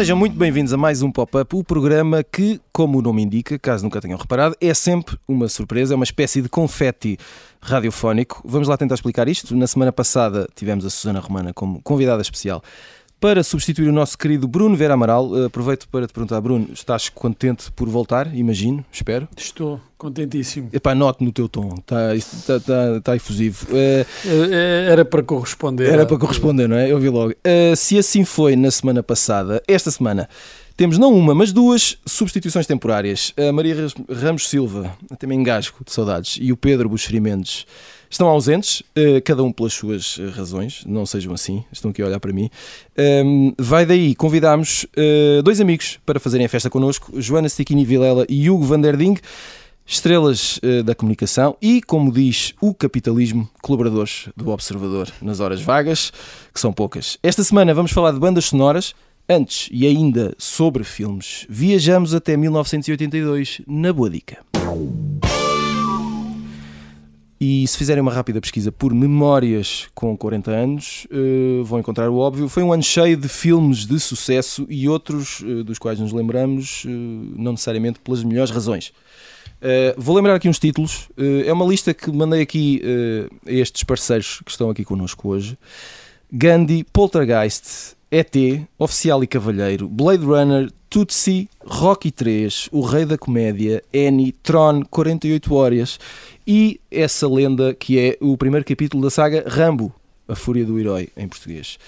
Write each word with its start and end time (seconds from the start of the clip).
Sejam 0.00 0.16
muito 0.16 0.34
bem-vindos 0.34 0.72
a 0.72 0.78
mais 0.78 1.02
um 1.02 1.12
Pop-Up, 1.12 1.54
o 1.54 1.62
programa 1.62 2.24
que, 2.24 2.58
como 2.72 2.98
o 2.98 3.02
nome 3.02 3.22
indica, 3.22 3.58
caso 3.58 3.84
nunca 3.84 4.00
tenham 4.00 4.16
reparado, 4.16 4.56
é 4.58 4.72
sempre 4.72 5.18
uma 5.28 5.46
surpresa, 5.46 5.92
é 5.92 5.96
uma 5.96 6.04
espécie 6.04 6.40
de 6.40 6.48
confeti 6.48 7.18
radiofónico. 7.60 8.40
Vamos 8.42 8.66
lá 8.66 8.78
tentar 8.78 8.94
explicar 8.94 9.28
isto. 9.28 9.54
Na 9.54 9.66
semana 9.66 9.92
passada 9.92 10.48
tivemos 10.54 10.86
a 10.86 10.90
Susana 10.90 11.20
Romana 11.20 11.52
como 11.52 11.82
convidada 11.82 12.22
especial 12.22 12.62
para 13.20 13.44
substituir 13.44 13.88
o 13.88 13.92
nosso 13.92 14.16
querido 14.16 14.48
Bruno 14.48 14.74
Vera 14.74 14.94
Amaral. 14.94 15.28
Uh, 15.28 15.44
aproveito 15.44 15.86
para 15.88 16.06
te 16.06 16.12
perguntar, 16.12 16.40
Bruno, 16.40 16.68
estás 16.72 17.10
contente 17.10 17.70
por 17.72 17.88
voltar? 17.88 18.34
Imagino, 18.34 18.84
espero. 18.90 19.28
Estou 19.36 19.78
contentíssimo. 19.98 20.70
Epá, 20.72 20.94
note 20.94 21.22
no 21.22 21.30
teu 21.30 21.46
tom, 21.46 21.74
está 21.78 22.14
tá, 22.46 22.60
tá, 22.60 23.00
tá 23.02 23.16
efusivo. 23.16 23.66
Uh, 23.70 24.06
era 24.90 25.04
para 25.04 25.22
corresponder. 25.22 25.92
Era 25.92 26.06
para 26.06 26.18
corresponder, 26.18 26.66
não 26.66 26.76
é? 26.76 26.90
Eu 26.90 26.98
vi 26.98 27.10
logo. 27.10 27.34
Se 27.76 27.98
assim 27.98 28.24
foi 28.24 28.56
na 28.56 28.70
semana 28.70 29.02
passada, 29.02 29.62
esta 29.68 29.90
semana 29.90 30.26
temos 30.76 30.96
não 30.96 31.12
uma, 31.12 31.34
mas 31.34 31.52
duas 31.52 31.98
substituições 32.06 32.66
temporárias. 32.66 33.34
A 33.36 33.52
Maria 33.52 33.76
Ramos 34.10 34.48
Silva, 34.48 34.96
até 35.10 35.26
me 35.26 35.34
engasgo 35.34 35.84
de 35.84 35.92
saudades, 35.92 36.38
e 36.40 36.50
o 36.50 36.56
Pedro 36.56 36.88
Buxeri 36.88 37.20
Mendes 37.20 37.66
estão 38.10 38.28
ausentes, 38.28 38.82
eh, 38.96 39.20
cada 39.20 39.42
um 39.44 39.52
pelas 39.52 39.72
suas 39.72 40.18
eh, 40.18 40.28
razões, 40.30 40.82
não 40.84 41.06
sejam 41.06 41.32
assim, 41.32 41.64
estão 41.72 41.92
aqui 41.92 42.02
a 42.02 42.06
olhar 42.06 42.18
para 42.18 42.32
mim. 42.32 42.50
Ehm, 42.96 43.52
vai 43.56 43.86
daí, 43.86 44.16
convidámos 44.16 44.84
eh, 44.96 45.40
dois 45.44 45.60
amigos 45.60 46.00
para 46.04 46.18
fazerem 46.18 46.44
a 46.44 46.48
festa 46.48 46.68
connosco, 46.68 47.20
Joana 47.20 47.48
Stiquini 47.48 47.84
Vilela 47.84 48.26
e 48.28 48.50
Hugo 48.50 48.64
Van 48.64 48.80
der 48.80 48.96
Ding, 48.96 49.16
estrelas 49.86 50.60
da 50.84 50.94
comunicação 50.94 51.56
e, 51.60 51.82
como 51.82 52.12
diz 52.12 52.54
o 52.60 52.72
capitalismo, 52.72 53.48
colaboradores 53.60 54.28
do 54.36 54.50
Observador 54.50 55.08
nas 55.20 55.40
horas 55.40 55.60
vagas, 55.62 56.12
que 56.54 56.60
são 56.60 56.72
poucas. 56.72 57.18
Esta 57.24 57.42
semana 57.42 57.74
vamos 57.74 57.90
falar 57.90 58.12
de 58.12 58.20
bandas 58.20 58.44
sonoras, 58.44 58.94
Antes 59.32 59.68
e 59.70 59.86
ainda 59.86 60.34
sobre 60.38 60.82
filmes, 60.82 61.46
viajamos 61.48 62.14
até 62.14 62.36
1982 62.36 63.62
na 63.64 63.92
Boa 63.92 64.10
Dica. 64.10 64.38
E 67.40 67.66
se 67.66 67.78
fizerem 67.78 68.02
uma 68.02 68.12
rápida 68.12 68.38
pesquisa 68.38 68.70
por 68.70 68.92
memórias 68.92 69.88
com 69.94 70.14
40 70.14 70.50
anos, 70.50 71.06
uh, 71.10 71.64
vão 71.64 71.80
encontrar 71.80 72.10
o 72.10 72.18
óbvio. 72.18 72.50
Foi 72.50 72.62
um 72.62 72.70
ano 72.70 72.82
cheio 72.82 73.16
de 73.16 73.28
filmes 73.28 73.86
de 73.86 73.98
sucesso 73.98 74.66
e 74.68 74.86
outros 74.86 75.40
uh, 75.40 75.64
dos 75.64 75.78
quais 75.78 75.98
nos 75.98 76.12
lembramos, 76.12 76.84
uh, 76.84 76.88
não 76.88 77.52
necessariamente 77.52 77.98
pelas 78.00 78.22
melhores 78.22 78.50
razões. 78.50 78.92
vou 79.96 80.14
lembrar 80.14 80.34
aqui 80.34 80.50
uns 80.50 80.58
títulos. 80.58 81.08
é 81.46 81.50
uma 81.52 81.64
lista 81.64 81.94
que 81.94 82.10
mandei 82.12 82.42
aqui 82.42 82.82
a 83.46 83.52
estes 83.52 83.84
parceiros 83.84 84.42
que 84.44 84.50
estão 84.50 84.68
aqui 84.68 84.84
connosco 84.84 85.28
hoje: 85.28 85.58
Gandhi, 86.30 86.84
Poltergeist, 86.84 87.94
ET, 88.10 88.34
Oficial 88.76 89.22
e 89.22 89.26
Cavalheiro, 89.26 89.88
Blade 89.88 90.24
Runner, 90.24 90.68
Tutsi, 90.88 91.48
Rocky 91.64 92.10
3, 92.10 92.68
O 92.72 92.80
Rei 92.80 93.04
da 93.04 93.16
Comédia, 93.16 93.82
Annie, 93.94 94.32
Tron, 94.32 94.82
48 94.90 95.54
Horas 95.54 96.00
e 96.44 96.80
essa 96.90 97.28
lenda 97.28 97.72
que 97.72 97.98
é 97.98 98.18
o 98.20 98.36
primeiro 98.36 98.66
capítulo 98.66 99.04
da 99.04 99.10
saga 99.10 99.44
Rambo, 99.46 99.94
A 100.26 100.34
Fúria 100.34 100.64
do 100.64 100.78
Herói, 100.78 101.08
em 101.16 101.28
português. 101.28 101.78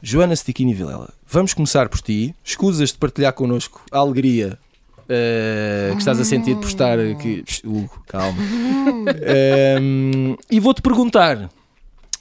Joana 0.00 0.34
Stiquini 0.34 0.72
Vilela, 0.72 1.12
vamos 1.26 1.52
começar 1.52 1.88
por 1.90 2.00
ti. 2.00 2.34
Escusas 2.42 2.92
de 2.92 2.98
partilhar 2.98 3.34
connosco 3.34 3.82
a 3.90 3.98
alegria 3.98 4.58
uh, 5.04 5.92
que 5.92 5.98
estás 5.98 6.18
a 6.18 6.24
sentir 6.24 6.56
por 6.56 6.68
estar 6.68 6.98
aqui. 6.98 7.44
Hugo, 7.62 8.02
calma. 8.06 8.38
Um, 9.80 10.36
e 10.50 10.58
vou-te 10.60 10.80
perguntar 10.80 11.50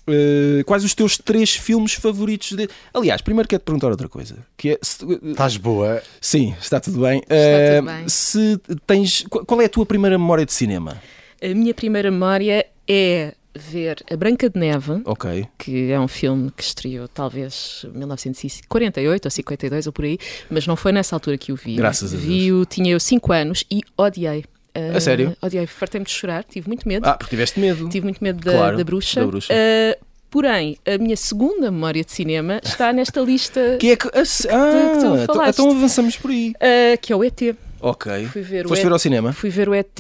Uh, 0.08 0.64
quais 0.66 0.84
os 0.84 0.96
teus 0.96 1.18
três 1.18 1.56
filmes 1.56 1.94
favoritos 1.94 2.54
de... 2.54 2.70
Aliás, 2.94 3.22
primeiro 3.22 3.48
quero-te 3.48 3.66
perguntar 3.66 3.90
outra 3.90 4.08
coisa. 4.08 4.38
Que 4.56 4.72
é, 4.72 4.80
se... 4.82 5.06
Estás 5.24 5.58
boa? 5.58 6.02
Sim, 6.22 6.56
está 6.62 6.80
tudo 6.80 7.02
bem. 7.02 7.20
Está 7.20 7.36
uh, 7.36 7.82
tudo 7.82 7.98
bem. 7.98 8.10
Se 8.10 8.62
tens... 8.86 9.26
Qual 9.30 9.62
é 9.62 9.66
a 9.66 9.70
tua 9.70 9.86
primeira 9.86 10.18
memória 10.18 10.46
de 10.46 10.54
cinema? 10.54 11.02
A 11.42 11.48
minha 11.54 11.74
primeira 11.74 12.10
memória 12.10 12.66
é 12.88 13.34
ver 13.58 14.04
A 14.10 14.16
Branca 14.16 14.50
de 14.50 14.58
Neve, 14.60 15.02
okay. 15.04 15.48
que 15.58 15.92
é 15.92 16.00
um 16.00 16.08
filme 16.08 16.52
que 16.52 16.64
estreou 16.64 17.08
talvez 17.08 17.86
1948 17.94 19.26
ou 19.26 19.32
52 19.32 19.88
ou 19.88 19.94
por 19.94 20.06
aí, 20.06 20.18
mas 20.50 20.68
não 20.68 20.76
foi 20.76 20.92
nessa 20.92 21.16
altura 21.16 21.38
que 21.38 21.52
o 21.52 21.56
vi. 21.56 21.76
Graças 21.76 22.14
a 22.14 22.18
Deus. 22.18 22.28
Vi-o, 22.28 22.66
tinha 22.66 22.92
eu 22.92 23.00
5 23.00 23.34
anos 23.34 23.66
e 23.70 23.82
odiei. 23.98 24.46
Uh, 24.78 24.98
a 24.98 25.00
sério? 25.00 25.36
Odiei, 25.42 25.66
fartei-me 25.66 26.06
de 26.06 26.12
chorar, 26.12 26.44
tive 26.44 26.68
muito 26.68 26.88
medo. 26.88 27.08
Ah, 27.08 27.14
porque 27.14 27.32
tiveste 27.32 27.60
medo. 27.60 27.90
Tive 27.90 28.06
muito 28.06 28.24
medo 28.24 28.44
da, 28.44 28.52
claro, 28.52 28.78
da 28.78 28.84
bruxa. 28.84 29.22
Da 29.22 29.28
bruxa. 29.28 29.54
Uh, 29.54 30.08
Porém, 30.30 30.78
a 30.86 30.98
minha 30.98 31.16
segunda 31.16 31.72
memória 31.72 32.04
de 32.04 32.12
cinema 32.12 32.60
está 32.62 32.92
nesta 32.92 33.22
lista 33.22 33.78
que 33.80 33.92
é 33.92 33.96
que, 33.96 34.08
ah, 34.10 34.12
que, 34.12 34.48
ah, 34.50 34.98
tu 35.00 35.22
então, 35.24 35.48
então 35.48 35.72
avançamos 35.72 36.18
por 36.18 36.30
aí. 36.30 36.50
Uh, 36.50 36.98
que 37.02 37.14
é 37.14 37.16
o 37.16 37.24
ET. 37.24 37.56
Ok. 37.80 38.26
Fui 38.26 38.42
ver 38.42 38.68
Foste 38.68 38.82
o 38.82 38.88
ver 38.88 38.92
ao 38.92 39.00
cinema? 39.00 39.32
Fui 39.32 39.50
ver 39.50 39.70
o 39.70 39.74
ET 39.74 40.00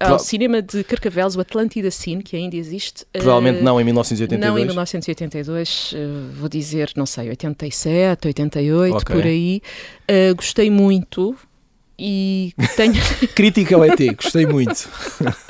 ao 0.00 0.18
cinema 0.18 0.60
de 0.60 0.84
Carcavelos, 0.84 1.36
o 1.36 1.40
Atlântida 1.40 1.90
Cine, 1.90 2.22
que 2.22 2.36
ainda 2.36 2.56
existe. 2.56 3.06
Provavelmente 3.12 3.60
uh, 3.60 3.64
não 3.64 3.80
em 3.80 3.84
1982. 3.84 4.50
Não 4.50 4.58
em 4.58 4.66
1982, 4.66 5.92
uh, 5.92 5.96
vou 6.34 6.48
dizer, 6.48 6.90
não 6.96 7.06
sei, 7.06 7.28
87, 7.30 8.28
88, 8.28 8.96
okay. 8.96 9.16
por 9.16 9.24
aí. 9.24 9.62
Uh, 10.10 10.34
gostei 10.34 10.70
muito 10.70 11.36
e 11.98 12.52
tenho. 12.76 12.94
Crítica 13.34 13.76
ao 13.76 13.84
ET, 13.84 13.98
gostei 14.16 14.46
muito. 14.46 14.88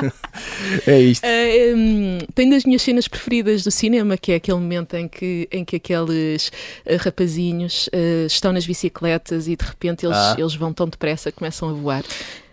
é 0.86 1.00
isto. 1.00 1.24
Uh, 1.24 1.76
um, 1.76 2.18
tenho 2.34 2.50
das 2.50 2.64
minhas 2.64 2.82
cenas 2.82 3.08
preferidas 3.08 3.64
do 3.64 3.70
cinema, 3.70 4.16
que 4.16 4.32
é 4.32 4.34
aquele 4.36 4.58
momento 4.58 4.94
em 4.94 5.08
que, 5.08 5.48
em 5.50 5.64
que 5.64 5.76
aqueles 5.76 6.48
uh, 6.48 6.96
rapazinhos 6.98 7.88
uh, 7.88 8.26
estão 8.26 8.52
nas 8.52 8.66
bicicletas 8.66 9.48
e 9.48 9.56
de 9.56 9.64
repente 9.64 10.04
eles, 10.04 10.16
ah. 10.16 10.36
eles 10.38 10.54
vão 10.54 10.72
tão 10.72 10.88
depressa 10.88 11.32
que 11.32 11.38
começam 11.38 11.68
a 11.68 11.72
voar. 11.72 12.04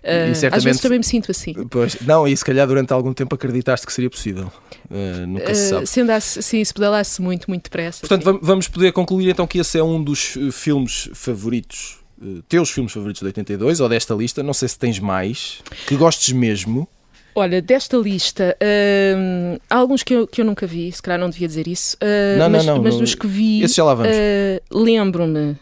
Uh, 0.02 0.34
certamente, 0.34 0.56
às 0.56 0.63
vezes 0.63 0.81
também 0.81 0.97
me 0.97 1.06
sinto 1.06 1.29
assim. 1.29 1.53
Pois, 1.69 2.02
não, 2.02 2.28
e 2.28 2.35
se 2.35 2.44
calhar 2.44 2.66
durante 2.66 2.91
algum 2.91 3.13
tempo 3.13 3.35
acreditaste 3.35 3.85
que 3.85 3.94
seria 3.94 4.09
possível. 4.09 4.52
Uh, 4.90 5.28
nunca 5.28 5.53
se 5.53 5.69
sabe. 5.69 5.85
Se 5.85 6.02
andasse, 6.02 6.41
sim, 6.41 6.63
se 6.63 6.73
pedalasse 6.73 7.22
muito, 7.22 7.47
muito 7.47 7.66
depressa. 7.66 8.00
Portanto, 8.00 8.23
sim. 8.23 8.40
vamos 8.41 8.68
poder 8.68 8.91
concluir 8.94 9.29
então 9.29 9.46
que 9.46 9.59
esse 9.59 9.78
é 9.78 9.84
um 9.84 10.03
dos 10.03 10.38
filmes 10.52 11.08
favoritos 11.13 12.00
eh, 12.00 12.00
teus 12.48 12.70
filmes 12.70 12.92
favoritos 12.92 13.22
de 13.22 13.26
82 13.28 13.80
ou 13.80 13.90
desta 13.90 14.14
lista, 14.14 14.44
não 14.44 14.54
sei 14.54 14.68
se 14.68 14.78
tens 14.78 15.00
mais, 15.00 15.62
que 15.88 15.96
gostes 15.96 16.34
mesmo. 16.34 16.88
Olha, 17.34 17.62
desta 17.62 17.96
lista, 17.98 18.58
uh, 18.62 19.62
há 19.70 19.76
alguns 19.76 20.04
que 20.04 20.14
eu, 20.14 20.28
que 20.28 20.42
eu 20.42 20.46
nunca 20.46 20.68
vi, 20.68 20.92
se 20.92 21.02
calhar 21.02 21.20
não 21.20 21.30
devia 21.30 21.48
dizer 21.48 21.68
isso, 21.68 21.96
uh, 21.96 22.38
não, 22.38 22.50
mas, 22.50 22.66
não, 22.66 22.76
não, 22.76 22.84
mas 22.84 22.98
dos 22.98 23.16
que 23.16 23.26
vi. 23.26 23.64
Uh, 23.64 24.62
lembro-me 24.70 25.58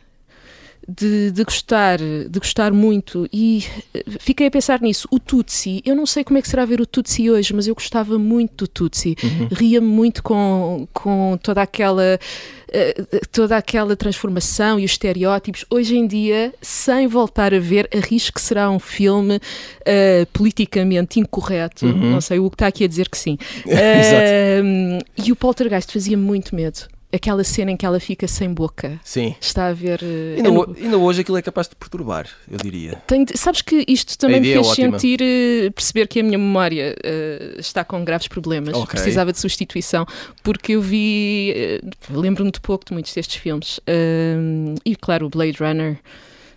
de, 0.89 1.31
de, 1.31 1.43
gostar, 1.43 1.99
de 1.99 2.39
gostar 2.39 2.73
muito 2.73 3.27
e 3.31 3.63
fiquei 4.19 4.47
a 4.47 4.51
pensar 4.51 4.81
nisso. 4.81 5.07
O 5.11 5.19
Tutsi, 5.19 5.81
eu 5.85 5.95
não 5.95 6.05
sei 6.05 6.23
como 6.23 6.37
é 6.37 6.41
que 6.41 6.47
será 6.47 6.65
ver 6.65 6.81
o 6.81 6.85
Tutsi 6.85 7.29
hoje, 7.29 7.53
mas 7.53 7.67
eu 7.67 7.75
gostava 7.75 8.17
muito 8.17 8.65
do 8.65 8.67
Tutsi. 8.67 9.15
Uhum. 9.23 9.47
Ria-me 9.51 9.87
muito 9.87 10.23
com, 10.23 10.87
com 10.93 11.37
toda 11.41 11.61
aquela 11.61 12.19
toda 13.31 13.57
aquela 13.57 13.95
transformação 13.95 14.79
e 14.79 14.85
os 14.85 14.91
estereótipos. 14.91 15.65
Hoje 15.69 15.97
em 15.97 16.05
dia, 16.05 16.53
sem 16.61 17.07
voltar 17.07 17.53
a 17.53 17.59
ver, 17.59 17.89
arrisco 17.95 18.35
que 18.35 18.41
será 18.41 18.69
um 18.69 18.79
filme 18.79 19.37
uh, 19.37 20.25
politicamente 20.31 21.19
incorreto. 21.19 21.85
Uhum. 21.85 22.11
Não 22.11 22.21
sei, 22.21 22.39
o 22.39 22.49
que 22.49 22.55
está 22.55 22.67
aqui 22.67 22.83
a 22.83 22.87
dizer 22.87 23.09
que 23.09 23.17
sim. 23.17 23.37
Uh, 23.79 24.99
e 25.17 25.31
o 25.31 25.35
Poltergeist 25.35 25.91
fazia 25.91 26.17
muito 26.17 26.55
medo 26.55 26.87
aquela 27.11 27.43
cena 27.43 27.71
em 27.71 27.77
que 27.77 27.85
ela 27.85 27.99
fica 27.99 28.27
sem 28.27 28.53
boca. 28.53 28.99
Sim. 29.03 29.35
Está 29.39 29.67
a 29.67 29.73
ver. 29.73 30.01
Uh, 30.01 30.37
ainda, 30.37 30.51
não... 30.51 30.75
ainda, 30.77 30.97
hoje 30.97 31.21
aquilo 31.21 31.37
é 31.37 31.41
capaz 31.41 31.67
de 31.67 31.75
perturbar, 31.75 32.27
eu 32.49 32.57
diria. 32.57 33.01
Tem, 33.07 33.25
sabes 33.35 33.61
que 33.61 33.83
isto 33.87 34.17
também 34.17 34.39
me 34.39 34.49
é 34.49 34.53
fez 34.53 34.67
é 34.67 34.73
sentir, 34.75 35.21
uh, 35.21 35.71
perceber 35.71 36.07
que 36.07 36.19
a 36.19 36.23
minha 36.23 36.37
memória 36.37 36.95
uh, 36.97 37.59
está 37.59 37.83
com 37.83 38.03
graves 38.03 38.27
problemas. 38.27 38.75
Okay. 38.75 38.85
Precisava 38.87 39.31
de 39.31 39.39
substituição, 39.39 40.05
porque 40.43 40.73
eu 40.73 40.81
vi. 40.81 41.81
Lembro-me 42.09 42.51
de 42.51 42.59
pouco 42.59 42.85
de 42.85 42.93
muitos 42.93 43.13
destes 43.13 43.37
filmes. 43.37 43.79
e 44.85 44.95
claro, 44.95 45.25
o 45.25 45.29
Blade 45.29 45.57
Runner. 45.59 45.99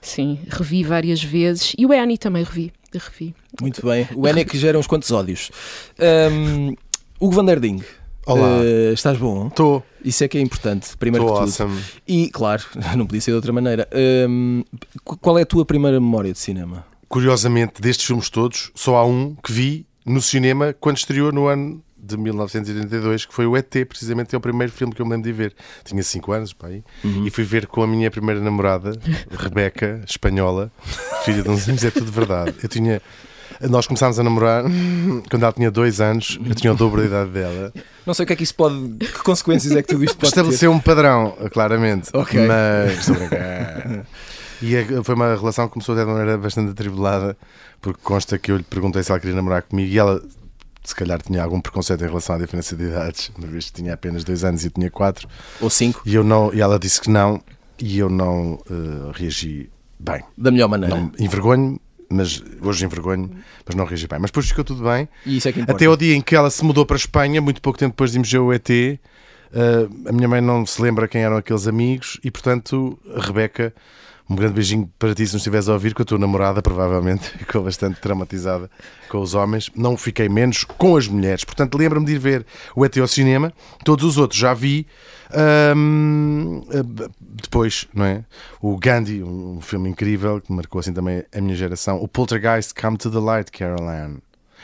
Sim, 0.01 0.41
revi 0.49 0.83
várias 0.83 1.23
vezes. 1.23 1.75
E 1.79 1.87
o 1.87 1.93
Annie 1.93 2.19
também 2.19 2.43
revi. 2.43 2.73
revi. 2.93 3.35
Muito 3.61 3.87
bem. 3.87 4.09
O 4.17 4.27
Annie 4.27 4.43
é 4.43 4.45
que 4.45 4.59
gera 4.59 4.77
uns 4.77 4.89
quantos 4.89 5.13
ódios. 5.13 5.53
Um, 6.01 6.75
Hugo 7.21 7.37
Van 7.37 7.45
der 7.45 7.61
Ding. 7.61 7.81
Olá. 8.27 8.61
Uh, 8.61 8.93
estás 8.93 9.19
bom? 9.19 9.49
Estou. 9.49 9.85
Isso 10.05 10.23
é 10.25 10.29
que 10.29 10.39
é 10.39 10.41
importante, 10.41 10.97
primeiro 10.97 11.27
Tô 11.27 11.33
que 11.35 11.39
tudo. 11.41 11.49
Awesome. 11.49 11.81
E, 12.07 12.31
claro, 12.31 12.63
não 12.97 13.07
podia 13.07 13.21
ser 13.21 13.33
de 13.33 13.37
outra 13.37 13.53
maneira. 13.53 13.89
Um, 14.29 14.63
qual 15.05 15.39
é 15.39 15.43
a 15.43 15.47
tua 15.47 15.65
primeira 15.65 16.01
memória 16.01 16.33
de 16.33 16.39
cinema? 16.39 16.85
Curiosamente, 17.09 17.81
destes 17.81 18.07
filmes 18.07 18.31
todos, 18.31 18.71
só 18.75 18.97
há 18.97 19.05
um 19.05 19.35
que 19.43 19.53
vi 19.53 19.87
no 20.07 20.21
cinema 20.23 20.75
quando 20.79 20.97
estreou 20.97 21.31
no 21.33 21.47
ano 21.47 21.83
de 21.97 22.17
1982, 22.17 23.27
que 23.27 23.35
foi 23.35 23.47
o 23.47 23.57
ET, 23.57 23.71
precisamente 23.87 24.35
é 24.35 24.39
o 24.39 24.41
primeiro 24.41 24.73
filme 24.73 24.93
que 24.93 25.01
eu 25.01 25.07
me 25.07 25.13
lembro 25.13 25.25
de 25.31 25.33
ver. 25.33 25.55
Tinha 25.85 26.03
5 26.03 26.33
anos, 26.33 26.53
pai, 26.53 26.83
Uhum. 27.05 27.27
e 27.27 27.31
fui 27.31 27.45
ver 27.45 27.67
com 27.67 27.83
a 27.83 27.87
minha 27.87 28.11
primeira 28.11 28.41
namorada, 28.41 28.93
Rebeca, 29.39 30.01
espanhola, 30.09 30.73
filha 31.25 31.43
de 31.43 31.49
uns 31.51 31.69
anos, 31.69 31.85
é 31.85 31.91
tudo 31.91 32.11
verdade. 32.11 32.55
Eu 32.63 32.69
tinha. 32.69 33.01
Nós 33.69 33.87
começámos 33.87 34.19
a 34.19 34.23
namorar 34.23 34.65
quando 35.31 35.43
ela 35.43 35.53
tinha 35.53 35.71
2 35.71 36.01
anos, 36.01 36.39
eu 36.45 36.55
tinha 36.55 36.73
o 36.73 36.77
dobro 36.77 37.01
da 37.03 37.07
idade 37.07 37.31
dela. 37.31 37.73
Não 38.07 38.13
sei 38.15 38.25
o 38.25 38.27
que 38.27 38.33
é 38.33 38.37
que 38.37 38.43
isso 38.43 38.55
pode. 38.55 38.97
Que 38.99 39.23
consequências 39.23 39.75
é 39.77 39.83
que 39.83 39.89
tudo 39.89 40.05
isto 40.05 40.17
pode 40.17 40.33
ter. 40.33 40.39
Estabeleceu 40.41 40.73
um 40.73 40.81
padrão, 40.81 41.37
claramente. 41.53 42.11
Ok. 42.13 42.41
Mas. 42.47 43.09
Estou. 43.09 43.17
E 44.61 44.77
é- 44.77 45.03
foi 45.03 45.15
uma 45.15 45.35
relação 45.35 45.67
que 45.67 45.73
começou 45.75 45.95
de 45.97 46.05
maneira 46.05 46.39
bastante 46.39 46.71
atribulada, 46.71 47.37
porque 47.81 48.01
consta 48.03 48.39
que 48.39 48.53
eu 48.53 48.57
lhe 48.57 48.63
perguntei 48.63 49.03
se 49.03 49.11
ela 49.11 49.19
queria 49.19 49.35
namorar 49.35 49.63
comigo 49.63 49.93
e 49.93 49.99
ela, 49.99 50.23
se 50.85 50.95
calhar, 50.95 51.21
tinha 51.21 51.43
algum 51.43 51.61
preconceito 51.61 52.03
em 52.05 52.07
relação 52.07 52.37
à 52.37 52.39
diferença 52.39 52.77
de 52.77 52.85
idades, 52.85 53.33
uma 53.37 53.49
vez 53.49 53.67
que 53.67 53.73
tinha 53.73 53.93
apenas 53.95 54.23
dois 54.23 54.45
anos 54.45 54.63
e 54.63 54.69
eu 54.69 54.71
tinha 54.71 54.89
quatro, 54.89 55.29
Ou 55.61 55.69
cinco, 55.69 56.01
e, 56.07 56.15
eu 56.15 56.23
não, 56.23 56.55
e 56.55 56.61
ela 56.61 56.79
disse 56.79 57.01
que 57.01 57.11
não, 57.11 57.43
e 57.77 57.99
eu 57.99 58.09
não 58.09 58.61
eh, 58.71 59.11
reagi 59.15 59.69
bem. 59.99 60.23
da 60.39 60.53
melhor 60.53 60.69
maneira. 60.69 60.95
Não, 60.95 61.11
envergonho-me, 61.19 61.81
mas 62.13 62.43
hoje 62.61 62.85
envergonho-me, 62.85 63.31
mas 63.67 63.75
não 63.75 63.85
reagi 63.85 64.07
bem. 64.07 64.19
Mas 64.19 64.31
depois 64.31 64.47
ficou 64.49 64.65
tudo 64.65 64.85
bem. 64.85 65.09
É. 65.69 65.73
Até 65.73 65.87
ao 65.87 65.97
dia 65.97 66.15
em 66.15 66.21
que 66.21 66.37
ela 66.37 66.51
se 66.51 66.65
mudou 66.65 66.85
para 66.87 66.97
a 66.97 66.99
Espanha, 66.99 67.41
muito 67.41 67.61
pouco 67.61 67.79
tempo 67.79 67.93
depois 67.93 68.13
de 68.13 68.19
ver 68.21 68.39
o 68.39 68.53
ET, 68.53 68.71
eh, 68.71 68.99
a 70.07 70.13
minha 70.13 70.29
mãe 70.29 70.41
não 70.41 70.65
se 70.65 70.81
lembra 70.81 71.07
quem 71.07 71.23
eram 71.23 71.37
aqueles 71.37 71.67
amigos 71.67 72.19
e, 72.25 72.31
portanto, 72.31 72.99
a 73.15 73.21
Rebeca, 73.21 73.75
um 74.33 74.37
grande 74.37 74.55
beijinho 74.55 74.91
para 74.99 75.15
ti 75.15 75.27
se 75.27 75.35
nos 75.35 75.43
estiveres 75.43 75.69
a 75.69 75.75
ouvir, 75.75 75.95
com 75.95 76.03
a 76.03 76.05
tua 76.05 76.19
namorada, 76.19 76.63
provavelmente 76.63 77.29
ficou 77.39 77.63
bastante 77.63 78.01
traumatizada 78.01 78.71
com 79.09 79.19
os 79.19 79.35
homens. 79.35 79.71
Não 79.77 79.97
fiquei 79.97 80.29
menos 80.29 80.65
com 80.65 80.97
as 80.97 81.07
mulheres. 81.07 81.45
Portanto, 81.45 81.77
lembro-me 81.77 82.07
de 82.07 82.13
ir 82.13 82.19
ver 82.19 82.47
o 82.75 82.85
ET 82.85 82.97
ao 82.97 83.07
cinema. 83.07 83.53
Todos 83.85 84.05
os 84.05 84.17
outros 84.17 84.41
já 84.41 84.55
vi. 84.55 84.87
Ahm, 85.35 86.63
eh, 86.71 87.09
depois, 87.21 87.87
não 87.93 88.05
é? 88.05 88.25
O 88.61 88.77
Gandhi, 88.79 89.23
um 89.23 89.61
filme 89.61 89.91
incrível 89.91 90.41
que 90.41 90.53
marcou 90.53 90.79
assim 90.79 90.93
também 90.93 91.25
a 91.35 91.41
minha 91.41 91.55
geração. 91.55 92.03
O 92.03 92.09
Poltergeist, 92.09 92.75
Come 92.75 92.97
to 92.97 93.11
the 93.11 93.19
Light, 93.19 93.51
Carol 93.53 93.89
Ann. 93.89 94.17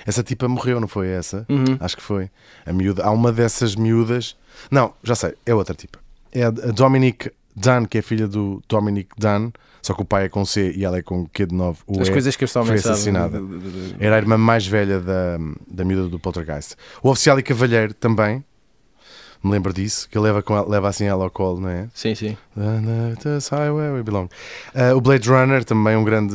Essa 0.07 0.23
tipa 0.23 0.49
morreu, 0.49 0.81
não 0.81 0.89
foi 0.89 1.09
essa? 1.09 1.45
Uhum. 1.49 1.77
Acho 1.81 1.97
que 1.97 2.03
foi. 2.03 2.31
A 2.65 2.73
miúda. 2.73 3.05
Há 3.05 3.11
uma 3.11 3.33
dessas 3.33 3.77
miúdas. 3.77 4.37
Não, 4.71 4.95
já 5.03 5.15
sei, 5.15 5.35
é 5.45 5.55
outra 5.55 5.75
tipa. 5.75 5.99
É 6.33 6.45
a 6.45 6.49
a 6.49 6.51
Dominic 6.51 7.31
Dunn, 7.59 7.87
que 7.87 7.99
é 7.99 8.03
filha 8.03 8.27
do 8.27 8.63
Dominic 8.69 9.11
Dunn, 9.19 9.51
só 9.83 9.95
que 9.95 10.03
o 10.03 10.05
pai 10.05 10.25
é 10.25 10.29
com 10.29 10.45
C 10.45 10.73
e 10.77 10.85
ela 10.85 10.99
é 10.99 11.03
com 11.03 11.27
Q 11.27 11.47
de 11.47 11.55
9. 11.55 11.81
O 11.87 12.01
As 12.01 12.09
E 12.09 12.13
coisas 12.13 12.37
que 12.37 12.45
este 12.45 12.59
homem 12.59 12.69
foi 12.69 12.79
assassinada. 12.79 13.41
Era 13.99 14.17
a 14.17 14.19
irmã 14.19 14.37
mais 14.37 14.67
velha 14.67 15.01
da, 15.01 15.39
da 15.71 15.85
miúda 15.85 16.09
do 16.09 16.19
Poltergeist. 16.19 16.75
O 17.03 17.11
oficial 17.11 17.39
e 17.39 17.43
cavalheiro 17.43 17.95
também. 17.95 18.45
Me 19.43 19.53
lembro 19.53 19.73
disso, 19.73 20.09
que 20.11 20.19
ele 20.19 20.27
leva, 20.27 20.43
com 20.43 20.57
ela, 20.57 20.69
leva 20.69 20.89
assim 20.89 21.05
ela 21.05 21.23
ao 21.23 21.31
colo, 21.31 21.61
não 21.61 21.69
é? 21.69 21.89
Sim, 21.95 22.13
sim. 22.15 22.37
Highway 22.57 23.93
we 23.93 24.03
belong. 24.03 24.29
Uh, 24.75 24.97
o 24.97 25.01
Blade 25.01 25.29
Runner 25.29 25.65
também 25.65 25.97
um 25.97 26.03
grande 26.03 26.35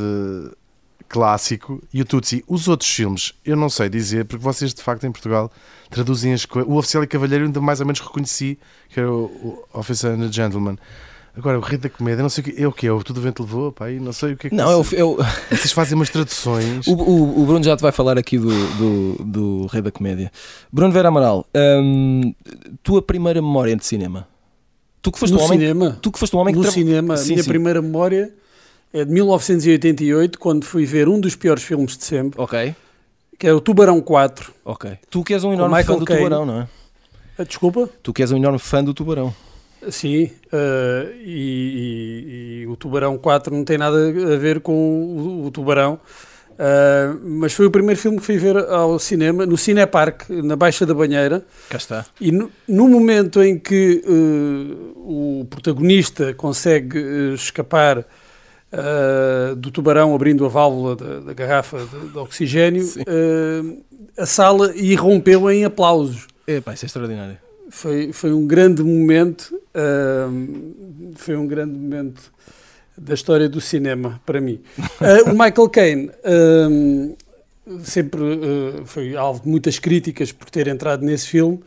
clássico. 1.09 1.81
E 1.93 2.01
o 2.01 2.05
Tutsi. 2.05 2.43
Os 2.47 2.67
outros 2.67 2.89
filmes, 2.89 3.33
eu 3.45 3.55
não 3.55 3.69
sei 3.69 3.87
dizer, 3.89 4.25
porque 4.25 4.43
vocês 4.43 4.73
de 4.73 4.81
facto 4.81 5.05
em 5.05 5.11
Portugal 5.11 5.51
traduzem 5.89 6.33
as 6.33 6.45
coisas. 6.45 6.71
O 6.71 6.75
Oficial 6.75 7.03
e 7.03 7.07
Cavalheiro 7.07 7.43
eu 7.43 7.47
ainda 7.47 7.61
mais 7.61 7.79
ou 7.79 7.85
menos 7.85 7.99
reconheci, 7.99 8.57
que 8.89 8.99
era 8.99 9.11
o, 9.11 9.25
o 9.25 9.79
Officer 9.79 10.11
and 10.11 10.25
a 10.25 10.31
Gentleman. 10.31 10.77
Agora, 11.35 11.57
o 11.57 11.61
Rei 11.61 11.79
da 11.79 11.89
Comédia, 11.89 12.21
não 12.21 12.29
sei 12.29 12.43
o 12.43 12.45
que 12.45 12.61
é 12.61 12.67
o 12.67 12.71
que 12.71 12.85
é, 12.85 12.91
o 12.91 13.03
Tudo 13.03 13.19
Vento 13.19 13.41
Levou, 13.41 13.71
pá, 13.71 13.89
e 13.89 13.99
não 13.99 14.13
sei 14.13 14.33
o 14.33 14.37
que 14.37 14.47
é 14.47 14.49
que 14.51 14.55
Não, 14.55 14.69
é 14.69 14.75
o, 14.75 14.83
vocês, 14.83 15.71
fazem 15.71 15.95
umas 15.95 16.09
traduções. 16.11 16.85
o, 16.87 16.93
o- 16.93 17.41
o 17.41 17.45
Bruno 17.47 17.63
já 17.63 17.75
te 17.75 17.81
vai 17.81 17.91
falar 17.91 18.19
aqui 18.19 18.37
do, 18.37 18.49
do, 18.77 19.23
do 19.25 19.65
Rei 19.65 19.81
da 19.81 19.89
Comédia. 19.91 20.31
Bruno 20.71 20.93
Vera 20.93 21.07
Amaral, 21.07 21.43
hum, 21.81 22.35
tua 22.83 23.01
primeira 23.01 23.41
memória 23.41 23.75
de 23.75 23.83
cinema? 23.83 24.27
Tu 25.01 25.11
que 25.11 25.17
foste 25.19 25.33
no 25.33 25.39
um 25.39 25.43
homem, 25.45 25.59
cinema. 25.59 25.97
tu 26.01 26.11
que 26.11 26.19
foste 26.19 26.35
um 26.35 26.39
homem 26.39 26.53
que 26.53 26.57
no 26.59 26.63
tra- 26.63 26.71
cinema, 26.71 27.17
Sim, 27.17 27.23
a 27.23 27.27
minha 27.33 27.43
sim. 27.43 27.49
primeira 27.49 27.81
memória 27.81 28.31
é 28.93 29.03
de 29.03 29.11
1988, 29.11 30.37
quando 30.37 30.65
fui 30.65 30.85
ver 30.85 31.09
um 31.09 31.19
dos 31.19 31.35
piores 31.35 31.63
filmes 31.63 31.97
de 31.97 32.05
sempre, 32.05 32.39
Ok, 32.39 32.75
que 33.39 33.47
é 33.47 33.51
o 33.53 33.59
Tubarão 33.59 33.99
4. 33.99 34.53
ok. 34.63 34.91
Tu 35.09 35.23
que 35.23 35.33
és 35.33 35.43
um 35.43 35.51
enorme 35.51 35.83
fã 35.83 35.97
do. 35.97 36.05
Tubarão, 36.05 36.45
não 36.45 36.61
é? 36.61 36.67
Ah, 37.39 37.43
Desculpa? 37.43 37.89
Tu 38.03 38.13
que 38.13 38.21
és 38.21 38.31
um 38.31 38.37
enorme 38.37 38.59
fã 38.59 38.83
do 38.83 38.93
Tubarão. 38.93 39.33
Sim, 39.91 40.29
ah, 40.51 41.05
e, 41.23 42.59
e- 42.59 42.61
e 42.63 42.67
o 42.67 42.75
Tubarão 42.75 43.17
4 43.17 43.53
não 43.55 43.63
tem 43.63 43.77
nada 43.77 43.97
a 43.97 44.37
ver 44.37 44.59
com 44.61 44.73
o, 44.73 45.45
o 45.45 45.51
Tubarão, 45.51 45.99
ah, 46.59 47.15
mas 47.23 47.53
foi 47.53 47.65
o 47.65 47.71
primeiro 47.71 47.99
filme 47.99 48.17
que 48.19 48.23
fui 48.25 48.37
ver 48.37 48.57
ao 48.57 48.97
cinema, 48.99 49.45
no 49.45 49.57
Cinepark, 49.57 50.29
na 50.29 50.55
Baixa 50.55 50.85
da 50.85 50.93
Banheira, 50.93 51.45
Cá 51.69 51.77
está. 51.77 52.05
e 52.21 52.31
no, 52.31 52.49
no 52.67 52.87
momento 52.87 53.41
em 53.43 53.57
que 53.59 54.01
ah, 54.05 54.93
o 54.95 55.45
protagonista 55.49 56.33
consegue 56.33 56.99
escapar 57.33 58.05
do 59.57 59.69
tubarão 59.69 60.15
abrindo 60.15 60.43
a 60.45 60.49
válvula 60.49 60.95
da, 60.95 61.19
da 61.19 61.33
garrafa 61.33 61.77
de, 61.85 62.07
de 62.09 62.17
oxigênio, 62.17 62.83
a 64.17 64.25
sala 64.25 64.75
irrompeu 64.75 65.51
em 65.51 65.63
aplausos. 65.63 66.25
Epá, 66.47 66.73
isso 66.73 66.83
é 66.85 66.87
extraordinário. 66.87 67.37
Foi, 67.69 68.11
foi 68.11 68.33
um 68.33 68.47
grande 68.47 68.81
momento, 68.83 69.53
foi 71.15 71.35
um 71.35 71.47
grande 71.47 71.73
momento 71.77 72.31
da 72.97 73.13
história 73.13 73.49
do 73.49 73.59
cinema 73.59 74.21
para 74.25 74.39
mim. 74.39 74.59
Ah, 75.01 75.29
o 75.29 75.31
Michael 75.31 75.69
Caine 75.69 76.11
sempre 77.83 78.21
ah, 78.21 78.81
foi 78.85 79.15
alvo 79.15 79.41
de 79.41 79.47
muitas 79.49 79.79
críticas 79.79 80.31
por 80.31 80.49
ter 80.49 80.67
entrado 80.67 81.03
nesse 81.03 81.27
filme. 81.27 81.59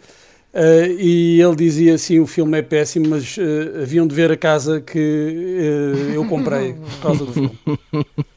ah, 0.55 0.87
e 0.89 1.41
ele 1.41 1.57
dizia 1.57 1.95
assim: 1.95 2.21
o 2.21 2.27
filme 2.27 2.59
é 2.59 2.63
péssimo, 2.63 3.09
mas 3.09 3.37
haviam 3.83 4.07
de 4.07 4.15
ver 4.15 4.31
a 4.31 4.37
casa 4.37 4.81
que 4.81 4.99
eu 6.15 6.25
comprei 6.27 6.75
por 6.75 7.01
causa 7.01 7.25
do 7.25 7.33
filme. 7.33 7.59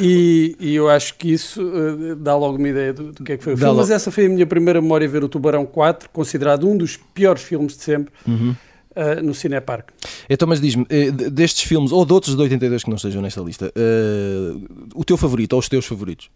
E, 0.00 0.54
e 0.60 0.76
eu 0.76 0.88
acho 0.88 1.16
que 1.16 1.32
isso 1.32 1.60
ah, 1.60 2.14
dá 2.16 2.36
logo 2.36 2.56
uma 2.56 2.68
ideia 2.68 2.92
do, 2.92 3.10
do 3.12 3.24
que 3.24 3.32
é 3.32 3.36
que 3.36 3.42
foi 3.42 3.54
o 3.54 3.56
Dá 3.56 3.66
filme. 3.66 3.78
Mas 3.78 3.90
essa 3.90 4.08
foi 4.10 4.26
a 4.26 4.28
minha 4.28 4.46
primeira 4.46 4.80
memória 4.80 5.08
ver 5.08 5.24
o 5.24 5.28
Tubarão 5.28 5.66
4, 5.66 6.08
considerado 6.10 6.68
um 6.68 6.76
dos 6.76 6.96
piores 6.96 7.42
filmes 7.42 7.76
de 7.76 7.82
sempre, 7.82 8.12
Uhum. 8.26 8.54
Ah, 8.96 9.16
no 9.22 9.34
Cinepark. 9.34 9.90
Então, 10.28 10.46
mas 10.48 10.60
diz-me, 10.60 10.86
eh, 10.88 11.10
de- 11.10 11.30
destes 11.30 11.64
filmes, 11.64 11.92
ou 11.92 12.04
de 12.04 12.12
outros 12.12 12.34
de 12.36 12.42
82 12.42 12.82
que 12.84 12.90
não 12.90 12.96
estejam 12.96 13.22
nesta 13.22 13.40
lista, 13.40 13.72
eh, 13.74 14.54
o 14.94 15.04
teu 15.04 15.16
favorito 15.16 15.52
ou 15.54 15.58
os 15.58 15.68
teus 15.68 15.86
favoritos? 15.86 16.30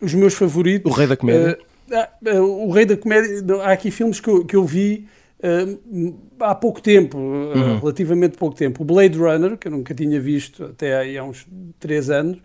Os 0.00 0.14
meus 0.14 0.34
favoritos. 0.34 0.90
O 0.90 0.94
Rei 0.94 1.06
da 1.06 1.16
Comédia? 1.16 1.58
ah, 1.92 2.08
o 2.40 2.70
Rei 2.70 2.86
da 2.86 2.96
Comédia. 2.96 3.42
Há 3.62 3.72
aqui 3.72 3.90
filmes 3.90 4.20
que 4.20 4.28
eu, 4.28 4.44
que 4.44 4.54
eu 4.56 4.64
vi 4.64 5.06
há 6.40 6.54
pouco 6.54 6.80
tempo, 6.80 7.16
Uhum. 7.18 7.78
relativamente 7.78 8.36
pouco 8.36 8.56
tempo. 8.56 8.82
O 8.82 8.84
Blade 8.84 9.16
Runner, 9.18 9.56
que 9.56 9.68
eu 9.68 9.72
nunca 9.72 9.94
tinha 9.94 10.20
visto 10.20 10.64
até 10.64 10.96
aí 10.96 11.16
há 11.18 11.24
uns 11.24 11.46
3 11.78 12.10
anos. 12.10 12.38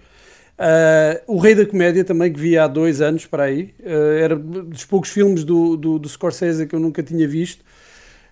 O 1.27 1.37
Rei 1.39 1.55
da 1.55 1.65
Comédia 1.65 2.03
também, 2.03 2.31
que 2.31 2.39
vi 2.39 2.57
há 2.57 2.67
dois 2.67 3.01
anos 3.01 3.25
para 3.25 3.43
aí. 3.43 3.73
Era 3.83 4.35
dos 4.35 4.85
poucos 4.85 5.09
filmes 5.09 5.43
do, 5.43 5.75
do, 5.75 5.99
do 5.99 6.07
Scorsese 6.09 6.65
que 6.67 6.75
eu 6.75 6.79
nunca 6.79 7.01
tinha 7.03 7.27
visto. 7.27 7.63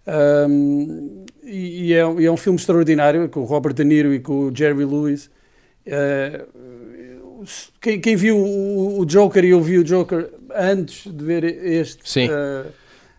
Um, 0.07 1.25
e, 1.43 1.87
e 1.89 1.93
é, 1.93 2.11
e 2.21 2.25
é 2.25 2.31
um 2.31 2.37
filme 2.37 2.57
extraordinário 2.57 3.29
com 3.29 3.41
o 3.41 3.43
Robert 3.45 3.73
De 3.73 3.83
Niro 3.83 4.13
e 4.13 4.19
com 4.19 4.47
o 4.47 4.55
Jerry 4.55 4.85
Lewis. 4.85 5.29
Uh, 5.87 7.45
quem, 7.79 7.99
quem 7.99 8.15
viu 8.15 8.37
o, 8.37 8.99
o 8.99 9.05
Joker 9.05 9.43
e 9.43 9.49
eu 9.49 9.61
vi 9.61 9.77
o 9.79 9.83
Joker 9.83 10.29
antes 10.55 11.11
de 11.11 11.23
ver 11.23 11.43
este, 11.43 12.07
Sim. 12.09 12.27
uh, 12.29 12.67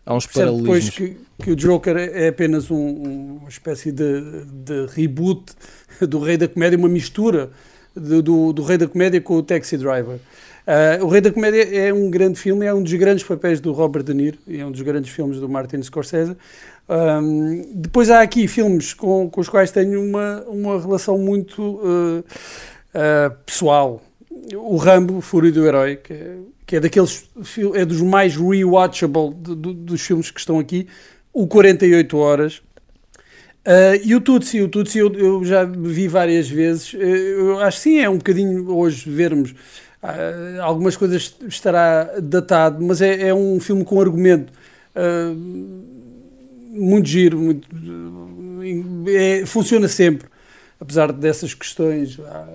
Há 0.04 0.14
uns 0.14 0.26
percebe 0.26 0.58
depois 0.60 0.90
paralelismos. 0.90 1.18
que, 1.38 1.44
que 1.44 1.50
o 1.52 1.56
Joker 1.56 1.96
é 1.96 2.28
apenas 2.28 2.70
um- 2.70 2.76
um- 2.76 3.36
uma 3.40 3.48
espécie 3.48 3.90
de, 3.92 4.44
de 4.46 4.86
reboot 4.94 5.52
do 6.00 6.18
Rei 6.20 6.36
da 6.36 6.46
Comédia, 6.48 6.78
uma 6.78 6.88
mistura 6.88 7.50
do, 7.94 8.22
do, 8.22 8.52
do 8.52 8.62
Rei 8.62 8.78
da 8.78 8.88
Comédia 8.88 9.20
com 9.20 9.34
o 9.36 9.42
Taxi 9.42 9.76
Driver. 9.76 10.16
Uh, 10.64 11.04
o 11.04 11.08
Rei 11.08 11.20
da 11.20 11.32
Comédia 11.32 11.62
é 11.76 11.92
um 11.92 12.08
grande 12.08 12.38
filme, 12.38 12.64
é 12.64 12.72
um 12.72 12.82
dos 12.82 12.92
grandes 12.94 13.24
papéis 13.24 13.60
do 13.60 13.72
Robert 13.72 14.04
De 14.04 14.14
Niro 14.14 14.38
e 14.46 14.60
é 14.60 14.64
um 14.66 14.70
dos 14.70 14.80
grandes 14.82 15.10
filmes 15.10 15.38
do 15.40 15.48
Martin 15.48 15.82
Scorsese. 15.82 16.36
Um, 16.88 17.72
depois 17.74 18.10
há 18.10 18.20
aqui 18.20 18.46
filmes 18.48 18.92
com, 18.92 19.30
com 19.30 19.40
os 19.40 19.48
quais 19.48 19.70
tenho 19.70 20.02
uma, 20.02 20.42
uma 20.42 20.80
relação 20.80 21.16
muito 21.16 21.62
uh, 21.62 22.18
uh, 22.20 23.34
pessoal. 23.46 24.02
O 24.54 24.76
Rambo, 24.76 25.20
Fúria 25.20 25.52
do 25.52 25.64
Herói, 25.64 25.96
que 25.96 26.12
é, 26.12 26.36
que 26.66 26.76
é 26.76 26.80
daqueles 26.80 27.28
é 27.74 27.84
dos 27.84 28.00
mais 28.00 28.36
rewatchable 28.36 29.34
dos 29.34 30.00
filmes 30.00 30.30
que 30.30 30.40
estão 30.40 30.58
aqui. 30.58 30.88
O 31.32 31.46
48 31.46 32.16
Horas. 32.16 32.62
Uh, 33.64 33.94
e 34.04 34.14
o 34.16 34.20
Tutsi, 34.20 34.60
o 34.60 34.68
Tutsi 34.68 34.98
eu, 34.98 35.12
eu 35.14 35.44
já 35.44 35.64
vi 35.64 36.08
várias 36.08 36.48
vezes. 36.48 36.92
Uh, 36.94 36.98
eu 36.98 37.60
acho 37.60 37.76
que 37.76 37.82
sim, 37.84 38.00
é 38.00 38.10
um 38.10 38.18
bocadinho 38.18 38.68
hoje 38.74 39.08
vermos. 39.08 39.52
uh, 40.02 40.60
algumas 40.60 40.96
coisas 40.96 41.36
estará 41.48 42.18
datado, 42.20 42.84
mas 42.84 43.00
é, 43.00 43.28
é 43.28 43.34
um 43.34 43.60
filme 43.60 43.84
com 43.84 44.00
argumento. 44.00 44.52
Uh, 44.96 45.91
muito 46.72 47.08
giro, 47.08 47.38
muito, 47.38 47.68
é- 49.08 49.44
funciona 49.44 49.86
sempre, 49.88 50.26
apesar 50.80 51.12
dessas 51.12 51.52
questões, 51.54 52.18
ah, 52.26 52.46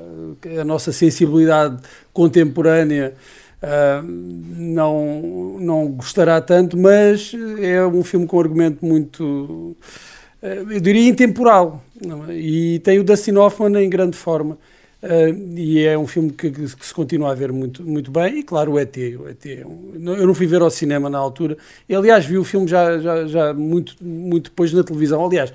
a 0.60 0.64
nossa 0.64 0.92
sensibilidade 0.92 1.82
contemporânea 2.12 3.14
uh, 3.62 4.04
não, 4.04 5.58
não 5.60 5.88
gostará 5.92 6.42
tanto, 6.42 6.78
mas 6.78 7.32
é 7.60 7.86
um 7.86 8.04
filme 8.04 8.26
com 8.26 8.38
um 8.38 8.40
argumento 8.40 8.86
muito, 8.86 9.24
uh, 9.24 10.72
eu 10.72 10.80
diria, 10.80 11.08
intemporal. 11.08 11.84
É? 12.30 12.34
E 12.34 12.80
tem 12.80 13.00
o 13.00 13.04
Dustin 13.04 13.36
Hoffman 13.36 13.84
em 13.84 13.90
grande 13.90 14.18
forma. 14.18 14.58
Uh, 15.02 15.56
e 15.56 15.86
é 15.86 15.98
um 15.98 16.08
filme 16.08 16.32
que, 16.32 16.50
que, 16.50 16.68
se 16.68 16.94
continua 16.94 17.32
a 17.32 17.36
ver 17.36 17.52
muito, 17.52 17.84
muito 17.84 18.10
bem. 18.10 18.40
E 18.40 18.44
claro, 18.44 18.74
o 18.74 18.80
ET. 18.80 18.96
O 19.20 19.30
ET 19.30 19.46
é 19.46 19.62
eu 19.62 20.28
não 20.28 20.34
fui 20.34 20.48
ver 20.48 20.62
ao 20.62 20.70
cinema 20.70 21.10
na 21.10 21.18
altura. 21.18 21.58
E, 21.88 21.94
aliás, 21.94 22.26
vi 22.26 22.38
o 22.38 22.44
filme 22.44 22.68
já, 22.68 22.98
já, 22.98 23.28
já 23.28 23.54
muito, 23.54 23.96
muito 24.02 24.50
depois 24.50 24.74
na 24.74 24.84
televisão. 24.84 25.24
Aliás, 25.24 25.54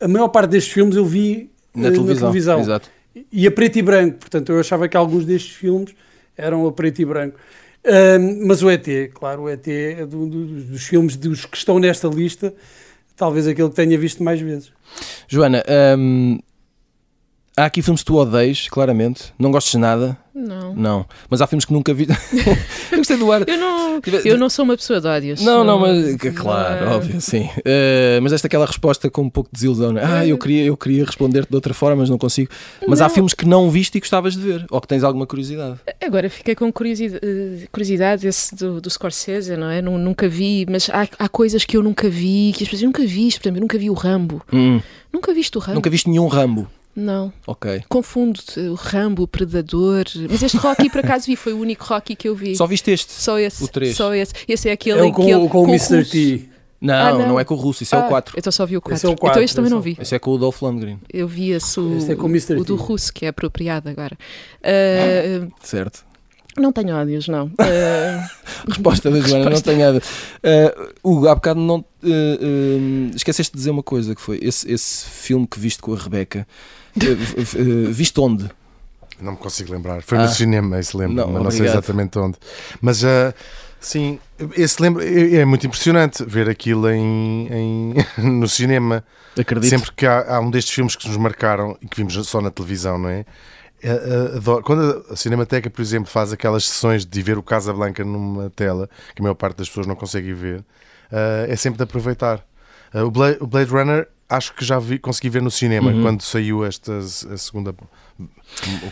a 0.00 0.08
maior 0.08 0.28
parte 0.28 0.50
destes 0.50 0.72
filmes 0.72 0.96
eu 0.96 1.04
vi 1.04 1.50
na, 1.74 1.90
televisão, 1.90 2.28
na 2.28 2.32
televisão. 2.32 2.80
E 3.32 3.46
a 3.46 3.50
preto 3.50 3.78
e 3.78 3.82
branco. 3.82 4.18
Portanto, 4.18 4.50
eu 4.50 4.58
achava 4.58 4.88
que 4.88 4.96
alguns 4.96 5.24
destes 5.24 5.52
filmes 5.52 5.94
eram 6.36 6.66
a 6.66 6.72
preto 6.72 7.00
e 7.00 7.04
branco. 7.04 7.38
Uh, 7.84 8.46
mas 8.46 8.62
o 8.62 8.70
ET, 8.70 8.86
claro, 9.14 9.42
o 9.42 9.48
ET 9.48 9.66
é 9.66 10.04
do, 10.04 10.26
do, 10.26 10.46
dos 10.46 10.82
filmes 10.82 11.16
dos 11.16 11.46
que 11.46 11.56
estão 11.56 11.78
nesta 11.78 12.08
lista, 12.08 12.52
talvez 13.16 13.46
aquele 13.46 13.70
que 13.70 13.74
tenha 13.74 13.96
visto 13.96 14.22
mais 14.22 14.40
vezes. 14.40 14.70
Joana, 15.26 15.64
um, 15.98 16.38
Há 17.56 17.66
aqui 17.66 17.82
filmes 17.82 18.02
que 18.02 18.06
tu 18.06 18.16
odeias, 18.16 18.68
claramente. 18.68 19.34
Não 19.38 19.50
gostas 19.50 19.72
de 19.72 19.78
nada. 19.78 20.16
Não. 20.32 20.74
Não. 20.74 21.06
Mas 21.28 21.42
há 21.42 21.46
filmes 21.46 21.64
que 21.64 21.72
nunca 21.72 21.92
vi. 21.92 22.06
eu 22.90 22.98
gostei 22.98 23.16
do 23.16 23.30
ar. 23.30 23.46
Eu 23.46 23.58
não, 23.58 24.00
eu 24.24 24.38
não 24.38 24.48
sou 24.48 24.64
uma 24.64 24.76
pessoa 24.76 25.00
de 25.00 25.06
ódios. 25.06 25.42
Não, 25.42 25.64
não, 25.64 25.78
mas. 25.78 26.16
Claro, 26.34 26.86
não. 26.86 26.96
óbvio, 26.96 27.20
sim. 27.20 27.42
Uh, 27.58 28.22
mas 28.22 28.32
esta 28.32 28.46
aquela 28.46 28.64
resposta 28.64 29.10
com 29.10 29.22
um 29.22 29.30
pouco 29.30 29.50
de 29.50 29.54
desilusão. 29.54 29.92
Né? 29.92 30.00
Ah, 30.02 30.26
eu 30.26 30.38
queria, 30.38 30.64
eu 30.64 30.76
queria 30.76 31.04
responder-te 31.04 31.50
de 31.50 31.54
outra 31.54 31.74
forma, 31.74 31.96
mas 31.96 32.08
não 32.08 32.16
consigo. 32.16 32.50
Mas 32.86 33.00
não. 33.00 33.06
há 33.06 33.08
filmes 33.08 33.34
que 33.34 33.46
não 33.46 33.68
viste 33.68 33.96
e 33.96 34.00
gostavas 34.00 34.34
de 34.34 34.40
ver. 34.40 34.64
Ou 34.70 34.80
que 34.80 34.86
tens 34.86 35.02
alguma 35.02 35.26
curiosidade. 35.26 35.80
Agora 36.00 36.30
fiquei 36.30 36.54
com 36.54 36.72
curiosidade, 36.72 37.20
eh, 37.22 37.66
curiosidade 37.70 38.26
esse 38.26 38.54
do, 38.54 38.80
do 38.80 38.88
Scorsese, 38.88 39.56
não 39.56 39.68
é? 39.68 39.82
Nunca 39.82 40.28
vi, 40.28 40.64
mas 40.70 40.88
há, 40.88 41.06
há 41.18 41.28
coisas 41.28 41.64
que 41.64 41.76
eu 41.76 41.82
nunca 41.82 42.08
vi, 42.08 42.52
que 42.56 42.62
as 42.62 42.70
pessoas 42.70 42.86
nunca 42.86 43.04
viste. 43.04 43.40
Por 43.40 43.48
exemplo, 43.48 43.58
eu 43.58 43.62
nunca 43.62 43.76
vi 43.76 43.90
o 43.90 43.94
Rambo. 43.94 44.40
Hum. 44.52 44.80
Nunca 45.12 45.34
viste 45.34 45.58
o 45.58 45.60
Rambo. 45.60 45.74
Nunca 45.74 45.90
viste 45.90 46.08
nenhum 46.08 46.28
Rambo. 46.28 46.68
Não. 47.00 47.32
Ok. 47.46 47.82
Confundo 47.88 48.40
o 48.70 48.74
Rambo, 48.74 49.22
o 49.22 49.28
Predador. 49.28 50.04
Mas 50.28 50.42
este 50.42 50.58
Rocky, 50.58 50.90
por 50.90 51.00
acaso, 51.00 51.26
vi. 51.26 51.34
Foi 51.34 51.54
o 51.54 51.58
único 51.58 51.84
Rocky 51.84 52.14
que 52.14 52.28
eu 52.28 52.34
vi. 52.34 52.54
Só 52.54 52.66
viste 52.66 52.90
este? 52.90 53.12
Só 53.12 53.38
esse. 53.38 53.64
O 53.64 53.68
3. 53.68 53.96
Só 53.96 54.14
esse. 54.14 54.34
Esse 54.46 54.68
é 54.68 54.72
aquele 54.72 55.00
é 55.00 55.06
em 55.06 55.12
com, 55.12 55.24
que 55.24 55.30
ele, 55.30 55.48
com, 55.48 55.62
o 55.62 55.68
Mr. 55.68 56.04
T. 56.04 56.48
Não, 56.80 56.94
ah, 56.94 57.12
não, 57.12 57.28
não, 57.28 57.40
é 57.40 57.44
com 57.44 57.54
o 57.54 57.58
russo, 57.58 57.82
isso 57.82 57.94
ah, 57.94 58.00
é 58.00 58.06
o 58.06 58.08
4. 58.08 58.34
Então 58.38 58.50
só 58.50 58.64
vi 58.64 58.76
o 58.76 58.80
4. 58.80 58.96
Esse 58.96 59.06
é 59.06 59.08
o 59.08 59.16
4 59.16 59.28
então 59.28 59.42
este 59.42 59.56
também 59.56 59.70
não 59.70 59.80
vi. 59.82 59.98
Esse 60.00 60.14
é 60.14 60.18
com 60.18 60.30
o 60.30 60.38
Dolph 60.38 60.62
Lundgren. 60.62 60.98
Eu 61.12 61.28
vi 61.28 61.50
esse, 61.50 61.78
o, 61.78 61.96
esse 61.96 62.12
é 62.12 62.16
com 62.16 62.26
o, 62.26 62.30
Mr. 62.30 62.54
o 62.54 62.64
do 62.64 62.76
russo, 62.76 63.12
que 63.12 63.26
é 63.26 63.28
apropriado 63.28 63.88
agora. 63.90 64.16
Uh, 64.62 65.52
certo. 65.62 66.04
Não 66.56 66.72
tenho 66.72 66.96
ódios, 66.96 67.28
não. 67.28 67.46
Uh... 67.46 68.30
Resposta 68.66 69.10
da 69.10 69.20
Joana, 69.20 69.50
não 69.50 69.60
tenho 69.60 69.88
ódios. 69.88 70.08
Uh, 70.08 70.92
Hugo, 71.04 71.28
há 71.28 71.34
bocado 71.34 71.60
não, 71.60 71.78
uh, 71.78 71.84
uh, 72.02 73.10
esqueceste 73.14 73.52
de 73.52 73.58
dizer 73.58 73.70
uma 73.70 73.82
coisa, 73.82 74.14
que 74.14 74.20
foi 74.20 74.38
esse, 74.42 74.70
esse 74.70 75.04
filme 75.06 75.46
que 75.46 75.60
viste 75.60 75.80
com 75.80 75.92
a 75.92 75.98
Rebeca, 75.98 76.46
uh, 76.96 77.92
viste 77.92 78.18
onde? 78.20 78.50
Não 79.20 79.32
me 79.32 79.38
consigo 79.38 79.72
lembrar. 79.72 80.02
Foi 80.02 80.18
ah. 80.18 80.22
no 80.22 80.28
cinema, 80.28 80.82
se 80.82 80.96
lembra, 80.96 81.26
não, 81.26 81.32
mas 81.32 81.42
não 81.42 81.50
sei 81.50 81.66
exatamente 81.66 82.18
onde. 82.18 82.38
Mas 82.80 83.02
uh, 83.02 83.34
sim, 83.78 84.18
esse 84.56 84.80
lembra, 84.80 85.04
é, 85.04 85.36
é 85.36 85.44
muito 85.44 85.66
impressionante 85.66 86.24
ver 86.24 86.48
aquilo 86.48 86.88
em, 86.90 87.48
em 87.50 87.94
no 88.18 88.48
cinema. 88.48 89.04
Acredito. 89.38 89.70
Sempre 89.70 89.92
que 89.92 90.06
há, 90.06 90.36
há, 90.36 90.40
um 90.40 90.50
destes 90.50 90.74
filmes 90.74 90.96
que 90.96 91.06
nos 91.06 91.16
marcaram 91.16 91.76
e 91.80 91.86
que 91.86 91.96
vimos 91.96 92.14
só 92.26 92.40
na 92.40 92.50
televisão, 92.50 92.98
não 92.98 93.08
é? 93.08 93.24
Adoro. 94.36 94.62
Quando 94.62 95.04
a 95.10 95.16
Cinemateca, 95.16 95.70
por 95.70 95.80
exemplo, 95.80 96.10
faz 96.10 96.32
aquelas 96.32 96.68
sessões 96.68 97.06
de 97.06 97.22
ver 97.22 97.38
o 97.38 97.42
Casablanca 97.42 98.04
numa 98.04 98.50
tela, 98.50 98.88
que 99.14 99.20
a 99.20 99.22
maior 99.22 99.34
parte 99.34 99.58
das 99.58 99.68
pessoas 99.68 99.86
não 99.86 99.96
consegue 99.96 100.32
ver, 100.34 100.60
uh, 100.60 101.48
é 101.48 101.56
sempre 101.56 101.78
de 101.78 101.84
aproveitar. 101.84 102.44
Uh, 102.94 103.04
o, 103.04 103.10
Blade, 103.10 103.70
Runner, 103.70 104.06
acho 104.30 104.54
que 104.54 104.64
já 104.64 104.78
vi, 104.78 104.98
consegui 104.98 105.28
ver 105.28 105.42
no 105.42 105.50
cinema 105.50 105.90
uhum. 105.90 106.02
quando 106.02 106.22
saiu 106.22 106.64
esta 106.64 106.98
a 106.98 107.36
segunda 107.36 107.74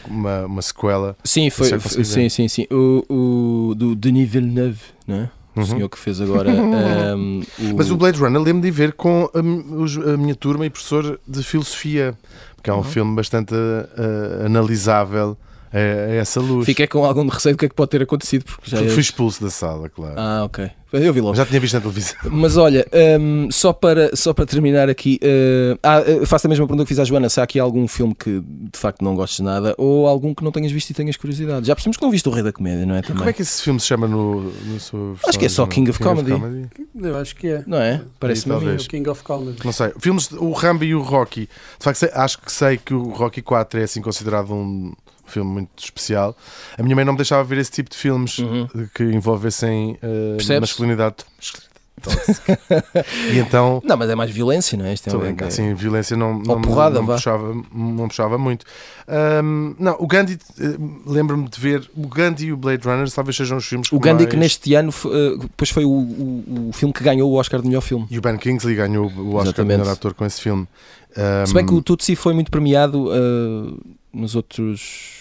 uma, 0.06 0.46
uma 0.46 0.62
sequela. 0.62 1.16
Sim, 1.24 1.48
foi, 1.50 1.78
sim, 1.78 2.28
sim, 2.28 2.48
sim. 2.48 2.66
O, 2.70 3.70
o 3.70 3.74
do 3.74 3.94
Denis 3.94 4.28
Villeneuve, 4.28 4.80
não 5.06 5.16
é? 5.16 5.30
O 5.54 5.60
uhum. 5.60 5.66
senhor 5.66 5.88
que 5.88 5.98
fez 5.98 6.20
agora. 6.20 6.50
um, 6.50 7.42
o... 7.58 7.76
Mas 7.76 7.90
o 7.90 7.96
Blade 7.96 8.18
Runner 8.18 8.40
lembro 8.40 8.62
de 8.62 8.70
ver 8.70 8.92
com 8.92 9.30
a, 9.34 9.38
a, 9.38 10.16
minha 10.16 10.34
turma 10.34 10.66
e 10.66 10.70
professor 10.70 11.20
de 11.26 11.42
filosofia, 11.42 12.16
porque 12.56 12.70
é 12.70 12.72
um 12.72 12.78
uhum. 12.78 12.84
filme 12.84 13.14
bastante 13.16 13.54
uh, 13.54 14.46
analisável 14.46 15.36
a, 15.72 15.78
a, 15.78 16.14
essa 16.14 16.40
luz. 16.40 16.66
Fiquei 16.66 16.86
com 16.86 17.04
algum 17.04 17.26
receio 17.28 17.54
do 17.54 17.58
que 17.58 17.66
é 17.66 17.68
que 17.68 17.74
pode 17.74 17.90
ter 17.90 18.02
acontecido. 18.02 18.44
Porque 18.44 18.70
já 18.70 18.82
é... 18.82 18.88
Fui 18.88 19.00
expulso 19.00 19.42
da 19.42 19.50
sala, 19.50 19.88
claro. 19.88 20.14
Ah, 20.16 20.44
ok. 20.44 20.70
Eu 20.90 21.12
vi 21.12 21.20
logo. 21.20 21.34
Já 21.34 21.44
tinha 21.44 21.60
visto 21.60 21.74
na 21.74 21.80
televisão. 21.80 22.16
Mas 22.32 22.56
olha, 22.56 22.86
um, 23.20 23.50
só, 23.50 23.74
para, 23.74 24.16
só 24.16 24.32
para 24.32 24.46
terminar 24.46 24.88
aqui, 24.88 25.20
uh, 25.22 25.78
ah, 25.82 26.02
faço 26.26 26.46
a 26.46 26.48
mesma 26.48 26.66
pergunta 26.66 26.84
que 26.84 26.88
fiz 26.88 26.98
à 26.98 27.04
Joana: 27.04 27.28
se 27.28 27.38
há 27.40 27.42
aqui 27.42 27.58
algum 27.58 27.86
filme 27.86 28.14
que 28.14 28.40
de 28.40 28.78
facto 28.78 29.04
não 29.04 29.14
gostes 29.14 29.40
nada 29.40 29.74
ou 29.76 30.06
algum 30.06 30.34
que 30.34 30.42
não 30.42 30.50
tenhas 30.50 30.72
visto 30.72 30.88
e 30.88 30.94
tenhas 30.94 31.16
curiosidade? 31.16 31.66
Já 31.66 31.74
percebemos 31.74 31.98
que 31.98 32.02
não 32.02 32.10
viste 32.10 32.26
o 32.26 32.32
Rei 32.32 32.42
da 32.42 32.52
Comédia, 32.52 32.86
não 32.86 32.94
é? 32.94 33.02
Também. 33.02 33.18
Como 33.18 33.28
é 33.28 33.32
que 33.34 33.42
esse 33.42 33.62
filme 33.62 33.78
se 33.78 33.86
chama 33.86 34.08
no, 34.08 34.50
no 34.50 34.80
seu 34.80 35.18
Acho 35.26 35.38
que 35.38 35.44
é 35.44 35.48
só 35.50 35.66
King, 35.66 35.90
of, 35.90 35.98
King 35.98 36.08
Comedy. 36.08 36.32
of, 36.32 36.40
Comedy. 36.40 36.68
Eu 37.02 37.16
acho 37.18 37.36
que 37.36 37.48
é. 37.48 37.64
Não 37.66 37.78
é? 37.78 38.00
Parece-me 38.18 38.58
mim. 38.58 38.76
King 38.78 39.10
of 39.10 39.22
Comedy. 39.22 39.58
Não 39.62 39.72
sei. 39.72 39.92
Filmes, 40.00 40.30
o 40.32 40.52
Rambo 40.52 40.84
e 40.84 40.94
o 40.94 41.02
Rocky. 41.02 41.50
De 41.78 41.84
facto, 41.84 42.08
acho 42.14 42.40
que 42.40 42.50
sei 42.50 42.78
que 42.78 42.94
o 42.94 43.10
Rocky 43.10 43.42
4 43.42 43.80
é 43.80 43.82
assim 43.82 44.00
considerado 44.00 44.54
um 44.54 44.94
filme 45.30 45.50
muito 45.50 45.70
especial. 45.76 46.36
A 46.76 46.82
minha 46.82 46.96
mãe 46.96 47.04
não 47.04 47.12
me 47.12 47.18
deixava 47.18 47.42
ver 47.44 47.58
esse 47.58 47.70
tipo 47.70 47.90
de 47.90 47.96
filmes 47.96 48.38
uhum. 48.38 48.68
que 48.94 49.04
envolvessem 49.04 49.98
uh, 50.02 50.60
masculinidade. 50.60 51.16
e 53.32 53.38
então. 53.38 53.82
Não, 53.84 53.96
mas 53.96 54.10
é 54.10 54.14
mais 54.14 54.30
violência, 54.30 54.76
não 54.78 54.84
é? 54.84 54.94
Isto 54.94 55.10
é, 55.10 55.46
é... 55.46 55.50
Sim, 55.50 55.74
violência 55.74 56.16
não, 56.16 56.38
não, 56.38 56.60
porrada, 56.60 57.00
não, 57.00 57.06
não 57.06 57.14
puxava, 57.14 57.62
não 57.72 58.08
puxava 58.08 58.38
muito. 58.38 58.64
Um, 59.08 59.74
não, 59.78 59.96
o 59.98 60.06
Gandhi, 60.06 60.34
uh, 60.60 61.10
lembro-me 61.10 61.48
de 61.48 61.60
ver 61.60 61.90
o 61.96 62.06
Gandhi 62.06 62.46
e 62.46 62.52
o 62.52 62.56
Blade 62.56 62.86
Runner, 62.86 63.10
talvez 63.10 63.36
sejam 63.36 63.58
os 63.58 63.66
filmes 63.66 63.90
O 63.92 63.98
Gandhi 63.98 64.24
mais... 64.24 64.30
que 64.30 64.36
neste 64.36 64.74
ano 64.74 64.90
uh, 64.90 65.38
depois 65.38 65.70
foi 65.70 65.84
o, 65.84 65.90
o, 65.90 66.68
o, 66.68 66.72
filme 66.72 66.92
que 66.92 67.02
ganhou 67.02 67.30
o 67.30 67.34
Oscar 67.34 67.60
de 67.60 67.66
melhor 67.66 67.80
filme. 67.80 68.06
E 68.10 68.18
o 68.18 68.20
Ben 68.20 68.36
Kingsley 68.36 68.76
ganhou 68.76 69.06
o 69.06 69.34
Oscar 69.34 69.42
Exatamente. 69.42 69.76
de 69.76 69.78
melhor 69.78 69.92
ator 69.92 70.14
com 70.14 70.24
esse 70.24 70.40
filme. 70.40 70.66
Um... 71.16 71.46
Se 71.46 71.54
bem 71.54 71.66
que 71.66 71.74
o 71.74 71.82
Tutsi 71.82 72.14
foi 72.14 72.34
muito 72.34 72.50
premiado 72.50 73.08
uh, 73.08 73.80
nos 74.12 74.36
outros 74.36 75.17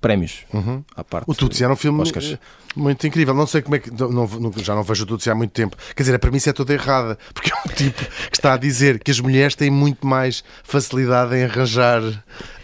prémios 0.00 0.44
uhum. 0.52 0.82
à 0.94 1.02
parte. 1.02 1.28
O 1.28 1.34
Tutsi 1.34 1.64
era 1.64 1.72
um 1.72 1.76
filme 1.76 2.00
Oscars. 2.00 2.36
Muito 2.76 3.06
incrível. 3.06 3.34
Não 3.34 3.46
sei 3.46 3.62
como 3.62 3.76
é 3.76 3.78
que. 3.78 3.90
Não, 3.90 4.10
não, 4.10 4.52
já 4.58 4.74
não 4.74 4.82
vejo 4.82 5.04
o 5.04 5.06
Tutsi 5.06 5.30
há 5.30 5.34
muito 5.34 5.50
tempo. 5.50 5.76
Quer 5.94 6.02
dizer, 6.02 6.14
a 6.14 6.18
premissa 6.18 6.50
é 6.50 6.52
toda 6.52 6.72
errada, 6.72 7.18
porque 7.34 7.50
é 7.52 7.56
um 7.66 7.74
tipo 7.74 8.04
que 8.30 8.36
está 8.36 8.54
a 8.54 8.56
dizer 8.56 8.98
que 8.98 9.10
as 9.10 9.20
mulheres 9.20 9.54
têm 9.54 9.70
muito 9.70 10.06
mais 10.06 10.44
facilidade 10.62 11.34
em 11.34 11.44
arranjar 11.44 12.02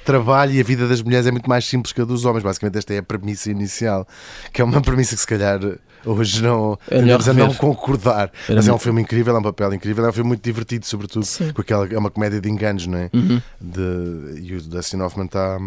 trabalho 0.05 0.53
e 0.53 0.61
a 0.61 0.63
vida 0.63 0.87
das 0.87 1.01
mulheres 1.03 1.27
é 1.27 1.31
muito 1.31 1.49
mais 1.49 1.65
simples 1.65 1.93
que 1.93 2.01
a 2.01 2.05
dos 2.05 2.25
homens. 2.25 2.43
Basicamente, 2.43 2.79
esta 2.79 2.95
é 2.95 2.99
a 2.99 3.03
premissa 3.03 3.51
inicial, 3.51 4.07
que 4.53 4.61
é 4.61 4.65
uma 4.65 4.81
premissa 4.81 5.15
que 5.15 5.21
se 5.21 5.27
calhar 5.27 5.59
hoje 6.05 6.43
não 6.43 6.79
é 6.91 6.99
a 6.99 7.33
não 7.33 7.55
concordar. 7.55 8.31
Era 8.47 8.57
Mas 8.57 8.69
é 8.69 8.73
um 8.73 8.79
filme 8.79 9.03
incrível, 9.03 9.35
é 9.35 9.39
um 9.39 9.43
papel 9.43 9.73
incrível, 9.73 10.05
é 10.05 10.11
um 10.11 10.13
filme 10.13 10.29
muito 10.29 10.45
divertido, 10.45 10.87
sobretudo, 10.87 11.25
Sim. 11.25 11.53
porque 11.53 11.73
é 11.73 11.99
uma 11.99 12.11
comédia 12.11 12.41
de 12.41 12.49
enganos, 12.49 12.87
não 12.87 12.99
é? 12.99 13.11
Uhum. 13.13 13.41
De, 13.61 14.41
e 14.43 14.55
o 14.55 14.61
Dustin 14.61 15.01
Hoffman 15.01 15.27
está 15.27 15.59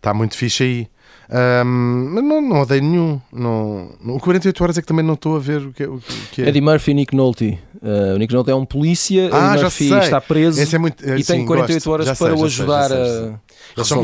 Está 0.00 0.14
muito 0.14 0.34
fixe 0.34 0.62
aí. 0.62 0.88
Um, 1.30 2.10
mas 2.14 2.24
não, 2.24 2.40
não 2.40 2.62
odeio 2.62 2.82
nenhum. 2.82 3.20
Não, 3.30 3.90
no 4.00 4.18
48 4.18 4.62
horas 4.64 4.78
é 4.78 4.80
que 4.80 4.86
também 4.86 5.04
não 5.04 5.12
estou 5.12 5.36
a 5.36 5.38
ver 5.38 5.60
o 5.60 5.72
que, 5.72 5.84
o 5.84 6.00
que 6.32 6.42
é. 6.42 6.48
Eddie 6.48 6.62
Murphy 6.62 6.92
e 6.92 6.94
Nick 6.94 7.14
Nolte. 7.14 7.58
Uh, 7.82 8.14
o 8.14 8.18
Nick 8.18 8.32
Nolte 8.32 8.50
é 8.50 8.54
um 8.54 8.64
polícia, 8.64 9.28
ah, 9.30 9.52
Eddie 9.52 9.62
Murphy 9.62 9.94
está 9.94 10.20
preso 10.20 10.74
é 10.74 10.78
muito, 10.78 11.06
e 11.06 11.22
tem 11.22 11.44
48 11.44 11.74
gosto. 11.74 11.90
horas 11.90 12.18
para 12.18 12.34
o 12.34 12.44
ajudar 12.44 12.90
a. 12.92 13.38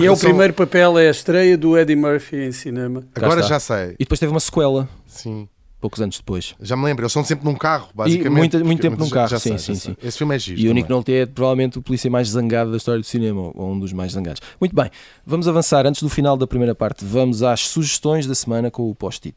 E 0.01 0.07
é 0.07 0.11
o 0.11 0.17
primeiro 0.17 0.53
papel, 0.53 0.99
é 0.99 1.09
a 1.09 1.11
estreia 1.11 1.57
do 1.57 1.77
Eddie 1.77 1.97
Murphy 1.97 2.37
em 2.37 2.53
cinema. 2.53 3.05
Agora 3.15 3.43
já 3.43 3.59
sei. 3.59 3.95
E 3.95 4.05
depois 4.05 4.21
teve 4.21 4.31
uma 4.31 4.41
sequela. 4.41 4.89
Sim 5.07 5.49
poucos 5.81 6.01
anos 6.01 6.17
depois. 6.17 6.55
Já 6.61 6.77
me 6.77 6.85
lembro, 6.85 7.05
eles 7.05 7.13
são 7.13 7.25
sempre 7.25 7.45
num 7.45 7.55
carro, 7.55 7.89
basicamente. 7.95 8.27
E 8.27 8.31
muito, 8.31 8.65
muito 8.65 8.83
tempo 8.83 8.99
num 8.99 9.11
carro, 9.11 9.29
já, 9.29 9.39
sim, 9.39 9.59
sei, 9.59 9.75
sim, 9.75 9.81
sim. 9.93 9.97
Esse 10.03 10.19
filme 10.19 10.35
é 10.35 10.39
giro. 10.39 10.61
E 10.61 10.69
o 10.69 10.75
Nick 10.75 10.89
Nolte 10.89 11.13
é 11.13 11.27
provavelmente 11.27 11.79
o 11.79 11.83
polícia 11.83 12.11
mais 12.11 12.29
zangado 12.29 12.71
da 12.71 12.77
história 12.77 13.01
do 13.01 13.07
cinema, 13.07 13.53
ou 13.55 13.73
um 13.73 13.79
dos 13.79 13.93
mais 13.93 14.13
zangados. 14.13 14.41
Muito 14.61 14.75
bem, 14.75 14.91
vamos 15.25 15.47
avançar. 15.47 15.87
Antes 15.87 16.03
do 16.03 16.09
final 16.09 16.37
da 16.37 16.47
primeira 16.47 16.75
parte, 16.75 17.05
vamos 17.05 17.43
às 17.43 17.61
sugestões 17.61 18.27
da 18.27 18.35
semana 18.35 18.71
com 18.71 18.91
o 18.91 18.95
post-it. 18.95 19.37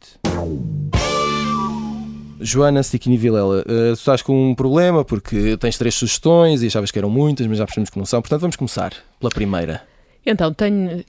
Joana 2.41 2.81
Stickini 2.81 3.17
Vilela, 3.17 3.61
uh, 3.61 3.63
tu 3.65 3.99
estás 3.99 4.21
com 4.21 4.51
um 4.51 4.55
problema 4.55 5.03
porque 5.03 5.57
tens 5.57 5.77
três 5.77 5.93
sugestões 5.95 6.63
e 6.63 6.67
achavas 6.67 6.89
que 6.89 6.97
eram 6.97 7.09
muitas, 7.09 7.45
mas 7.47 7.57
já 7.57 7.65
percebemos 7.65 7.89
que 7.89 7.97
não 7.97 8.05
são. 8.05 8.21
Portanto, 8.21 8.41
vamos 8.41 8.55
começar 8.55 8.93
pela 9.19 9.29
primeira. 9.29 9.81
Então, 10.25 10.53
tenho 10.53 11.03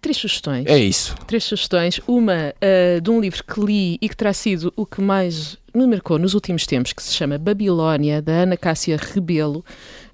três 0.00 0.16
sugestões. 0.16 0.66
É 0.66 0.78
isso. 0.78 1.14
Três 1.26 1.44
sugestões. 1.44 2.00
Uma 2.06 2.54
uh, 2.56 3.00
de 3.00 3.10
um 3.10 3.20
livro 3.20 3.42
que 3.44 3.60
li 3.60 3.98
e 4.00 4.08
que 4.08 4.16
terá 4.16 4.32
sido 4.32 4.72
o 4.76 4.86
que 4.86 5.00
mais 5.00 5.58
me 5.74 5.86
marcou 5.86 6.18
nos 6.18 6.34
últimos 6.34 6.66
tempos, 6.66 6.92
que 6.92 7.02
se 7.02 7.12
chama 7.12 7.38
Babilónia, 7.38 8.20
da 8.20 8.32
Ana 8.32 8.56
Cássia 8.56 8.96
Rebelo. 8.96 9.64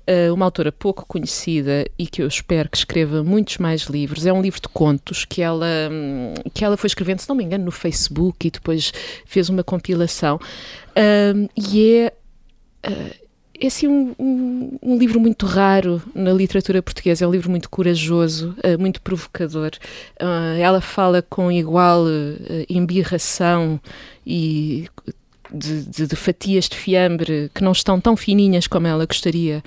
uh, 0.06 0.32
uma 0.32 0.44
autora 0.44 0.70
pouco 0.70 1.04
conhecida 1.06 1.86
e 1.98 2.06
que 2.06 2.22
eu 2.22 2.28
espero 2.28 2.68
que 2.68 2.76
escreva 2.76 3.22
muitos 3.22 3.58
mais 3.58 3.82
livros. 3.82 4.26
É 4.26 4.32
um 4.32 4.42
livro 4.42 4.60
de 4.60 4.68
contos 4.68 5.24
que 5.24 5.42
ela, 5.42 5.66
hum, 5.90 6.34
que 6.52 6.64
ela 6.64 6.76
foi 6.76 6.88
escrevendo, 6.88 7.20
se 7.20 7.28
não 7.28 7.36
me 7.36 7.44
engano, 7.44 7.64
no 7.64 7.72
Facebook 7.72 8.46
e 8.46 8.50
depois 8.50 8.92
fez 9.24 9.48
uma 9.48 9.64
compilação. 9.64 10.36
Uh, 10.36 11.48
e 11.56 12.10
é. 12.82 12.90
Uh, 12.90 13.25
é 13.60 13.66
assim 13.66 13.86
um, 13.86 14.14
um, 14.18 14.78
um, 14.82 14.98
livro 14.98 15.20
muito 15.20 15.46
raro 15.46 16.02
na 16.14 16.32
literatura 16.32 16.82
portuguesa, 16.82 17.24
é 17.24 17.28
um 17.28 17.30
livro 17.30 17.50
muito 17.50 17.68
corajoso, 17.70 18.54
uh, 18.64 18.78
muito 18.78 19.00
provocador. 19.00 19.70
Uh, 20.20 20.58
ela 20.60 20.80
fala 20.80 21.22
com 21.22 21.50
igual 21.50 22.04
uh, 22.04 22.66
embirração 22.68 23.80
e 24.26 24.88
de, 25.52 25.82
de, 25.82 26.06
de, 26.06 26.16
fatias 26.16 26.68
de 26.68 26.76
fiambre 26.76 27.50
que 27.54 27.62
não 27.62 27.72
estão 27.72 28.00
tão 28.00 28.16
fininhas 28.16 28.66
como 28.66 28.86
ela 28.86 29.06
gostaria, 29.06 29.62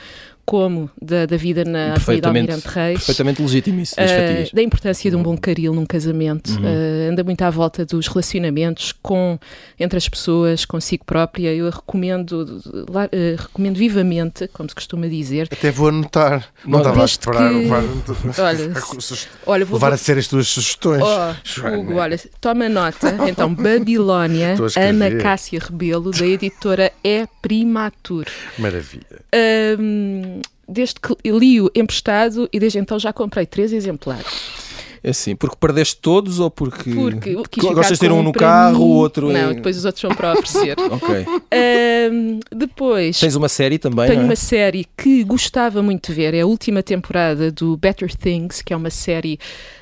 como 0.50 0.90
da, 1.00 1.28
da 1.28 1.38
vida 1.38 1.64
na 1.64 1.94
Avenida 1.94 2.28
Almirante 2.28 2.68
Reis. 2.68 2.98
Perfeitamente 2.98 3.40
legítimo 3.40 3.82
isso, 3.82 3.96
das 3.96 4.50
uh, 4.50 4.56
Da 4.56 4.64
importância 4.64 5.12
de 5.12 5.16
um 5.16 5.22
bom 5.22 5.38
caril 5.38 5.76
num 5.76 5.86
casamento. 5.86 6.50
Uhum. 6.50 6.64
Uh, 6.64 7.12
anda 7.12 7.24
muito 7.24 7.44
à 7.44 7.52
volta 7.52 7.86
dos 7.86 8.08
relacionamentos 8.08 8.92
com, 8.92 9.38
entre 9.80 10.00
as 10.00 10.10
pessoas, 10.10 10.66
consigo 10.66 11.06
própria. 11.06 11.54
Eu 11.54 11.70
recomendo, 11.70 12.60
uh, 12.66 13.38
recomendo 13.38 13.78
vivamente, 13.78 14.48
como 14.48 14.68
se 14.68 14.74
costuma 14.74 15.06
dizer. 15.06 15.50
Até 15.52 15.70
vou 15.70 15.90
anotar. 15.90 16.48
Não 16.66 16.80
estava 16.80 17.04
a 17.04 17.06
esperar. 17.06 17.52
Que... 17.52 18.42
Olha, 18.42 18.74
olha 19.46 19.66
vou, 19.66 19.78
levar 19.78 19.94
a 19.94 19.98
sério 19.98 20.20
as 20.20 20.28
tuas 20.28 20.48
sugestões. 20.48 21.04
Oh, 21.04 21.80
Hugo, 21.80 21.98
olha, 21.98 22.20
toma 22.42 22.68
nota. 22.68 23.16
Então, 23.30 23.54
Babilónia, 23.54 24.56
Ana 24.76 25.16
Cássia 25.18 25.60
Rebelo, 25.60 26.10
da 26.10 26.26
editora 26.26 26.92
É 27.04 27.28
Primatur. 27.40 28.26
Maravilha. 28.58 29.06
Um, 29.80 30.39
desde 30.70 30.96
que 30.96 31.16
li-o 31.26 31.70
emprestado 31.76 32.48
e 32.54 32.60
desde 32.60 32.80
então 32.80 33.00
já 33.00 33.12
comprei 33.12 33.46
três 33.46 33.74
exemplares. 33.74 34.70
É 35.02 35.12
assim, 35.12 35.36
porque 35.36 35.56
perdeste 35.58 35.98
todos 35.98 36.40
ou 36.40 36.52
porque, 36.52 36.92
porque 36.92 37.62
gostas 37.62 37.98
de 37.98 38.00
ter 38.00 38.12
um 38.12 38.22
no 38.22 38.34
carro, 38.34 38.84
o 38.84 38.90
outro 38.90 39.32
Não, 39.32 39.52
é... 39.52 39.54
depois 39.54 39.78
os 39.78 39.86
outros 39.86 40.02
são 40.02 40.10
para 40.12 40.34
oferecer. 40.34 40.76
ok. 40.92 41.26
Um, 42.12 42.40
depois... 42.54 43.18
Tens 43.20 43.36
uma 43.36 43.48
série 43.48 43.78
também, 43.78 44.08
Tenho 44.08 44.22
é? 44.22 44.26
uma 44.26 44.36
série 44.36 44.86
que 44.98 45.24
gostava 45.24 45.82
muito 45.82 46.08
de 46.08 46.14
ver, 46.14 46.34
é 46.34 46.42
a 46.42 46.46
última 46.46 46.84
temporada 46.84 47.50
do 47.50 47.78
Better 47.78 48.14
Things, 48.14 48.62
que 48.62 48.74
é 48.74 48.76
uma 48.76 48.90
série 48.90 49.40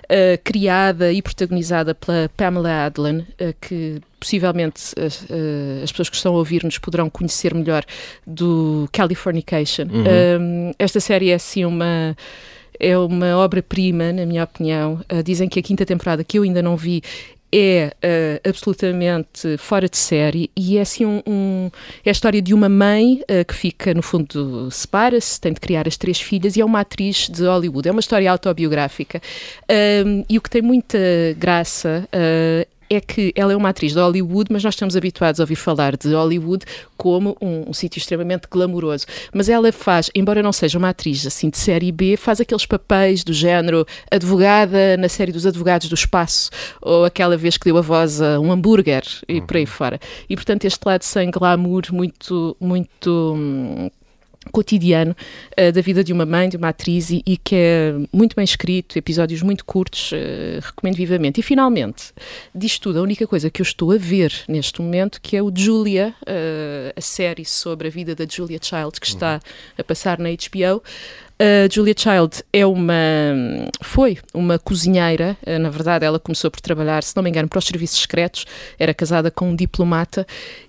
uh, 0.09 0.39
criada 0.43 1.11
e 1.11 1.21
protagonizada 1.21 1.93
pela 1.93 2.29
Pamela 2.35 2.85
Adlon, 2.85 3.19
uh, 3.19 3.53
que 3.61 4.01
possivelmente 4.19 4.93
uh, 4.97 5.83
as 5.83 5.91
pessoas 5.91 6.09
que 6.09 6.15
estão 6.15 6.33
a 6.33 6.37
ouvir-nos 6.37 6.77
poderão 6.77 7.09
conhecer 7.09 7.53
melhor 7.53 7.83
do 8.25 8.89
Californication. 8.91 9.83
Uhum. 9.83 10.73
esta 10.79 10.99
série 10.99 11.29
é 11.29 11.35
assim 11.35 11.65
uma 11.65 12.15
é 12.79 12.97
uma 12.97 13.37
obra-prima, 13.37 14.11
na 14.13 14.25
minha 14.25 14.43
opinião. 14.43 15.01
Uh, 15.11 15.23
dizem 15.23 15.49
que 15.49 15.59
a 15.59 15.63
quinta 15.63 15.85
temporada, 15.85 16.23
que 16.23 16.37
eu 16.37 16.43
ainda 16.43 16.61
não 16.61 16.77
vi, 16.77 17.01
é 17.51 17.93
uh, 18.03 18.49
absolutamente 18.49 19.57
fora 19.57 19.87
de 19.87 19.97
série 19.97 20.51
e 20.55 20.77
é 20.77 20.81
assim 20.81 21.05
um, 21.05 21.21
um 21.25 21.71
é 22.03 22.09
a 22.09 22.11
história 22.11 22.41
de 22.41 22.53
uma 22.53 22.67
mãe 22.67 23.21
uh, 23.23 23.45
que 23.45 23.53
fica 23.53 23.93
no 23.93 24.01
fundo 24.01 24.69
separa-se, 24.69 25.39
tem 25.39 25.53
de 25.53 25.59
criar 25.59 25.87
as 25.87 25.97
três 25.97 26.19
filhas 26.19 26.55
e 26.55 26.61
é 26.61 26.65
uma 26.65 26.81
atriz 26.81 27.29
de 27.29 27.43
Hollywood, 27.43 27.87
é 27.87 27.91
uma 27.91 27.99
história 27.99 28.29
autobiográfica. 28.31 29.21
Um, 30.05 30.25
e 30.29 30.37
o 30.37 30.41
que 30.41 30.49
tem 30.49 30.61
muita 30.61 30.97
graça 31.37 32.07
uh, 32.07 32.76
é 32.89 32.99
que 32.99 33.33
ela 33.35 33.53
é 33.53 33.55
uma 33.55 33.69
atriz 33.69 33.93
de 33.93 33.99
Hollywood, 33.99 34.51
mas 34.51 34.63
nós 34.63 34.73
estamos 34.73 34.95
habituados 34.95 35.39
a 35.39 35.43
ouvir 35.43 35.55
falar 35.55 35.97
de 35.97 36.13
Hollywood 36.13 36.65
como 36.95 37.37
um, 37.41 37.69
um 37.69 37.73
sítio 37.73 37.99
extremamente 37.99 38.47
glamouroso. 38.49 39.05
Mas 39.33 39.49
ela 39.49 39.71
faz, 39.71 40.09
embora 40.15 40.41
não 40.41 40.51
seja 40.51 40.77
uma 40.77 40.89
atriz 40.89 41.25
assim 41.25 41.49
de 41.49 41.57
série 41.57 41.91
B, 41.91 42.17
faz 42.17 42.41
aqueles 42.41 42.65
papéis 42.65 43.23
do 43.23 43.33
género 43.33 43.85
advogada 44.11 44.97
na 44.97 45.09
série 45.09 45.31
dos 45.31 45.45
advogados 45.45 45.89
do 45.89 45.95
espaço, 45.95 46.49
ou 46.81 47.05
aquela 47.05 47.37
vez 47.37 47.57
que 47.57 47.65
deu 47.65 47.77
a 47.77 47.81
voz 47.81 48.21
a 48.21 48.39
um 48.39 48.51
hambúrguer 48.51 49.03
e 49.27 49.41
por 49.41 49.57
aí 49.57 49.63
uhum. 49.63 49.67
fora. 49.67 49.99
E 50.29 50.35
portanto, 50.35 50.65
este 50.65 50.85
lado 50.85 51.03
sem 51.03 51.29
glamour 51.29 51.83
muito, 51.91 52.55
muito. 52.59 53.91
Cotidiano 54.47 55.15
uh, 55.59 55.71
da 55.71 55.81
vida 55.81 56.03
de 56.03 56.13
uma 56.13 56.25
mãe, 56.25 56.49
de 56.49 56.57
uma 56.57 56.69
atriz 56.69 57.09
e, 57.09 57.21
e, 57.25 57.37
que 57.37 57.55
é 57.55 57.93
muito 58.11 58.35
bem 58.35 58.43
escrito, 58.43 58.97
episódios 58.97 59.41
muito 59.41 59.65
curtos, 59.65 60.11
uh, 60.11 60.59
recomendo 60.61 60.95
vivamente. 60.95 61.39
E 61.39 61.43
finalmente, 61.43 62.13
diz 62.53 62.79
tudo, 62.79 62.99
a 62.99 63.01
única 63.01 63.27
coisa 63.27 63.49
que 63.49 63.61
eu 63.61 63.65
estou 63.65 63.91
a 63.91 63.97
ver 63.97 64.33
neste 64.47 64.81
momento, 64.81 65.21
que 65.21 65.35
é 65.35 65.41
o 65.41 65.51
Julia, 65.53 66.13
uh, 66.21 66.93
a 66.95 67.01
série 67.01 67.45
sobre 67.45 67.87
a 67.87 67.91
vida 67.91 68.15
da 68.15 68.25
Julia 68.29 68.59
Child, 68.61 68.99
que 68.99 69.07
está 69.07 69.39
a 69.77 69.83
passar 69.83 70.19
na 70.19 70.29
HBO. 70.29 70.81
A 71.39 71.71
Julia 71.71 71.93
Child 71.95 72.43
é 72.51 72.65
uma 72.65 73.03
foi 73.81 74.17
uma 74.33 74.57
cozinheira, 74.57 75.37
na 75.59 75.69
verdade 75.69 76.03
ela 76.03 76.19
começou 76.19 76.49
por 76.49 76.59
trabalhar, 76.59 77.03
se 77.03 77.15
não 77.15 77.21
me 77.21 77.29
engano, 77.29 77.47
para 77.47 77.59
os 77.59 77.65
serviços 77.65 77.99
secretos, 77.99 78.45
era 78.79 78.91
casada 78.91 79.29
com 79.29 79.49
um 79.49 79.55
diplomata 79.55 80.25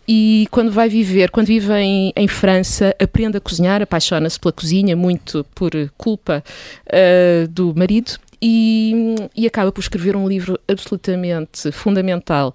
e 0.07 0.47
quando 0.51 0.71
vai 0.71 0.89
viver, 0.89 1.31
quando 1.31 1.47
vive 1.47 1.73
em, 1.73 2.13
em 2.15 2.29
França, 2.29 2.95
aprende 3.01 3.39
a 3.39 3.41
cozinhar, 3.41 3.81
apaixona-se 3.81 4.39
pela 4.39 4.53
cozinha, 4.53 4.95
muito 4.95 5.45
por 5.55 5.73
culpa 5.97 6.45
uh, 6.87 7.49
do 7.49 7.75
marido 7.75 8.19
e, 8.41 9.17
e, 9.37 9.47
acaba 9.47 9.73
por 9.73 9.81
escrever 9.81 10.15
um 10.15 10.29
livro 10.29 10.59
absolutamente 10.69 11.73
fundamental 11.73 12.53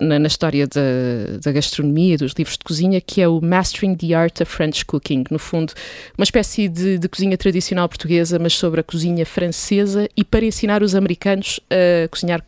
na, 0.00 0.18
na 0.18 0.26
história 0.26 0.66
da, 0.66 1.38
da, 1.42 1.52
gastronomia, 1.52 2.16
dos 2.16 2.32
livros 2.32 2.56
de 2.56 2.64
cozinha, 2.64 3.00
que 3.00 3.20
é 3.20 3.28
o 3.28 3.40
Mastering 3.40 3.94
the 3.96 4.14
Art 4.14 4.40
of 4.40 4.50
French 4.50 4.84
Cooking. 4.84 5.24
No 5.30 5.38
fundo, 5.38 5.72
uma 6.16 6.24
espécie 6.24 6.68
de, 6.68 6.98
de 6.98 7.08
cozinha 7.08 7.36
tradicional 7.36 7.88
portuguesa, 7.88 8.38
mas 8.38 8.54
sobre 8.54 8.80
a 8.80 8.82
cozinha 8.82 9.26
francesa 9.26 10.08
e 10.16 10.24
para 10.24 10.44
ensinar 10.44 10.82
os 10.82 10.94
americanos 10.94 11.60
a 11.70 12.08
cozinhar 12.08 12.42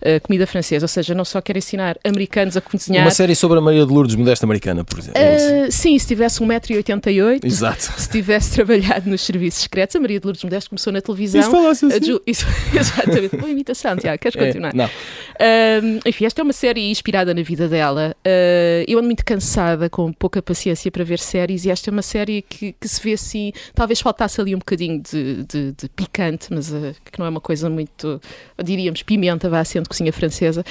uh, 0.00 0.20
comida 0.22 0.46
francesa, 0.46 0.84
ou 0.84 0.88
seja, 0.88 1.14
não 1.14 1.24
só 1.24 1.40
quer 1.40 1.56
ensinar 1.56 1.98
americanos 2.04 2.56
a 2.56 2.60
cozinhar. 2.60 3.04
Uma 3.04 3.10
série 3.10 3.34
sobre 3.34 3.58
a 3.58 3.60
Maria 3.60 3.84
de 3.86 3.92
Lourdes, 3.92 4.16
modesta 4.16 4.46
americana, 4.46 4.84
por 4.84 4.98
exemplo. 4.98 5.20
Uh, 5.20 5.70
sim, 5.70 5.98
se 5.98 6.06
tivesse 6.06 6.40
1,88m, 6.40 7.44
Exato. 7.44 7.82
se 7.96 8.08
tivesse 8.08 8.52
trabalhado 8.52 9.08
nos 9.08 9.20
serviços 9.22 9.62
secretos, 9.62 9.96
a 9.96 10.00
Maria 10.00 10.18
de 10.18 10.26
Lourdes 10.26 10.44
Modesto 10.44 10.70
começou 10.70 10.92
na 10.92 11.00
televisão. 11.00 11.40
Isso 11.40 11.50
falasse 11.50 11.86
assim. 11.86 12.04
Ju... 12.04 12.22
Isso, 12.26 12.46
exatamente. 12.74 13.36
Boa 13.36 13.50
imitação, 13.50 13.96
Tiago, 13.96 14.18
queres 14.18 14.36
é, 14.36 14.46
continuar? 14.46 14.74
Não. 14.74 14.86
Uh, 14.86 16.00
enfim, 16.06 16.24
esta 16.26 16.40
é 16.40 16.44
uma 16.44 16.52
série 16.52 16.90
inspirada 16.90 17.34
na 17.34 17.42
vida 17.42 17.68
dela. 17.68 18.14
Uh, 18.26 18.84
eu 18.86 18.98
ando 18.98 19.06
muito 19.06 19.24
cansada, 19.24 19.88
com 19.90 20.12
pouca 20.12 20.40
paciência 20.42 20.90
para 20.90 21.04
ver 21.04 21.18
séries, 21.18 21.64
e 21.64 21.70
esta 21.70 21.90
é 21.90 21.92
uma 21.92 22.02
série 22.02 22.42
que, 22.42 22.72
que 22.72 22.88
se 22.88 23.00
vê 23.02 23.14
assim. 23.14 23.52
Talvez 23.74 24.00
faltasse 24.00 24.40
ali 24.40 24.54
um 24.54 24.58
bocadinho 24.58 25.00
de, 25.00 25.44
de, 25.44 25.72
de 25.72 25.88
picante, 25.88 26.48
mas 26.50 26.70
uh, 26.70 26.94
que 27.10 27.18
não 27.18 27.26
é 27.26 27.28
uma 27.28 27.40
coisa 27.40 27.68
muito, 27.68 28.20
diríamos, 28.62 29.02
pimenta, 29.02 29.48
vá 29.48 29.64
sendo 29.64 29.83
cozinha 29.88 30.12
francesa. 30.12 30.64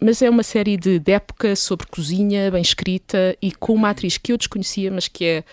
mas 0.00 0.22
é 0.22 0.30
uma 0.30 0.42
série 0.42 0.76
de, 0.76 0.98
de 0.98 1.12
época 1.12 1.56
sobre 1.56 1.86
cozinha, 1.86 2.50
bem 2.50 2.62
escrita 2.62 3.36
e 3.40 3.52
com 3.52 3.74
uma 3.74 3.90
atriz 3.90 4.18
que 4.18 4.32
eu 4.32 4.36
desconhecia, 4.36 4.90
mas 4.90 5.08
que 5.08 5.24
é 5.24 5.44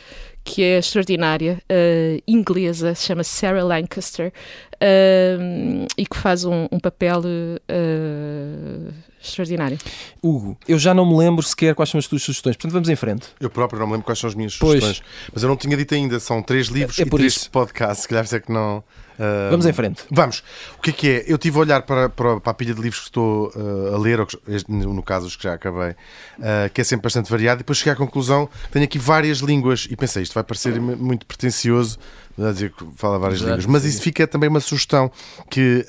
que 0.44 0.64
é 0.64 0.80
extraordinária, 0.80 1.62
uh, 1.70 2.24
inglesa, 2.28 2.96
se 2.96 3.06
chama 3.06 3.24
Sarah 3.24 3.64
Lancaster, 3.64 4.34
uh, 4.76 5.88
e 5.96 6.06
que 6.06 6.18
faz 6.18 6.44
um, 6.44 6.68
um 6.72 6.80
papel 6.80 7.20
uh, 7.20 8.94
extraordinário. 9.22 9.78
Hugo, 10.24 10.58
eu 10.68 10.80
já 10.80 10.92
não 10.94 11.06
me 11.06 11.16
lembro 11.16 11.44
sequer 11.44 11.76
quais 11.76 11.90
são 11.90 12.00
as 12.00 12.08
tuas 12.08 12.24
sugestões, 12.24 12.56
portanto 12.56 12.72
vamos 12.72 12.90
em 12.90 12.96
frente. 12.96 13.28
Eu 13.40 13.50
próprio 13.50 13.80
não 13.80 13.86
me 13.86 13.94
lembro 13.94 14.06
quais 14.06 14.18
são 14.18 14.28
as 14.28 14.34
minhas 14.34 14.54
sugestões, 14.54 15.00
pois. 15.00 15.30
mas 15.34 15.44
eu 15.44 15.50
não 15.50 15.56
tinha 15.56 15.78
dito 15.78 15.94
ainda, 15.94 16.20
são 16.20 16.42
três 16.42 16.68
livros 16.68 16.98
é, 16.98 17.04
é 17.04 17.06
e 17.06 17.10
três 17.10 17.36
isso. 17.36 17.52
podcasts, 17.52 18.04
se 18.04 18.08
calhar 18.08 18.26
é 18.32 18.40
que 18.40 18.52
não... 18.52 18.84
Uh, 19.20 19.52
vamos 19.52 19.66
em 19.66 19.74
frente. 19.74 20.04
Vamos. 20.10 20.42
O 20.78 20.82
que 20.82 20.92
é 20.92 20.94
que 20.94 21.10
é? 21.10 21.26
Eu 21.28 21.38
tive 21.38 21.58
a 21.58 21.60
olhar 21.60 21.82
para, 21.82 22.08
para, 22.08 22.40
para 22.40 22.52
a 22.52 22.54
pilha 22.54 22.74
de 22.74 22.82
livros 22.82 23.02
que 23.02 23.08
estou 23.08 23.52
uh, 23.54 23.94
a 23.94 23.98
ler, 23.98 24.22
ou 24.22 24.26
que, 24.26 24.38
no 24.70 25.04
caso 25.04 25.28
os 25.28 25.36
que 25.36 25.44
já 25.44 25.54
acabei, 25.54 25.92
uh, 25.92 26.70
que 26.74 26.80
é 26.80 26.84
sempre 26.86 27.04
bastante 27.04 27.30
variado, 27.30 27.58
e 27.58 27.64
depois 27.64 27.80
cheguei 27.80 27.92
à 27.92 27.96
conclusão 27.98 28.48
que 28.48 28.70
tenho 28.72 28.86
aqui 28.86 28.98
várias 28.98 29.40
línguas 29.40 29.88
e 29.90 29.96
pensei, 29.98 30.24
isto 30.24 30.34
vai 30.34 30.44
parecer 30.44 30.80
muito 30.80 31.26
pretencioso, 31.26 32.00
a 32.38 32.54
dizer 32.54 32.72
que 32.72 32.86
fala 32.96 33.20
várias 33.20 33.42
Exato, 33.42 33.58
línguas, 33.58 33.66
mas 33.66 33.84
isso 33.84 34.02
fica 34.02 34.26
também 34.26 34.48
uma 34.48 34.62
sugestão 34.62 35.12
que 35.50 35.86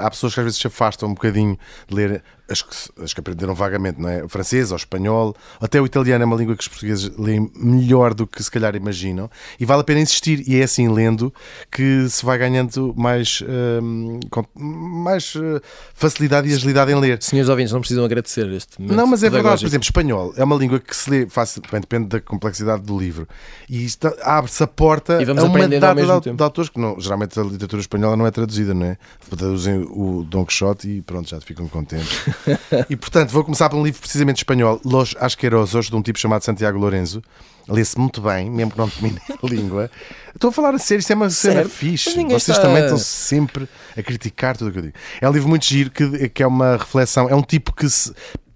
há 0.00 0.08
pessoas 0.08 0.32
que 0.32 0.40
às 0.40 0.44
vezes 0.44 0.58
se 0.58 0.66
afastam 0.66 1.10
um 1.10 1.14
bocadinho 1.14 1.58
de 1.86 1.94
ler 1.94 2.22
as 2.50 2.62
que, 2.62 3.02
as 3.02 3.14
que 3.14 3.20
aprenderam 3.20 3.54
vagamente, 3.54 4.00
não 4.00 4.08
é? 4.08 4.24
O 4.24 4.28
francês, 4.28 4.70
ou 4.70 4.76
o 4.76 4.76
espanhol, 4.76 5.34
até 5.60 5.80
o 5.80 5.86
italiano 5.86 6.22
é 6.22 6.26
uma 6.26 6.36
língua 6.36 6.56
que 6.56 6.62
os 6.62 6.68
portugueses 6.68 7.10
leem 7.16 7.50
melhor 7.54 8.12
do 8.12 8.26
que 8.26 8.42
se 8.42 8.50
calhar 8.50 8.74
imaginam, 8.74 9.30
e 9.58 9.64
vale 9.64 9.82
a 9.82 9.84
pena 9.84 10.00
insistir, 10.00 10.42
e 10.48 10.56
é 10.60 10.64
assim 10.64 10.88
lendo 10.88 11.32
que 11.70 12.08
se 12.08 12.24
vai 12.24 12.36
ganhando 12.38 12.92
mais, 12.96 13.40
uh, 13.42 14.58
mais 14.58 15.34
uh, 15.36 15.60
facilidade 15.94 16.48
e 16.48 16.54
agilidade 16.54 16.90
em 16.90 16.96
ler. 16.96 17.22
Senhores 17.22 17.48
ouvintes, 17.48 17.72
não 17.72 17.80
precisam 17.80 18.04
agradecer 18.04 18.48
este 18.52 18.80
momento 18.80 18.96
Não, 18.96 19.06
mas 19.06 19.22
é 19.22 19.30
verdade, 19.30 19.60
por 19.60 19.66
exemplo, 19.66 19.84
espanhol 19.84 20.34
é 20.36 20.42
uma 20.42 20.56
língua 20.56 20.80
que 20.80 20.94
se 20.94 21.08
lê 21.08 21.28
fácil, 21.28 21.62
depende 21.62 22.08
da 22.08 22.20
complexidade 22.20 22.82
do 22.82 22.98
livro, 22.98 23.28
e 23.68 23.86
abre-se 24.22 24.62
a 24.62 24.66
porta 24.66 25.18
a 25.18 25.44
uma 25.44 25.68
data 25.68 26.20
de, 26.20 26.32
de, 26.32 26.42
autores 26.42 26.68
que 26.68 26.80
não, 26.80 26.98
geralmente 26.98 27.38
a 27.38 27.42
literatura 27.42 27.80
espanhola 27.80 28.16
não 28.16 28.26
é 28.26 28.30
traduzida, 28.30 28.74
não 28.74 28.86
é? 28.86 28.98
Traduzem 29.28 29.86
o 29.90 30.24
Don 30.28 30.44
Quixote 30.44 30.88
e 30.88 31.02
pronto, 31.02 31.28
já 31.28 31.40
ficam 31.40 31.68
contentes. 31.68 32.20
e 32.88 32.96
portanto, 32.96 33.30
vou 33.30 33.44
começar 33.44 33.68
por 33.68 33.76
um 33.78 33.84
livro 33.84 34.00
precisamente 34.00 34.38
espanhol, 34.38 34.80
Los 34.84 35.14
Asquerosos, 35.18 35.88
de 35.90 35.96
um 35.96 36.02
tipo 36.02 36.18
chamado 36.18 36.42
Santiago 36.44 36.78
Lorenzo. 36.78 37.22
lê-se 37.68 37.96
muito 37.98 38.20
bem, 38.20 38.50
mesmo 38.50 38.72
que 38.72 38.78
não 38.78 38.88
domine 38.88 39.20
a 39.28 39.46
língua. 39.46 39.90
Estou 40.34 40.50
a 40.50 40.52
falar 40.52 40.74
a 40.74 40.78
sério, 40.78 41.00
isto 41.00 41.12
é 41.12 41.14
uma 41.14 41.30
cena 41.30 41.54
Certo. 41.54 41.68
fixe. 41.70 42.10
Vocês 42.24 42.48
está- 42.48 42.62
também 42.62 42.82
estão 42.82 42.98
sempre 42.98 43.68
a 43.96 44.02
criticar 44.02 44.56
tudo 44.56 44.68
o 44.68 44.72
que 44.72 44.78
eu 44.78 44.82
digo. 44.82 44.94
É 45.20 45.28
um 45.28 45.32
livro 45.32 45.48
muito 45.48 45.64
giro 45.66 45.90
que, 45.90 46.28
que 46.30 46.42
é 46.42 46.46
uma 46.46 46.76
reflexão. 46.76 47.28
É 47.28 47.34
um 47.34 47.42
tipo 47.42 47.72
que 47.72 47.86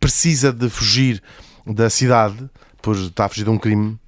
precisa 0.00 0.52
de 0.52 0.68
fugir 0.68 1.22
da 1.66 1.88
cidade 1.88 2.48
por 2.82 2.96
estar 2.96 3.26
a 3.26 3.28
fugir 3.28 3.44
de 3.44 3.50
um 3.50 3.58
crime. 3.58 3.98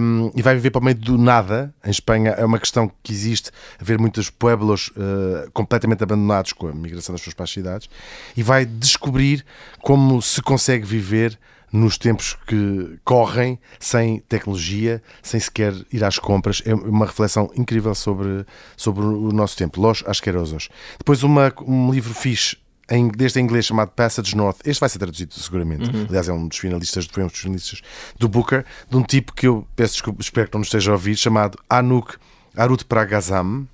Um, 0.00 0.30
e 0.34 0.42
vai 0.42 0.54
viver 0.54 0.70
para 0.70 0.80
o 0.80 0.84
meio 0.84 0.96
do 0.96 1.18
nada. 1.18 1.74
Em 1.84 1.90
Espanha 1.90 2.30
é 2.30 2.44
uma 2.44 2.58
questão 2.58 2.90
que 3.02 3.12
existe, 3.12 3.50
haver 3.80 3.98
muitos 3.98 4.30
pueblos 4.30 4.88
uh, 4.88 5.50
completamente 5.52 6.02
abandonados 6.02 6.52
com 6.52 6.68
a 6.68 6.72
migração 6.72 7.12
das 7.12 7.20
pessoas 7.20 7.34
para 7.34 7.44
as 7.44 7.50
cidades, 7.50 7.90
e 8.36 8.42
vai 8.42 8.64
descobrir 8.64 9.44
como 9.80 10.20
se 10.22 10.42
consegue 10.42 10.84
viver 10.84 11.38
nos 11.72 11.96
tempos 11.96 12.36
que 12.46 12.98
correm, 13.04 13.58
sem 13.78 14.18
tecnologia, 14.28 15.02
sem 15.22 15.38
sequer 15.38 15.72
ir 15.92 16.02
às 16.02 16.18
compras. 16.18 16.62
É 16.66 16.74
uma 16.74 17.06
reflexão 17.06 17.50
incrível 17.56 17.94
sobre, 17.94 18.44
sobre 18.76 19.04
o 19.04 19.30
nosso 19.32 19.56
tempo. 19.56 19.80
Los 19.80 20.02
Asquerosos. 20.06 20.68
Depois 20.98 21.22
uma, 21.22 21.52
um 21.64 21.92
livro 21.92 22.12
fixe 22.12 22.56
em, 22.90 23.08
desde 23.08 23.40
em 23.40 23.44
inglês 23.44 23.66
chamado 23.66 23.90
Passage 23.90 24.36
North. 24.36 24.58
Este 24.64 24.80
vai 24.80 24.88
ser 24.88 24.98
traduzido 24.98 25.32
seguramente. 25.34 25.88
Aliás, 26.08 26.28
é 26.28 26.32
um 26.32 26.48
dos 26.48 26.58
finalistas, 26.58 27.06
foi 27.10 27.22
um 27.22 27.26
dos 27.28 27.38
finalistas 27.38 27.80
do 28.18 28.28
Booker, 28.28 28.64
de 28.88 28.96
um 28.96 29.02
tipo 29.02 29.32
que 29.34 29.46
eu 29.46 29.66
peço 29.76 29.94
desculpa, 29.94 30.20
espero 30.20 30.48
que 30.48 30.54
não 30.54 30.60
nos 30.60 30.68
esteja 30.68 30.90
a 30.90 30.94
ouvir, 30.94 31.16
chamado 31.16 31.58
Anuk 31.68 32.14
Arut 32.56 32.84
Pragazam. 32.84 33.66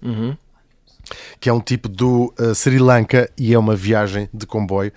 Que 1.41 1.49
é 1.49 1.53
um 1.53 1.61
tipo 1.61 1.89
do 1.89 2.35
uh, 2.39 2.55
Sri 2.55 2.79
Lanka 2.79 3.31
e 3.39 3.55
é 3.55 3.59
uma 3.59 3.77
viagem 3.77 4.29
de 4.35 4.45
comboio 4.47 4.93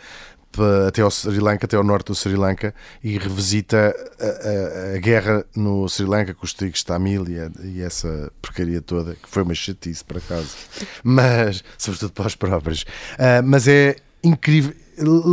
até 0.87 1.01
ao 1.03 1.11
Sri 1.11 1.39
Lanka, 1.39 1.65
até 1.65 1.77
ao 1.77 1.83
norte 1.83 2.07
do 2.07 2.15
Sri 2.15 2.35
Lanka 2.35 2.73
e 3.03 3.17
revisita 3.17 3.95
a, 4.19 4.25
a- 4.25 4.95
a 4.95 4.99
guerra 4.99 5.45
no 5.55 5.87
Sri 5.87 6.05
Lanka 6.05 6.33
com 6.33 6.43
os 6.43 6.53
tigres 6.53 6.83
Tamil 6.83 7.25
e, 7.29 7.39
a- 7.39 7.51
e 7.63 7.81
essa 7.81 8.29
porcaria 8.41 8.81
toda, 8.81 9.13
que 9.13 9.29
foi 9.29 9.43
uma 9.43 9.53
chatice 9.53 10.03
por 10.03 10.17
acaso, 10.17 10.49
mas 11.03 11.63
sobretudo 11.77 12.11
para 12.11 12.27
os 12.27 12.35
próprios. 12.35 12.83
Ah, 13.17 13.41
mas 13.43 13.67
é 13.69 13.95
incrível. 14.23 14.73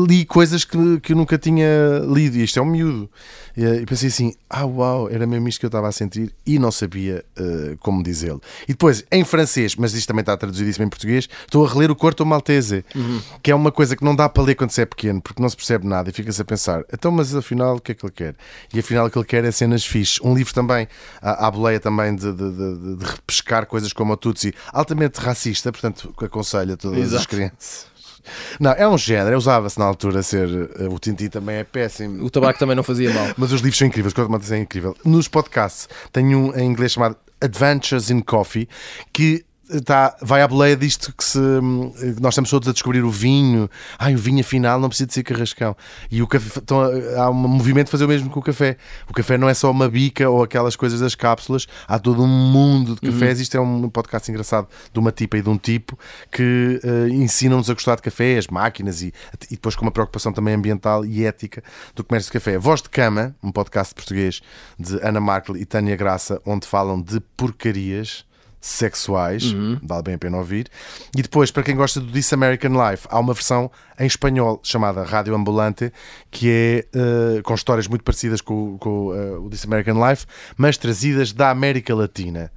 Li 0.07 0.25
coisas 0.25 0.64
que, 0.64 1.01
que 1.01 1.12
eu 1.12 1.16
nunca 1.16 1.37
tinha 1.37 1.66
lido, 2.09 2.37
e 2.37 2.44
isto 2.44 2.57
é 2.57 2.62
um 2.62 2.66
miúdo. 2.66 3.11
E, 3.57 3.64
eh, 3.64 3.81
e 3.81 3.85
pensei 3.85 4.07
assim: 4.11 4.33
ah, 4.49 4.64
uau, 4.64 5.11
era 5.11 5.27
mesmo 5.27 5.49
isto 5.49 5.59
que 5.59 5.66
eu 5.66 5.68
estava 5.68 5.88
a 5.88 5.92
sentir 5.92 6.33
e 6.46 6.57
não 6.57 6.70
sabia 6.70 7.25
eh, 7.37 7.77
como 7.81 8.01
dizê-lo. 8.01 8.40
E 8.62 8.75
depois, 8.75 9.05
em 9.11 9.25
francês, 9.25 9.75
mas 9.75 9.92
isto 9.94 10.07
também 10.07 10.20
está 10.20 10.37
traduzidíssimo 10.37 10.85
em 10.87 10.88
português, 10.88 11.29
estou 11.44 11.66
a 11.66 11.68
reler 11.68 11.90
o 11.90 11.96
Corto 11.96 12.25
Maltese, 12.25 12.85
que 13.42 13.51
é 13.51 13.55
uma 13.57 13.72
coisa 13.72 13.96
que 13.96 14.05
não 14.05 14.14
dá 14.14 14.29
para 14.29 14.44
ler 14.44 14.55
quando 14.55 14.70
se 14.70 14.83
é 14.83 14.87
pequeno, 14.87 15.20
porque 15.20 15.42
não 15.42 15.49
se 15.49 15.57
percebe 15.57 15.85
nada 15.85 16.11
e 16.11 16.12
fica-se 16.12 16.40
a 16.40 16.44
pensar: 16.44 16.85
então, 16.94 17.11
mas 17.11 17.35
afinal, 17.35 17.75
o 17.75 17.81
que 17.81 17.90
é 17.90 17.94
que 17.96 18.07
ele 18.07 18.12
quer? 18.12 18.37
E 18.72 18.79
afinal, 18.79 19.07
o 19.07 19.11
que 19.11 19.18
ele 19.18 19.27
quer 19.27 19.44
é 19.44 19.51
cenas 19.51 19.85
fixes. 19.85 20.20
Um 20.22 20.33
livro 20.33 20.55
também, 20.55 20.87
à, 21.20 21.49
à 21.49 21.51
boleia 21.51 21.81
também 21.81 22.14
de, 22.14 22.33
de, 22.33 22.53
de- 22.53 22.96
de 22.99 23.05
repescar 23.05 23.66
coisas 23.66 23.92
como 23.92 24.12
o 24.12 24.16
Tutsi, 24.16 24.55
altamente 24.72 25.18
racista, 25.18 25.72
portanto, 25.72 26.14
aconselho 26.18 26.75
a 26.75 26.77
todas 26.77 27.01
as 27.01 27.07
Exato. 27.14 27.29
crianças. 27.31 27.95
Não, 28.61 28.73
é 28.73 28.89
um 28.89 28.99
género, 28.99 29.37
usava-se 29.37 29.79
na 29.79 29.85
altura 29.85 30.23
ser. 30.23 30.49
eh, 30.79 30.89
O 30.89 30.99
Tintin 30.99 31.29
também 31.29 31.57
é 31.57 31.65
péssimo. 31.65 32.25
O 32.25 32.31
tabaco 32.31 32.59
também 32.59 32.75
não 32.77 32.83
fazia 32.83 33.12
mal. 33.12 33.27
Mas 33.37 33.53
os 33.53 33.61
livros 33.61 33.79
são 33.79 33.87
incríveis, 33.89 34.12
o 34.12 34.17
Corto 34.17 34.31
Maltese 34.31 34.55
é 34.55 34.59
incrível. 34.59 34.97
Nos 35.05 35.29
podcasts, 35.29 35.89
tenho 36.12 36.39
um 36.39 36.55
em 36.59 36.67
inglês 36.67 36.93
chamado 36.93 37.17
Adventures 37.41 38.11
in 38.11 38.21
Coffee, 38.21 38.69
que 39.12 39.45
está, 39.70 40.16
vai 40.22 40.42
à 40.42 40.48
boleia 40.48 40.76
disto 40.76 41.12
que 41.16 41.24
se, 41.24 41.38
hum, 41.38 41.92
nós 42.20 42.35
estamos 42.35 42.50
todos 42.50 42.68
a 42.68 42.72
descobrir 42.72 43.02
o 43.02 43.11
vinho. 43.11 43.68
Ai, 43.98 44.14
o 44.14 44.18
vinho 44.18 44.40
afinal 44.40 44.81
não 44.81 44.88
precisa 44.88 45.07
de 45.07 45.14
ser 45.14 45.22
carrascão. 45.22 45.76
E 46.11 46.22
o 46.22 46.26
café, 46.26 46.61
então, 46.62 46.81
há 47.16 47.31
um 47.31 47.35
movimento 47.35 47.87
de 47.87 47.90
fazer 47.90 48.05
o 48.05 48.09
mesmo 48.09 48.31
com 48.31 48.40
o 48.40 48.42
café. 48.42 48.76
O 49.09 49.12
café 49.12 49.37
não 49.37 49.48
é 49.48 49.55
só 49.55 49.70
uma 49.70 49.88
bica 49.88 50.29
ou 50.29 50.42
aquelas 50.42 50.76
coisas 50.76 51.00
das 51.00 51.14
cápsulas, 51.14 51.66
há 51.87 51.98
todo 51.98 52.22
um 52.22 52.26
mundo 52.26 52.94
de 52.94 53.00
cafés. 53.00 53.40
Isto 53.40 53.57
é 53.57 53.61
um 53.61 53.88
podcast 53.88 54.31
engraçado 54.31 54.68
de 54.92 54.98
uma 54.98 55.12
tipa 55.12 55.38
e 55.38 55.42
de 55.42 55.48
um 55.48 55.59
tipo 55.59 55.98
que 56.31 56.81
eh, 56.83 57.09
ensinam-nos 57.11 57.70
a 57.70 57.74
gostar 57.74 57.96
de 57.96 58.02
café, 58.02 58.37
as 58.37 58.46
máquinas 58.46 59.02
e, 59.02 59.12
e 59.50 59.55
depois 59.55 59.74
com 59.74 59.83
uma 59.83 59.90
preocupação 59.90 60.33
também 60.33 60.55
ambiental 60.55 61.05
e 61.05 61.24
ética 61.24 61.62
do 61.94 62.05
comércio 62.05 62.29
de 62.29 62.33
café. 62.33 62.59
Voz 62.59 62.83
de 62.83 62.88
Cama, 62.88 63.35
um 63.42 63.50
podcast 63.50 63.94
português 63.94 64.40
de 64.79 64.98
Ana 65.02 65.20
Markel 65.20 65.57
e 65.57 65.64
Tânia 65.64 65.96
Graça, 65.96 66.40
onde 66.44 66.66
falam 66.66 67.00
de 67.00 67.20
porcarias 67.37 68.24
sexuais, 68.66 69.55
vale 69.83 70.02
bem 70.02 70.14
a 70.14 70.18
pena 70.18 70.37
ouvir. 70.37 70.68
E 71.16 71.22
depois, 71.22 71.50
para 71.50 71.62
quem 71.62 71.76
gosta 71.76 72.00
do 72.00 72.11
This 72.11 72.33
American 72.33 72.72
Life, 72.72 73.07
há 73.11 73.18
uma 73.18 73.33
versão 73.33 73.70
em 73.98 74.07
espanhol 74.07 74.61
chamada 74.62 75.02
Rádio 75.05 75.35
Ambulante, 75.35 75.92
que 76.31 76.50
é 76.50 76.85
eh, 77.38 77.42
com 77.42 77.55
histórias 77.55 77.87
muito 77.87 78.02
parecidas 78.02 78.40
com, 78.40 78.74
o- 78.74 78.79
com, 78.79 79.14
eh, 79.14 79.37
o 79.38 79.48
This 79.48 79.64
American 79.64 80.05
Life, 80.09 80.26
mas 80.57 80.76
trazidas 80.76 81.33
da 81.33 81.50
América 81.50 81.94
Latina, 81.94 82.50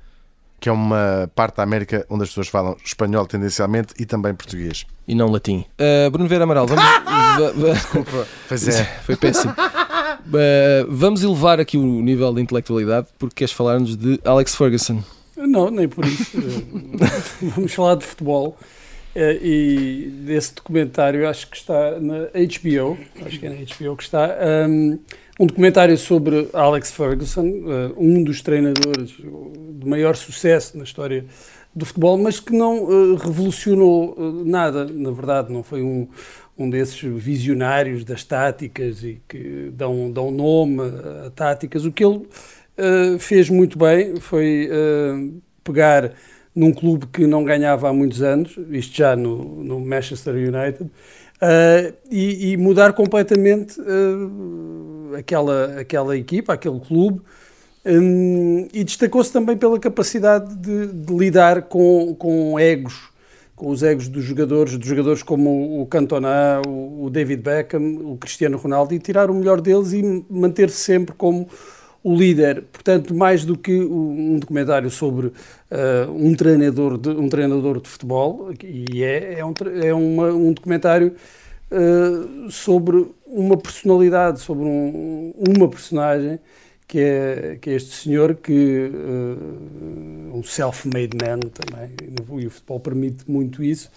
que 0.59 0.67
é 0.67 0.71
uma 0.71 1.31
parte 1.35 1.55
da 1.57 1.63
América 1.63 2.05
onde 2.09 2.23
as 2.23 2.29
pessoas 2.29 2.47
falam 2.49 2.75
espanhol 2.83 3.25
tendencialmente 3.25 3.93
e 3.97 4.05
também 4.05 4.33
português. 4.33 4.85
E 5.07 5.15
não 5.15 5.29
latim. 5.29 5.63
Uh, 5.79 6.09
Bruno 6.11 6.27
Vera 6.27 6.43
Amaral, 6.43 6.67
vamos. 6.67 6.83
va- 7.39 7.51
va- 7.51 8.25
Pois 8.47 8.67
é. 8.67 8.83
Foi 9.05 9.15
péssimo. 9.15 9.53
Uh, 9.53 10.85
vamos 10.89 11.23
elevar 11.23 11.59
aqui 11.61 11.77
o 11.77 12.01
nível 12.01 12.33
de 12.33 12.41
intelectualidade 12.41 13.07
porque 13.17 13.35
queres 13.35 13.53
falar-nos 13.53 13.95
de 13.95 14.19
Alex 14.25 14.53
Ferguson. 14.55 15.01
Não, 15.47 15.69
nem 15.71 15.87
por 15.87 16.05
isso. 16.05 16.37
Vamos 17.41 17.73
falar 17.73 17.95
de 17.95 18.05
futebol. 18.05 18.57
Eh, 19.15 19.39
E 19.41 20.09
desse 20.25 20.53
documentário, 20.55 21.27
acho 21.27 21.49
que 21.49 21.57
está 21.57 21.99
na 21.99 22.27
HBO, 22.27 22.97
acho 23.25 23.39
que 23.39 23.45
é 23.45 23.49
na 23.49 23.55
HBO 23.55 23.95
que 23.97 24.03
está, 24.03 24.37
um, 24.67 24.99
um 25.39 25.45
documentário 25.47 25.97
sobre 25.97 26.49
Alex 26.53 26.91
Ferguson, 26.91 27.47
eh, 27.47 27.91
um 27.97 28.23
dos 28.23 28.41
treinadores 28.41 29.11
de 29.11 29.87
maior 29.87 30.15
sucesso 30.15 30.77
na 30.77 30.83
história 30.83 31.25
do 31.75 31.85
futebol, 31.85 32.17
mas 32.17 32.39
que 32.39 32.53
não 32.53 32.75
eh, 33.15 33.17
revolucionou 33.23 34.15
nada, 34.45 34.85
na 34.85 35.11
verdade, 35.11 35.51
não 35.51 35.63
foi 35.63 35.81
um, 35.81 36.07
um 36.57 36.69
desses 36.69 36.99
visionários 37.01 38.03
das 38.03 38.23
táticas 38.23 39.03
e 39.03 39.21
que 39.27 39.71
dão, 39.73 40.11
dão 40.11 40.29
nome 40.29 40.81
a 41.25 41.29
táticas. 41.31 41.85
O 41.85 41.91
que 41.91 42.03
ele 42.03 42.27
eh, 42.79 43.19
fez 43.19 43.49
muito 43.49 43.77
bem 43.77 44.15
foi 44.21 44.69
eh, 44.71 45.33
pegar 45.65 46.13
num 46.55 46.71
clube 46.71 47.07
que 47.07 47.27
não 47.27 47.43
ganhava 47.43 47.89
há 47.89 47.93
muitos 47.93 48.21
anos, 48.21 48.57
isto 48.71 48.95
já 48.95 49.17
no, 49.17 49.61
no 49.61 49.81
Manchester 49.81 50.33
United, 50.33 50.89
eh, 51.41 51.93
e, 52.09 52.51
e 52.51 52.57
mudar 52.57 52.93
completamente 52.93 53.75
aquela, 55.17 55.81
aquela 55.81 56.17
equipa, 56.17 56.53
aquele 56.53 56.79
clube, 56.79 57.21
hum, 57.85 58.67
e 58.73 58.83
destacou-se 58.85 59.31
também 59.31 59.57
pela 59.57 59.77
capacidade 59.77 60.55
de, 60.55 60.87
de 60.87 61.13
lidar 61.13 61.63
com, 61.63 62.15
com 62.15 62.57
egos, 62.57 63.09
com 63.57 63.69
os 63.69 63.83
egos 63.83 64.07
dos 64.07 64.23
jogadores, 64.23 64.77
dos 64.77 64.87
jogadores 64.87 65.21
como 65.21 65.81
o 65.81 65.85
Cantona, 65.85 66.61
o 66.65 67.09
David 67.09 67.41
Beckham, 67.41 67.99
o 68.05 68.17
Cristiano 68.17 68.57
Ronaldo, 68.57 68.93
e 68.93 68.99
tirar 68.99 69.29
o 69.29 69.33
melhor 69.33 69.59
deles 69.59 69.91
e 69.91 70.25
manter-se 70.29 70.77
sempre 70.77 71.13
como 71.13 71.47
o 72.03 72.15
líder. 72.15 72.63
Portanto, 72.71 73.13
mais 73.13 73.43
do 73.45 73.57
que 73.57 73.71
um 73.73 74.37
documentário 74.39 74.89
sobre 74.89 75.31
eh, 75.71 76.07
um, 76.09 76.33
treinador 76.35 76.97
de, 76.97 77.09
um 77.09 77.27
treinador 77.29 77.81
de 77.81 77.89
futebol, 77.89 78.51
e 78.63 79.03
é, 79.03 79.39
é, 79.39 79.45
um, 79.45 79.53
é 79.83 79.93
uma- 79.93 80.31
um 80.33 80.53
documentário 80.53 81.13
eh, 81.71 82.49
sobre 82.49 83.05
uma 83.27 83.57
personalidade, 83.57 84.39
sobre 84.39 84.63
um- 84.65 85.33
uma 85.37 85.67
personagem 85.69 86.39
que 86.87 86.99
é, 86.99 87.57
que 87.61 87.69
é 87.69 87.73
este 87.75 87.91
senhor 87.95 88.33
que 88.35 88.91
eh, 88.91 90.33
um 90.35 90.41
self-made 90.43 91.15
man 91.21 91.39
também 91.39 91.91
e 92.41 92.47
o 92.47 92.49
futebol 92.49 92.79
permite 92.79 93.29
muito 93.29 93.63
isso 93.63 93.91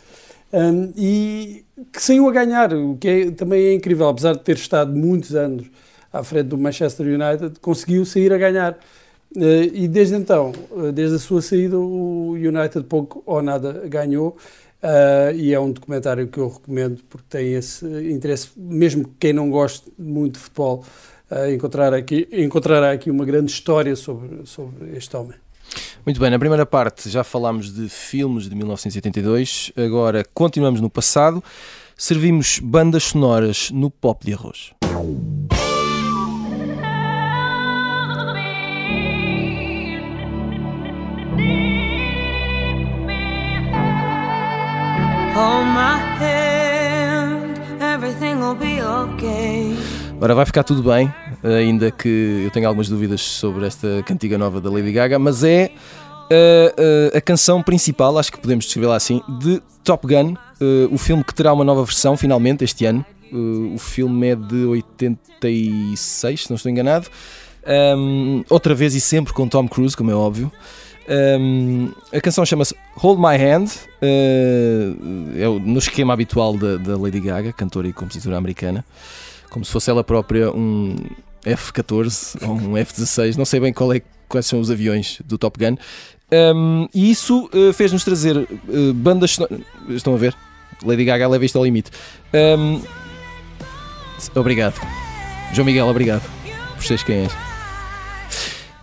um, 0.52 0.92
e 0.96 1.64
que 1.90 2.02
saiu 2.02 2.28
a 2.28 2.32
ganhar 2.32 2.74
o 2.74 2.96
que 2.98 3.08
é- 3.08 3.30
também 3.30 3.62
é 3.64 3.72
incrível 3.74 4.08
apesar 4.08 4.34
de 4.34 4.40
ter 4.40 4.56
estado 4.56 4.94
muitos 4.94 5.34
anos 5.34 5.70
à 6.12 6.22
frente 6.22 6.48
do 6.48 6.58
Manchester 6.58 7.06
United 7.06 7.58
conseguiu 7.60 8.04
sair 8.04 8.32
a 8.32 8.38
ganhar 8.38 8.78
Eh, 9.36 9.70
e 9.72 9.88
desde 9.88 10.14
então 10.14 10.52
eh, 10.76 10.92
desde 10.92 11.16
a 11.16 11.18
sua 11.18 11.40
saída 11.40 11.78
o 11.78 12.32
United 12.32 12.84
pouco 12.84 13.22
ou 13.26 13.42
nada 13.42 13.84
ganhou 13.88 14.36
Uh, 14.84 15.30
e 15.36 15.54
é 15.54 15.60
um 15.60 15.70
documentário 15.70 16.26
que 16.26 16.38
eu 16.38 16.48
recomendo 16.48 17.00
porque 17.08 17.24
tem 17.30 17.54
esse 17.54 17.86
interesse, 18.10 18.48
mesmo 18.56 19.14
quem 19.20 19.32
não 19.32 19.48
goste 19.48 19.92
muito 19.96 20.32
de 20.32 20.40
futebol, 20.40 20.84
encontrar 21.54 21.94
aqui, 21.94 22.26
encontrará 22.32 22.90
aqui 22.90 23.08
uma 23.08 23.24
grande 23.24 23.52
história 23.52 23.94
sobre, 23.94 24.44
sobre 24.44 24.96
este 24.96 25.16
homem. 25.16 25.36
Muito 26.04 26.18
bem, 26.18 26.30
na 26.30 26.38
primeira 26.40 26.66
parte 26.66 27.08
já 27.08 27.22
falámos 27.22 27.72
de 27.72 27.88
filmes 27.88 28.48
de 28.48 28.56
1982, 28.56 29.72
agora 29.76 30.24
continuamos 30.34 30.80
no 30.80 30.90
passado, 30.90 31.40
servimos 31.96 32.58
bandas 32.58 33.04
sonoras 33.04 33.70
no 33.70 33.88
pop 33.88 34.26
de 34.26 34.32
arroz. 34.32 34.72
Ora, 50.20 50.36
vai 50.36 50.46
ficar 50.46 50.62
tudo 50.62 50.84
bem. 50.84 51.12
ainda 51.42 51.90
que 51.90 52.42
eu 52.44 52.50
tenha 52.52 52.68
algumas 52.68 52.88
dúvidas 52.88 53.20
sobre 53.22 53.66
esta 53.66 54.04
cantiga 54.06 54.38
nova 54.38 54.60
da 54.60 54.70
Lady 54.70 54.92
Gaga, 54.92 55.18
mas 55.18 55.42
é 55.42 55.72
uh, 56.30 57.12
uh, 57.12 57.16
a 57.16 57.20
canção 57.20 57.60
principal, 57.60 58.16
acho 58.18 58.30
que 58.30 58.38
podemos 58.38 58.66
descrevê-la 58.66 58.94
assim, 58.94 59.20
de 59.40 59.60
Top 59.82 60.06
Gun, 60.06 60.34
uh, 60.34 60.94
o 60.94 60.96
filme 60.96 61.24
que 61.24 61.34
terá 61.34 61.52
uma 61.52 61.64
nova 61.64 61.82
versão 61.84 62.16
finalmente 62.16 62.62
este 62.62 62.86
ano. 62.86 63.04
o 63.32 63.78
filme 63.78 64.28
é 64.28 64.36
de 64.36 64.64
86, 64.64 66.44
se 66.44 66.50
não 66.50 66.56
estou 66.56 66.70
enganado. 66.70 67.08
Um, 67.96 68.44
outra 68.48 68.74
vez 68.74 68.94
e 68.94 69.00
sempre 69.00 69.32
com 69.32 69.48
Tom 69.48 69.66
Cruise, 69.66 69.96
como 69.96 70.10
é 70.10 70.14
óbvio. 70.14 70.52
Um, 71.08 71.92
a 72.12 72.20
canção 72.20 72.44
chama-se 72.46 72.74
Hold 72.94 73.18
My 73.18 73.36
Hand, 73.36 73.68
uh, 74.00 75.36
é 75.36 75.60
no 75.60 75.78
esquema 75.78 76.12
habitual 76.12 76.56
da, 76.56 76.76
da, 76.76 76.96
Lady 76.96 77.20
Gaga, 77.20 77.52
cantora 77.52 77.88
e 77.88 77.92
compositora 77.92 78.36
americana, 78.36 78.84
como 79.50 79.64
se 79.64 79.72
fosse 79.72 79.90
ela 79.90 80.04
própria 80.04 80.50
um 80.50 80.96
F-14 81.44 82.46
ou 82.46 82.54
um 82.54 82.76
F-16, 82.76 83.36
não 83.36 83.44
sei 83.44 83.60
bem 83.60 83.72
qual 83.72 83.92
é, 83.92 84.00
quais 84.28 84.46
são 84.46 84.60
os 84.60 84.70
aviões 84.70 85.20
do 85.24 85.36
Top 85.36 85.58
Gun. 85.58 85.76
Um, 86.54 86.88
e 86.94 87.10
isso 87.10 87.50
uh, 87.52 87.72
fez-nos 87.72 88.04
trazer 88.04 88.36
uh, 88.36 88.94
bandas. 88.94 89.38
Estão 89.90 90.14
a 90.14 90.16
ver? 90.16 90.34
Lady 90.82 91.04
Gaga 91.04 91.28
leva 91.28 91.44
isto 91.44 91.58
ao 91.58 91.64
limite. 91.64 91.90
obrigado. 94.34 94.80
João 95.52 95.66
Miguel, 95.66 95.86
obrigado 95.86 96.22
por 96.74 96.82
seres 96.82 97.02
quem 97.02 97.24
és. 97.24 97.51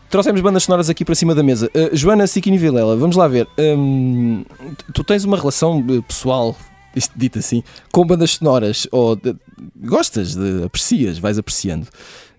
Trouxemos 0.09 0.41
bandas 0.41 0.63
sonoras 0.63 0.89
aqui 0.89 1.05
para 1.05 1.13
cima 1.13 1.35
da 1.35 1.43
mesa. 1.43 1.67
Uh, 1.67 1.95
Joana 1.95 2.25
Siquini 2.25 2.57
Vilela, 2.57 2.97
vamos 2.97 3.15
lá 3.15 3.27
ver. 3.27 3.47
Um, 3.59 4.43
tu 4.91 5.03
tens 5.03 5.23
uma 5.23 5.37
relação 5.37 5.85
eh, 5.87 6.01
pessoal, 6.01 6.57
isto 6.95 7.13
dito 7.15 7.37
assim, 7.37 7.61
com 7.91 8.07
bandas 8.07 8.31
sonoras, 8.31 8.87
ou 8.91 9.15
de, 9.15 9.35
gostas, 9.75 10.33
de, 10.33 10.63
aprecias, 10.63 11.19
vais 11.19 11.37
apreciando. 11.37 11.87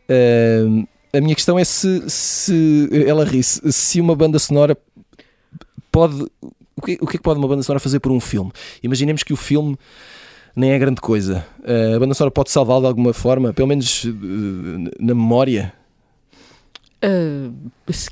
Uh, 0.09 0.85
a 1.17 1.21
minha 1.21 1.35
questão 1.37 1.57
é 1.57 1.65
se, 1.65 2.11
se 2.11 2.89
ela 3.07 3.25
ri, 3.25 3.41
se, 3.41 3.73
se 3.73 4.01
uma 4.01 4.17
banda 4.17 4.41
sonora 4.41 4.77
pode. 5.93 6.27
O 6.75 6.83
que, 6.83 6.99
o 7.01 7.07
que 7.07 7.17
é 7.17 7.19
que 7.19 7.23
pode 7.23 7.39
uma 7.39 7.47
banda 7.47 7.63
sonora 7.63 7.79
fazer 7.79 8.01
por 8.01 8.11
um 8.11 8.19
filme? 8.19 8.51
Imaginemos 8.83 9.23
que 9.23 9.33
o 9.33 9.37
filme 9.37 9.79
nem 10.57 10.73
é 10.73 10.79
grande 10.79 11.01
coisa. 11.01 11.47
Uh, 11.61 11.95
a 11.95 12.01
banda 12.01 12.15
sonora 12.15 12.33
pode 12.33 12.51
salvá-lo 12.51 12.81
de 12.81 12.87
alguma 12.89 13.13
forma, 13.13 13.53
pelo 13.53 13.69
menos 13.69 14.03
uh, 14.03 14.11
na 14.99 15.15
memória 15.15 15.73
Uh, 17.03 17.55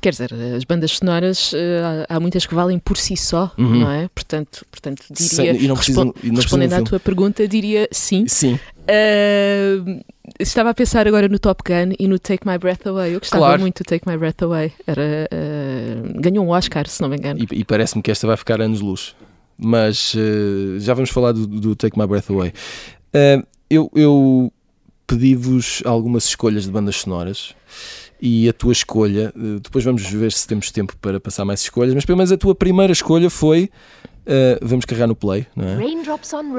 quer 0.01 0.09
dizer, 0.09 0.33
as 0.55 0.63
bandas 0.63 0.91
sonoras 0.93 1.53
uh, 1.53 2.05
há 2.09 2.19
muitas 2.19 2.47
que 2.47 2.55
valem 2.55 2.79
por 2.79 2.97
si 2.97 3.15
só, 3.15 3.51
uhum. 3.55 3.81
não 3.81 3.91
é? 3.91 4.07
Portanto, 4.07 4.65
portanto 4.71 5.03
diria, 5.11 5.53
Sem, 5.53 5.75
precisam, 5.75 6.13
respondendo 6.35 6.73
à 6.73 6.81
tua 6.81 6.99
pergunta, 6.99 7.47
diria 7.47 7.87
sim. 7.91 8.27
Sim. 8.27 8.59
Uh, 8.89 10.03
estava 10.39 10.71
a 10.71 10.73
pensar 10.73 11.07
agora 11.07 11.27
no 11.27 11.37
Top 11.37 11.61
Gun 11.63 11.93
e 11.99 12.07
no 12.07 12.17
Take 12.17 12.47
My 12.47 12.57
Breath 12.57 12.87
Away. 12.87 13.13
Eu 13.13 13.19
gostava 13.19 13.45
claro. 13.45 13.61
muito 13.61 13.83
do 13.83 13.85
Take 13.85 14.09
My 14.09 14.17
Breath 14.17 14.41
Away. 14.41 14.73
Era, 14.87 15.29
ganhou 16.15 16.43
um 16.43 16.49
Oscar, 16.49 16.87
se 16.87 16.99
não 16.99 17.09
me 17.09 17.17
engano. 17.17 17.39
E, 17.39 17.59
e 17.59 17.63
parece-me 17.63 18.01
que 18.01 18.09
esta 18.09 18.25
vai 18.25 18.37
ficar 18.37 18.59
anos-luz. 18.59 19.15
Mas 19.55 20.15
já 20.79 20.95
vamos 20.95 21.11
falar 21.11 21.33
do, 21.33 21.45
do, 21.45 21.75
Take 21.75 21.99
My 21.99 22.07
Breath 22.07 22.31
Away. 22.31 22.53
eu, 23.69 23.91
eu 23.93 24.51
pedi-vos 25.05 25.83
algumas 25.85 26.25
escolhas 26.25 26.63
de 26.63 26.71
bandas 26.71 26.95
sonoras 26.95 27.53
e 28.21 28.49
a 28.49 28.53
tua 28.53 28.71
escolha, 28.71 29.33
eh, 29.35 29.59
depois 29.61 29.83
vamos 29.83 30.03
ver 30.09 30.31
se 30.31 30.47
temos 30.47 30.71
tempo 30.71 30.95
para 30.97 31.19
passar 31.19 31.45
mais 31.45 31.61
escolhas, 31.61 31.93
mas 31.93 32.05
pelo 32.05 32.17
menos 32.17 32.31
a 32.31 32.37
tua 32.37 32.53
primeira 32.53 32.91
escolha 32.91 33.29
foi, 33.29 33.69
uh, 34.25 34.59
vamos 34.61 34.85
carregar 34.85 35.07
no 35.07 35.15
play, 35.15 35.47
não 35.55 35.67
é? 35.67 35.75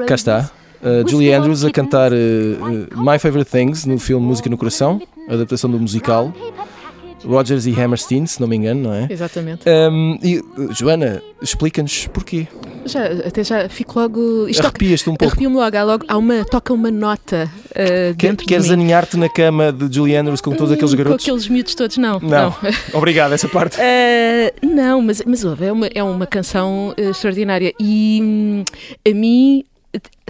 Cá 0.07 0.15
está, 0.15 0.51
uh, 0.81 1.07
Julie 1.07 1.31
Andrews 1.31 1.63
a 1.63 1.71
cantar 1.71 2.11
uh, 2.11 2.15
My 2.95 3.19
Favorite 3.19 3.49
Things 3.49 3.85
no 3.85 3.99
filme 3.99 4.25
Música 4.25 4.49
no 4.49 4.57
Coração, 4.57 5.01
adaptação 5.29 5.69
do 5.69 5.79
musical. 5.79 6.33
Rogers 7.25 7.65
e 7.65 7.71
Hammerstein, 7.79 8.25
se 8.25 8.39
não 8.39 8.47
me 8.47 8.55
engano, 8.55 8.81
não 8.81 8.93
é? 8.93 9.07
Exatamente. 9.09 9.63
Um, 9.67 10.17
e, 10.23 10.41
Joana, 10.71 11.21
explica-nos 11.41 12.07
porquê. 12.07 12.47
Já, 12.85 13.05
até 13.05 13.43
já 13.43 13.69
fico 13.69 13.99
logo. 13.99 14.47
Arrepias-te 14.59 15.09
um 15.09 15.15
pouco. 15.15 15.33
Arrepio-me 15.33 15.55
logo, 15.55 15.77
há 15.77 15.83
logo, 15.83 16.05
há 16.07 16.17
uma, 16.17 16.43
toca 16.45 16.73
uma 16.73 16.89
nota 16.89 17.49
uh, 17.69 18.15
Quer, 18.17 18.35
Queres 18.35 18.65
de 18.65 18.73
aninhar-te 18.73 19.17
na 19.17 19.29
cama 19.29 19.71
de 19.71 19.93
Julie 19.93 20.15
Andrews 20.15 20.41
com 20.41 20.51
todos 20.51 20.71
hum, 20.71 20.73
aqueles 20.73 20.93
garotos? 20.93 21.25
Com 21.25 21.31
aqueles 21.31 21.47
miúdos 21.47 21.75
todos, 21.75 21.97
não. 21.97 22.19
Não. 22.19 22.29
não. 22.29 22.55
Obrigado, 22.93 23.33
essa 23.33 23.47
parte. 23.47 23.77
Uh, 23.77 24.67
não, 24.67 25.01
mas, 25.01 25.21
mas 25.25 25.43
é, 25.43 25.71
uma, 25.71 25.87
é 25.87 26.03
uma 26.03 26.25
canção 26.25 26.93
uh, 26.97 27.09
extraordinária 27.11 27.73
e 27.79 28.19
hum, 28.21 28.63
a 29.07 29.13
mim 29.13 29.63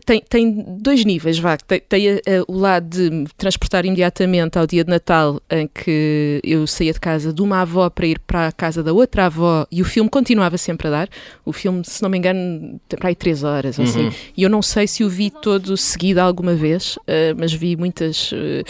tem, 0.05 0.21
tem 0.27 0.65
dois 0.79 1.05
níveis, 1.05 1.37
vá. 1.39 1.57
Tem, 1.57 1.79
tem 1.79 2.13
uh, 2.13 2.19
o 2.47 2.57
lado 2.57 2.87
de 2.87 3.25
transportar 3.37 3.85
imediatamente 3.85 4.57
ao 4.57 4.65
dia 4.65 4.83
de 4.83 4.89
Natal, 4.89 5.41
em 5.49 5.67
que 5.67 6.39
eu 6.43 6.65
saía 6.65 6.93
de 6.93 6.99
casa 6.99 7.31
de 7.31 7.41
uma 7.41 7.61
avó 7.61 7.89
para 7.89 8.05
ir 8.05 8.19
para 8.19 8.47
a 8.47 8.51
casa 8.51 8.81
da 8.83 8.93
outra 8.93 9.25
avó 9.25 9.65
e 9.71 9.81
o 9.81 9.85
filme 9.85 10.09
continuava 10.09 10.57
sempre 10.57 10.87
a 10.87 10.91
dar. 10.91 11.09
O 11.45 11.53
filme, 11.53 11.83
se 11.85 12.01
não 12.01 12.09
me 12.09 12.17
engano, 12.17 12.79
tem 12.87 12.97
para 12.97 13.09
aí 13.09 13.15
três 13.15 13.43
horas, 13.43 13.77
uhum. 13.77 13.83
assim. 13.83 14.11
E 14.35 14.43
eu 14.43 14.49
não 14.49 14.61
sei 14.61 14.87
se 14.87 15.03
o 15.03 15.09
vi 15.09 15.29
todo 15.29 15.77
seguido 15.77 16.19
alguma 16.19 16.55
vez, 16.55 16.97
uh, 16.97 17.35
mas 17.37 17.53
vi 17.53 17.75
muitas, 17.75 18.31
uh, 18.31 18.63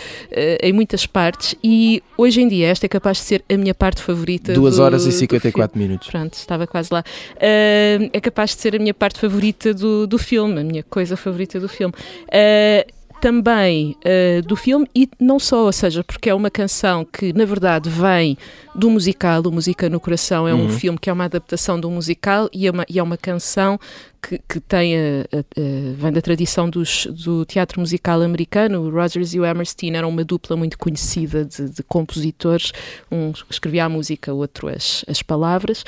em 0.62 0.74
muitas 0.74 1.06
partes. 1.06 1.56
E 1.63 2.04
hoje 2.17 2.41
em 2.41 2.48
dia, 2.48 2.67
esta 2.67 2.86
é 2.86 2.89
capaz 2.89 3.17
de 3.17 3.24
ser 3.24 3.44
a 3.50 3.58
minha 3.58 3.74
parte 3.74 4.02
favorita. 4.02 4.54
Duas 4.54 4.80
horas 4.80 5.06
e 5.06 5.12
54 5.12 5.78
minutos. 5.78 6.10
Pronto, 6.10 6.34
estava 6.34 6.67
quase 6.67 6.89
lá. 6.91 7.04
é 7.39 8.20
capaz 8.22 8.56
de 8.56 8.62
ser 8.62 8.76
a 8.76 8.80
minha 8.80 8.94
parte 8.94 9.20
favorita 9.20 9.74
do, 9.74 10.06
do 10.06 10.17
filme, 10.17 10.60
a 10.60 10.63
minha 10.63 10.84
coisa 10.84 11.15
favorita 11.21 11.60
do 11.60 11.69
filme. 11.69 11.93
Uh, 12.27 13.01
também 13.21 13.95
uh, 13.99 14.41
do 14.41 14.55
filme 14.55 14.88
e 14.95 15.07
não 15.19 15.38
só, 15.38 15.65
ou 15.65 15.71
seja, 15.71 16.03
porque 16.03 16.29
é 16.29 16.34
uma 16.34 16.49
canção 16.49 17.05
que 17.05 17.31
na 17.31 17.45
verdade 17.45 17.88
vem 17.88 18.36
do 18.73 18.89
musical, 18.89 19.43
o 19.45 19.51
Música 19.51 19.88
no 19.88 19.99
Coração 19.99 20.47
é 20.47 20.53
um 20.53 20.63
uhum. 20.63 20.69
filme 20.69 20.97
que 20.97 21.10
é 21.10 21.13
uma 21.13 21.25
adaptação 21.25 21.79
do 21.79 21.89
musical 21.89 22.49
e 22.51 22.65
é 22.65 22.71
uma, 22.71 22.84
e 22.89 22.97
é 22.97 23.03
uma 23.03 23.17
canção 23.17 23.79
que, 24.21 24.39
que 24.49 24.60
tem 24.60 24.95
a, 24.95 24.99
a, 25.31 25.39
a, 25.39 25.93
vem 25.95 26.12
da 26.12 26.21
tradição 26.21 26.67
dos, 26.67 27.05
do 27.05 27.45
teatro 27.45 27.79
musical 27.79 28.21
americano. 28.21 28.81
O 28.81 28.89
Rogers 28.89 29.34
e 29.36 29.39
o 29.39 29.45
Hammerstein 29.45 29.95
eram 29.95 30.10
uma 30.10 30.23
dupla 30.23 30.55
muito 30.55 30.77
conhecida 30.77 31.45
de, 31.45 31.69
de 31.69 31.84
compositores, 31.84 32.71
um 33.12 33.31
escrevia 33.49 33.86
a 33.86 33.89
música, 33.89 34.34
o 34.34 34.38
outro 34.38 34.67
as, 34.67 35.05
as 35.07 35.21
palavras. 35.21 35.84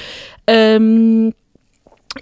Um, 0.79 1.31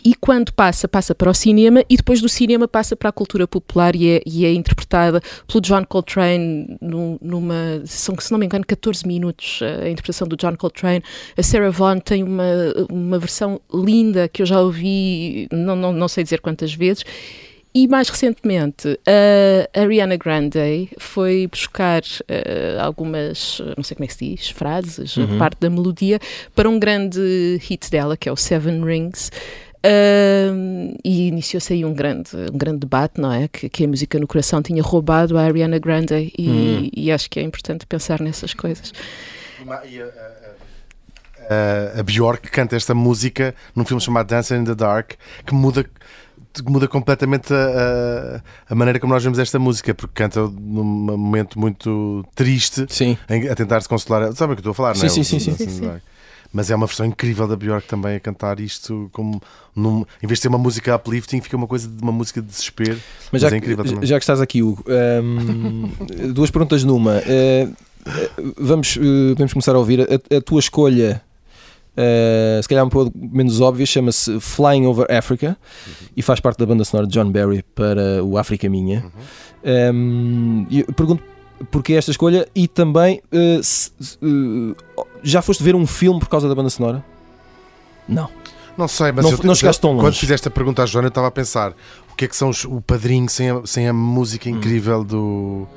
e 0.03 0.15
quando 0.15 0.53
passa, 0.53 0.87
passa 0.87 1.13
para 1.13 1.29
o 1.29 1.33
cinema 1.33 1.83
e 1.89 1.97
depois 1.97 2.21
do 2.21 2.29
cinema 2.29 2.67
passa 2.67 2.95
para 2.95 3.09
a 3.09 3.11
cultura 3.11 3.45
popular 3.45 3.95
e 3.95 4.09
é, 4.09 4.21
e 4.25 4.45
é 4.45 4.53
interpretada 4.53 5.21
pelo 5.45 5.59
John 5.59 5.83
Coltrane 5.85 6.77
no, 6.79 7.17
numa, 7.21 7.81
são, 7.85 8.15
se 8.17 8.31
não 8.31 8.39
me 8.39 8.45
engano, 8.45 8.65
14 8.65 9.05
minutos 9.05 9.59
a 9.61 9.89
interpretação 9.89 10.27
do 10.27 10.37
John 10.37 10.55
Coltrane. 10.55 11.03
A 11.37 11.43
Sarah 11.43 11.69
Vaughan 11.69 11.99
tem 11.99 12.23
uma, 12.23 12.43
uma 12.89 13.19
versão 13.19 13.59
linda 13.73 14.29
que 14.29 14.41
eu 14.41 14.45
já 14.45 14.61
ouvi, 14.61 15.47
não, 15.51 15.75
não, 15.75 15.91
não 15.91 16.07
sei 16.07 16.23
dizer 16.23 16.39
quantas 16.39 16.73
vezes. 16.73 17.03
E 17.73 17.87
mais 17.87 18.09
recentemente, 18.09 18.99
a 19.73 19.79
Ariana 19.79 20.17
Grande 20.17 20.89
foi 20.97 21.47
buscar 21.47 22.01
uh, 22.01 22.81
algumas, 22.81 23.61
não 23.77 23.83
sei 23.83 23.95
como 23.95 24.03
é 24.03 24.07
que 24.07 24.13
se 24.13 24.35
diz, 24.35 24.49
frases, 24.49 25.15
uhum. 25.15 25.37
parte 25.37 25.57
da 25.61 25.69
melodia, 25.69 26.19
para 26.53 26.69
um 26.69 26.77
grande 26.77 27.57
hit 27.61 27.89
dela, 27.89 28.17
que 28.17 28.27
é 28.27 28.31
o 28.31 28.35
Seven 28.35 28.83
Rings. 28.83 29.31
Uh, 29.83 30.95
e 31.03 31.27
iniciou-se 31.27 31.73
aí 31.73 31.83
um 31.83 31.93
grande, 31.93 32.29
um 32.53 32.57
grande 32.57 32.79
debate, 32.79 33.19
não 33.19 33.31
é? 33.31 33.47
Que, 33.47 33.67
que, 33.67 33.83
a 33.83 33.87
música 33.87 34.19
no 34.19 34.27
coração 34.27 34.61
tinha 34.61 34.81
roubado 34.83 35.37
a 35.39 35.41
Ariana 35.41 35.79
Grande 35.79 36.31
e, 36.37 36.49
hum. 36.49 36.89
e 36.95 37.11
acho 37.11 37.27
que 37.27 37.39
é 37.39 37.43
importante 37.43 37.87
pensar 37.87 38.21
nessas 38.21 38.53
coisas. 38.53 38.93
E 39.89 39.99
a, 39.99 40.05
a, 41.95 41.99
a, 41.99 42.03
Bjork 42.03 42.51
canta 42.51 42.75
esta 42.75 42.93
música 42.93 43.55
num 43.75 43.83
filme 43.83 43.99
chamado 43.99 44.27
Dancing 44.27 44.57
in 44.57 44.65
the 44.65 44.75
Dark 44.75 45.13
que 45.45 45.53
muda 45.53 45.83
muda 46.65 46.87
completamente 46.87 47.53
a, 47.53 48.43
a, 48.69 48.75
maneira 48.75 48.99
como 48.99 49.13
nós 49.13 49.23
vemos 49.23 49.39
esta 49.39 49.57
música, 49.57 49.95
porque 49.95 50.13
canta 50.13 50.41
num 50.41 50.83
momento 50.83 51.57
muito 51.57 52.25
triste 52.35 52.85
sim. 52.89 53.17
a 53.49 53.55
tentar 53.55 53.81
se 53.81 53.87
consolar. 53.87 54.33
Sabe 54.33 54.53
o 54.53 54.55
que 54.55 54.59
eu 54.59 54.71
estou 54.71 54.71
a 54.71 54.75
falar, 54.75 54.95
sim, 54.95 55.01
não 55.01 55.05
é? 55.07 55.09
Sim, 55.09 55.23
sim, 55.23 55.39
sim. 55.39 55.55
sim, 55.55 55.69
sim 55.69 56.01
mas 56.53 56.69
é 56.69 56.75
uma 56.75 56.85
versão 56.85 57.05
incrível 57.05 57.47
da 57.47 57.55
Björk 57.55 57.87
também 57.87 58.15
a 58.15 58.19
cantar 58.19 58.59
isto 58.59 59.09
como 59.13 59.41
num, 59.75 60.05
em 60.21 60.27
vez 60.27 60.39
de 60.39 60.43
ser 60.43 60.47
uma 60.49 60.57
música 60.57 60.95
uplifting 60.95 61.41
fica 61.41 61.55
uma 61.55 61.67
coisa 61.67 61.87
de 61.87 62.01
uma 62.01 62.11
música 62.11 62.41
de 62.41 62.47
desespero 62.47 62.99
mas, 63.31 63.31
mas 63.31 63.41
já, 63.41 63.49
é 63.49 63.57
incrível 63.57 63.85
também. 63.85 64.05
já 64.05 64.17
que 64.17 64.23
estás 64.23 64.41
aqui 64.41 64.61
Hugo 64.61 64.83
um, 65.23 65.89
duas 66.33 66.51
perguntas 66.51 66.83
numa 66.83 67.17
uh, 67.19 67.75
vamos, 68.57 68.97
uh, 68.97 69.35
vamos 69.37 69.53
começar 69.53 69.75
a 69.75 69.79
ouvir 69.79 70.01
a, 70.01 70.37
a 70.37 70.41
tua 70.41 70.59
escolha 70.59 71.21
Uh, 71.91 72.63
se 72.63 72.69
calhar 72.69 72.85
um 72.85 72.89
pouco 72.89 73.11
menos 73.13 73.59
óbvia, 73.59 73.85
chama-se 73.85 74.39
Flying 74.39 74.85
Over 74.85 75.05
Africa 75.11 75.57
uhum. 75.85 76.07
e 76.15 76.21
faz 76.21 76.39
parte 76.39 76.57
da 76.57 76.65
banda 76.65 76.85
sonora 76.85 77.05
de 77.05 77.13
John 77.13 77.29
Barry 77.29 77.63
para 77.75 78.23
o 78.23 78.37
África 78.37 78.69
Minha. 78.69 79.03
Uhum. 79.03 79.93
Um, 79.93 80.67
pergunto 80.95 81.21
porque 81.69 81.93
esta 81.93 82.11
escolha 82.11 82.47
e 82.55 82.67
também 82.67 83.21
uh, 83.31 83.63
se, 83.63 83.91
uh, 84.21 84.75
já 85.21 85.41
foste 85.41 85.63
ver 85.63 85.75
um 85.75 85.85
filme 85.85 86.19
por 86.19 86.29
causa 86.29 86.47
da 86.47 86.55
banda 86.55 86.69
sonora? 86.69 87.03
Não. 88.07 88.29
Não 88.77 88.87
sei, 88.87 89.11
mas 89.11 89.25
não, 89.25 89.31
eu, 89.31 89.39
não 89.43 89.55
chegaste 89.55 89.81
tão 89.81 89.91
longe. 89.91 90.05
Quando 90.05 90.15
fizeste 90.15 90.47
a 90.47 90.51
pergunta 90.51 90.83
à 90.83 90.85
Joana, 90.85 91.07
eu 91.07 91.09
estava 91.09 91.27
a 91.27 91.31
pensar 91.31 91.73
o 92.11 92.15
que 92.15 92.25
é 92.25 92.27
que 92.27 92.35
são 92.35 92.49
os, 92.49 92.63
o 92.65 92.81
padrinho 92.81 93.29
sem 93.29 93.49
a, 93.49 93.61
sem 93.65 93.87
a 93.87 93.93
música 93.93 94.49
hum. 94.49 94.53
incrível 94.53 95.01
hum. 95.01 95.05
do 95.05 95.67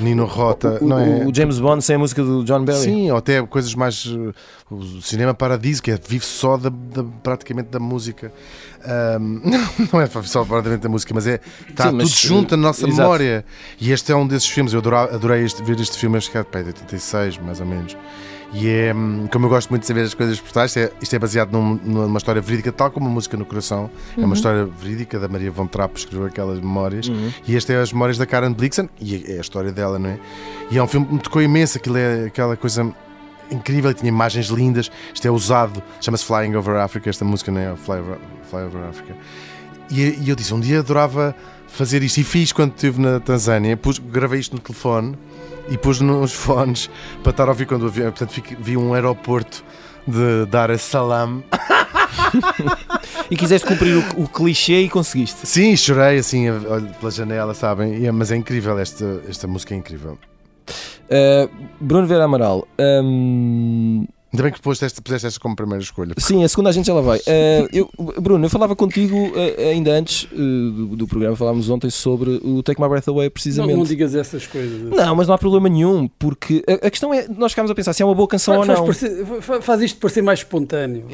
Nino 0.00 0.24
Rota, 0.24 0.78
o, 0.80 0.86
não 0.88 0.98
é? 0.98 1.24
o 1.26 1.34
James 1.34 1.58
Bond 1.58 1.82
sem 1.84 1.96
a 1.96 1.98
música 1.98 2.22
do 2.22 2.44
John 2.44 2.64
Barry. 2.64 2.78
Sim, 2.80 3.10
ou 3.10 3.16
até 3.18 3.40
coisas 3.46 3.74
mais. 3.74 4.06
uh, 4.06 4.34
O 4.70 5.02
cinema 5.02 5.34
paradiso, 5.34 5.82
que 5.82 5.90
é, 5.90 5.98
vive 6.08 6.24
só 6.24 6.56
da, 6.56 6.70
da- 6.70 7.04
praticamente 7.22 7.68
da 7.68 7.78
música. 7.78 8.32
Ahm, 8.84 9.40
não 9.92 10.00
é 10.00 10.06
só 10.06 10.44
praticamente 10.44 10.82
da 10.82 10.88
música, 10.88 11.12
mas 11.14 11.26
é. 11.26 11.40
Está 11.68 11.84
Sim, 11.84 11.90
tudo 11.90 11.96
mas, 12.02 12.10
junto 12.10 12.56
na 12.56 12.62
nossa 12.68 12.86
exato. 12.86 12.96
memória. 13.02 13.44
E 13.80 13.92
este 13.92 14.10
é 14.12 14.16
um 14.16 14.26
desses 14.26 14.48
filmes. 14.48 14.72
Eu 14.72 14.80
adorava- 14.80 15.14
adorei 15.14 15.44
este- 15.44 15.62
ver 15.62 15.78
este 15.80 15.98
filme, 15.98 16.16
acho 16.16 16.30
que 16.30 16.38
é 16.38 16.42
de 16.42 16.56
86, 16.68 17.38
mais 17.38 17.60
ou 17.60 17.66
menos. 17.66 17.96
E 18.52 18.68
é, 18.68 18.92
hum, 18.92 19.28
como 19.32 19.46
eu 19.46 19.48
gosto 19.50 19.70
muito 19.70 19.82
de 19.82 19.86
saber 19.86 20.02
as 20.02 20.12
coisas 20.12 20.40
por 20.40 20.50
trás, 20.50 20.76
é- 20.76 20.92
isto 21.00 21.14
é 21.14 21.18
baseado 21.20 21.52
num- 21.52 21.78
numa 21.84 22.18
história 22.18 22.42
verídica, 22.42 22.72
tal 22.72 22.90
como 22.90 23.06
a 23.06 23.10
música 23.10 23.36
no 23.36 23.44
coração. 23.44 23.88
É 24.18 24.24
uma 24.24 24.34
história 24.34 24.64
verídica 24.66 25.20
da 25.20 25.28
Maria 25.28 25.50
von 25.52 25.66
Trapp, 25.68 25.94
que 25.94 26.00
escreveu 26.00 26.26
aquelas 26.26 26.58
memórias. 26.58 27.06
Uhum. 27.08 27.30
E 27.46 27.54
este 27.54 27.72
é 27.72 27.80
as 27.80 27.92
memórias 27.92 28.18
da 28.18 28.26
Karen 28.26 28.52
Blixen, 28.52 28.90
e 29.00 29.24
é 29.28 29.38
a 29.38 29.40
história 29.40 29.70
dela, 29.70 29.98
não 30.00 30.10
é? 30.10 30.18
E 30.70 30.78
é 30.78 30.82
um 30.82 30.88
filme 30.88 31.06
que 31.06 31.14
me 31.14 31.20
tocou 31.20 31.40
imenso, 31.40 31.78
aquilo 31.78 31.96
é 31.96 32.24
aquela 32.26 32.56
coisa 32.56 32.92
incrível, 33.52 33.94
tinha 33.94 34.08
imagens 34.08 34.46
lindas. 34.48 34.90
Isto 35.14 35.26
é 35.28 35.30
usado, 35.30 35.80
chama-se 36.00 36.24
Flying 36.24 36.54
Over 36.56 36.76
Africa, 36.76 37.08
esta 37.08 37.24
música 37.24 37.52
não 37.52 37.60
é 37.60 37.76
Fly 37.76 37.98
Over, 38.00 38.18
Fly 38.50 38.62
Over 38.64 38.82
Africa. 38.88 39.16
E, 39.90 40.00
e 40.22 40.28
eu 40.28 40.34
disse, 40.36 40.52
um 40.54 40.60
dia 40.60 40.80
adorava 40.80 41.34
fazer 41.68 42.02
isto, 42.02 42.18
e 42.18 42.24
fiz 42.24 42.52
quando 42.52 42.72
estive 42.74 43.00
na 43.00 43.20
Tanzânia, 43.20 43.76
pus, 43.76 43.98
gravei 43.98 44.40
isto 44.40 44.54
no 44.56 44.60
telefone 44.60 45.16
e 45.68 45.76
pus 45.78 46.00
nos 46.00 46.32
fones 46.32 46.90
para 47.22 47.30
estar 47.30 47.44
a 47.44 47.48
ouvir 47.50 47.66
quando 47.66 47.86
havia, 47.86 48.04
portanto 48.04 48.30
fiquei- 48.32 48.56
vi 48.60 48.76
um 48.76 48.94
aeroporto 48.94 49.64
de 50.06 50.46
Dar 50.46 50.70
es 50.70 50.82
Salaam. 50.82 51.42
E 53.30 53.36
quiseste 53.36 53.66
cumprir 53.66 53.96
o, 54.16 54.22
o 54.24 54.28
clichê 54.28 54.80
e 54.82 54.88
conseguiste. 54.88 55.46
Sim, 55.46 55.76
chorei 55.76 56.18
assim, 56.18 56.46
pela 56.98 57.10
janela, 57.12 57.54
sabem? 57.54 58.04
É- 58.04 58.10
mas 58.12 58.32
é 58.32 58.36
incrível, 58.36 58.78
esta, 58.78 59.22
esta 59.28 59.46
música 59.46 59.74
é 59.74 59.76
incrível. 59.78 60.18
Uh, 61.08 61.48
Bruno 61.80 62.06
Vera 62.06 62.24
Amaral. 62.24 62.66
hum, 62.78 64.06
Ainda 64.32 64.44
bem 64.44 64.52
que 64.52 64.60
puseste 64.60 64.84
esta, 64.84 65.02
puseste 65.02 65.26
esta 65.26 65.40
como 65.40 65.56
primeira 65.56 65.82
escolha. 65.82 66.14
sim, 66.16 66.44
a 66.44 66.48
segunda 66.48 66.70
a 66.70 66.72
gente 66.72 66.86
já 66.86 66.94
lá 66.94 67.00
vai. 67.00 67.18
Uh, 67.18 67.68
eu- 67.72 67.90
Bruno, 68.20 68.44
eu 68.44 68.48
falava 68.50 68.76
contigo 68.76 69.16
uh, 69.16 69.32
ainda 69.72 69.90
antes 69.90 70.24
uh, 70.30 70.36
do, 70.36 70.86
do 70.98 71.06
programa, 71.08 71.34
falámos 71.34 71.68
ontem 71.68 71.90
sobre 71.90 72.40
o 72.44 72.62
Take 72.62 72.80
My 72.80 72.88
Breath 72.88 73.08
Away, 73.08 73.26
Não, 73.26 73.30
precisamente. 73.32 73.76
não 73.76 73.84
digas 73.84 74.14
essas 74.14 74.46
coisas. 74.46 74.82
Não, 74.88 75.16
mas 75.16 75.26
não 75.26 75.34
há 75.34 75.38
problema 75.38 75.68
nenhum, 75.68 76.06
porque 76.18 76.62
a, 76.68 76.86
a 76.86 76.90
questão 76.90 77.12
é, 77.12 77.26
nós 77.28 77.50
ficámos 77.50 77.72
a 77.72 77.74
pensar 77.74 77.92
se 77.92 78.02
é 78.02 78.06
uma 78.06 78.14
boa 78.14 78.28
canção 78.28 78.56
ou 78.58 78.64
Faz, 78.64 78.78
não. 78.78 78.86
parecer- 78.86 79.24
fa- 79.40 79.60
faz 79.60 79.82
isto 79.82 79.98
parecer 79.98 80.22
mais 80.22 80.38
espontâneo. 80.40 81.04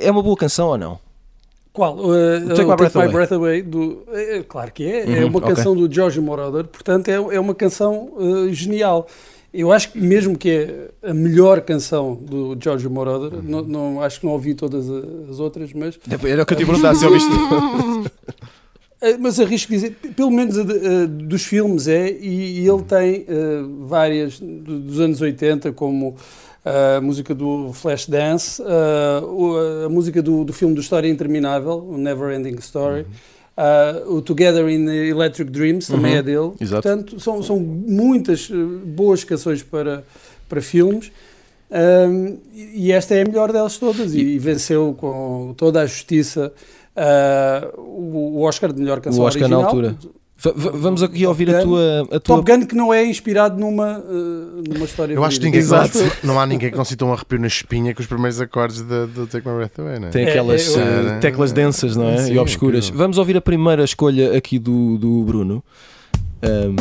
É 0.00 0.10
uma 0.10 0.22
boa 0.22 0.36
canção 0.36 0.68
ou 0.68 0.78
não? 0.78 0.98
Qual? 1.72 1.96
Uh, 1.96 2.48
Take 2.48 2.64
o 2.64 2.68
My 2.68 2.76
Breath 2.76 2.92
Take 2.92 2.98
My 2.98 3.02
Away. 3.04 3.12
Breath 3.12 3.32
Away 3.32 3.62
do, 3.62 4.02
é, 4.12 4.36
é, 4.38 4.42
claro 4.42 4.70
que 4.72 4.84
é. 4.84 5.10
é 5.10 5.20
Uhum, 5.22 5.28
uma 5.28 5.38
ok. 5.38 5.54
canção 5.54 5.74
do 5.74 5.90
George 5.90 6.20
Moroder, 6.20 6.64
portanto 6.64 7.08
é, 7.08 7.14
é 7.14 7.40
uma 7.40 7.54
canção 7.54 8.10
uh, 8.16 8.52
genial. 8.52 9.06
Eu 9.52 9.70
acho 9.70 9.92
que 9.92 9.98
mesmo 10.00 10.36
que 10.38 10.48
é 11.02 11.10
a 11.10 11.12
melhor 11.12 11.60
canção 11.60 12.14
do 12.14 12.56
George 12.58 12.88
Moroder, 12.88 13.34
Uhum. 13.38 13.42
não, 13.44 13.62
não- 13.62 14.00
acho 14.02 14.20
que 14.20 14.26
não 14.26 14.32
ouvi 14.32 14.54
todas 14.54 14.88
as 15.30 15.38
outras, 15.38 15.72
mas, 15.74 15.98
Era 16.24 16.42
o 16.42 16.46
que 16.46 16.54
eu 16.54 16.58
te 16.58 16.64
perguntar 16.64 16.94
se 16.94 17.04
ouviste. 17.04 17.28
eh, 19.00 19.16
mas 19.18 19.38
arrisco 19.40 19.70
dizer, 19.72 19.96
pelo 20.16 20.30
menos 20.30 20.56
a 20.58 20.62
de- 20.64 20.86
a 20.86 21.06
dos 21.06 21.42
filmes 21.44 21.86
é, 21.88 22.10
e, 22.10 22.60
e 22.62 22.68
ele 22.68 22.82
tem 22.82 23.24
eh, 23.28 23.62
várias 23.80 24.38
do- 24.40 24.78
dos 24.80 25.00
anos 25.00 25.20
80, 25.20 25.72
como 25.72 26.16
a 26.64 27.00
música 27.00 27.34
do 27.34 27.72
Flashdance, 27.72 28.62
uh, 28.62 29.84
a 29.84 29.88
música 29.88 30.22
do, 30.22 30.44
do 30.44 30.52
filme 30.52 30.76
do 30.76 30.80
História 30.80 31.08
Interminável, 31.08 31.72
o 31.90 31.98
Never 31.98 32.32
Ending 32.38 32.54
Story, 32.60 33.04
uh, 33.56 34.12
o 34.14 34.22
Together 34.22 34.68
in 34.68 34.86
Electric 34.88 35.50
Dreams, 35.50 35.86
também 35.86 36.12
Uhum. 36.12 36.18
é 36.18 36.22
dele. 36.22 36.52
Exato. 36.60 36.82
Portanto, 36.82 37.20
são, 37.20 37.42
são 37.42 37.58
muitas 37.58 38.48
uh, 38.50 38.54
boas 38.84 39.24
canções 39.24 39.62
para, 39.62 40.04
para 40.48 40.60
filmes. 40.60 41.10
Um, 41.70 42.36
e 42.74 42.92
esta 42.92 43.14
é 43.14 43.22
a 43.22 43.24
melhor 43.24 43.50
delas 43.50 43.78
todas, 43.78 44.14
e, 44.14 44.20
e 44.20 44.38
venceu 44.38 44.94
com 44.98 45.54
toda 45.56 45.80
a 45.80 45.86
justiça 45.86 46.52
uh, 46.94 47.80
o, 47.80 48.42
Oscar 48.42 48.70
de 48.72 48.80
melhor 48.80 49.00
canção 49.00 49.22
O 49.22 49.26
Oscar 49.26 49.48
na 49.48 49.58
original. 49.58 49.86
altura. 49.88 49.96
Vamos 50.56 51.02
aqui 51.02 51.24
ouvir 51.26 51.54
a 51.54 51.62
tua. 51.62 52.02
A 52.10 52.20
tua... 52.20 52.20
Top 52.20 52.50
Gun 52.52 52.66
que 52.66 52.74
não 52.74 52.92
é 52.92 53.04
inspirado 53.06 53.58
numa, 53.60 53.98
uh, 54.00 54.62
numa 54.68 54.84
história 54.84 55.14
Eu 55.14 55.22
acho 55.24 55.38
que 55.38 55.44
ninguém 55.46 55.60
que 55.60 55.66
Exato. 55.66 55.98
não, 56.24 56.34
não 56.34 56.40
há 56.40 56.46
ninguém 56.46 56.70
que 56.70 56.76
não 56.76 56.84
sinta 56.84 57.04
um 57.04 57.12
arrepio 57.12 57.38
na 57.38 57.46
espinha 57.46 57.94
com 57.94 58.00
os 58.00 58.06
primeiros 58.06 58.40
acordes 58.40 58.82
de- 58.82 59.06
do 59.06 59.26
Take 59.26 59.46
My 59.48 59.54
Breath 59.54 59.78
Away, 59.78 59.98
não 60.00 60.08
é? 60.08 60.10
Tem 60.10 60.24
É, 60.26 60.30
aquelas 60.30 60.76
é, 60.76 60.80
eh, 60.80 61.06
é, 61.16 61.18
teclas 61.20 61.52
densas, 61.52 61.94
não 61.94 62.08
é? 62.08 62.18
sim, 62.18 62.32
e 62.34 62.38
obscuras. 62.38 62.86
incrível. 62.86 62.98
Vamos 62.98 63.18
ouvir 63.18 63.36
a 63.36 63.40
primeira 63.40 63.84
escolha 63.84 64.36
aqui 64.36 64.58
do, 64.58 64.98
do 64.98 65.22
Bruno. 65.22 65.62
Ahm, 66.42 66.76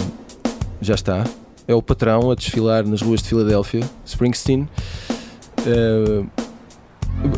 já 0.82 0.96
está. 0.96 1.24
É 1.68 1.76
o 1.76 1.82
patrão 1.84 2.32
a 2.32 2.36
desfilar 2.36 2.86
nas 2.88 3.02
ruas 3.02 3.22
de 3.22 3.30
Filadélfia, 3.30 3.82
Springsteen. 4.06 4.68
Ah, 5.60 6.24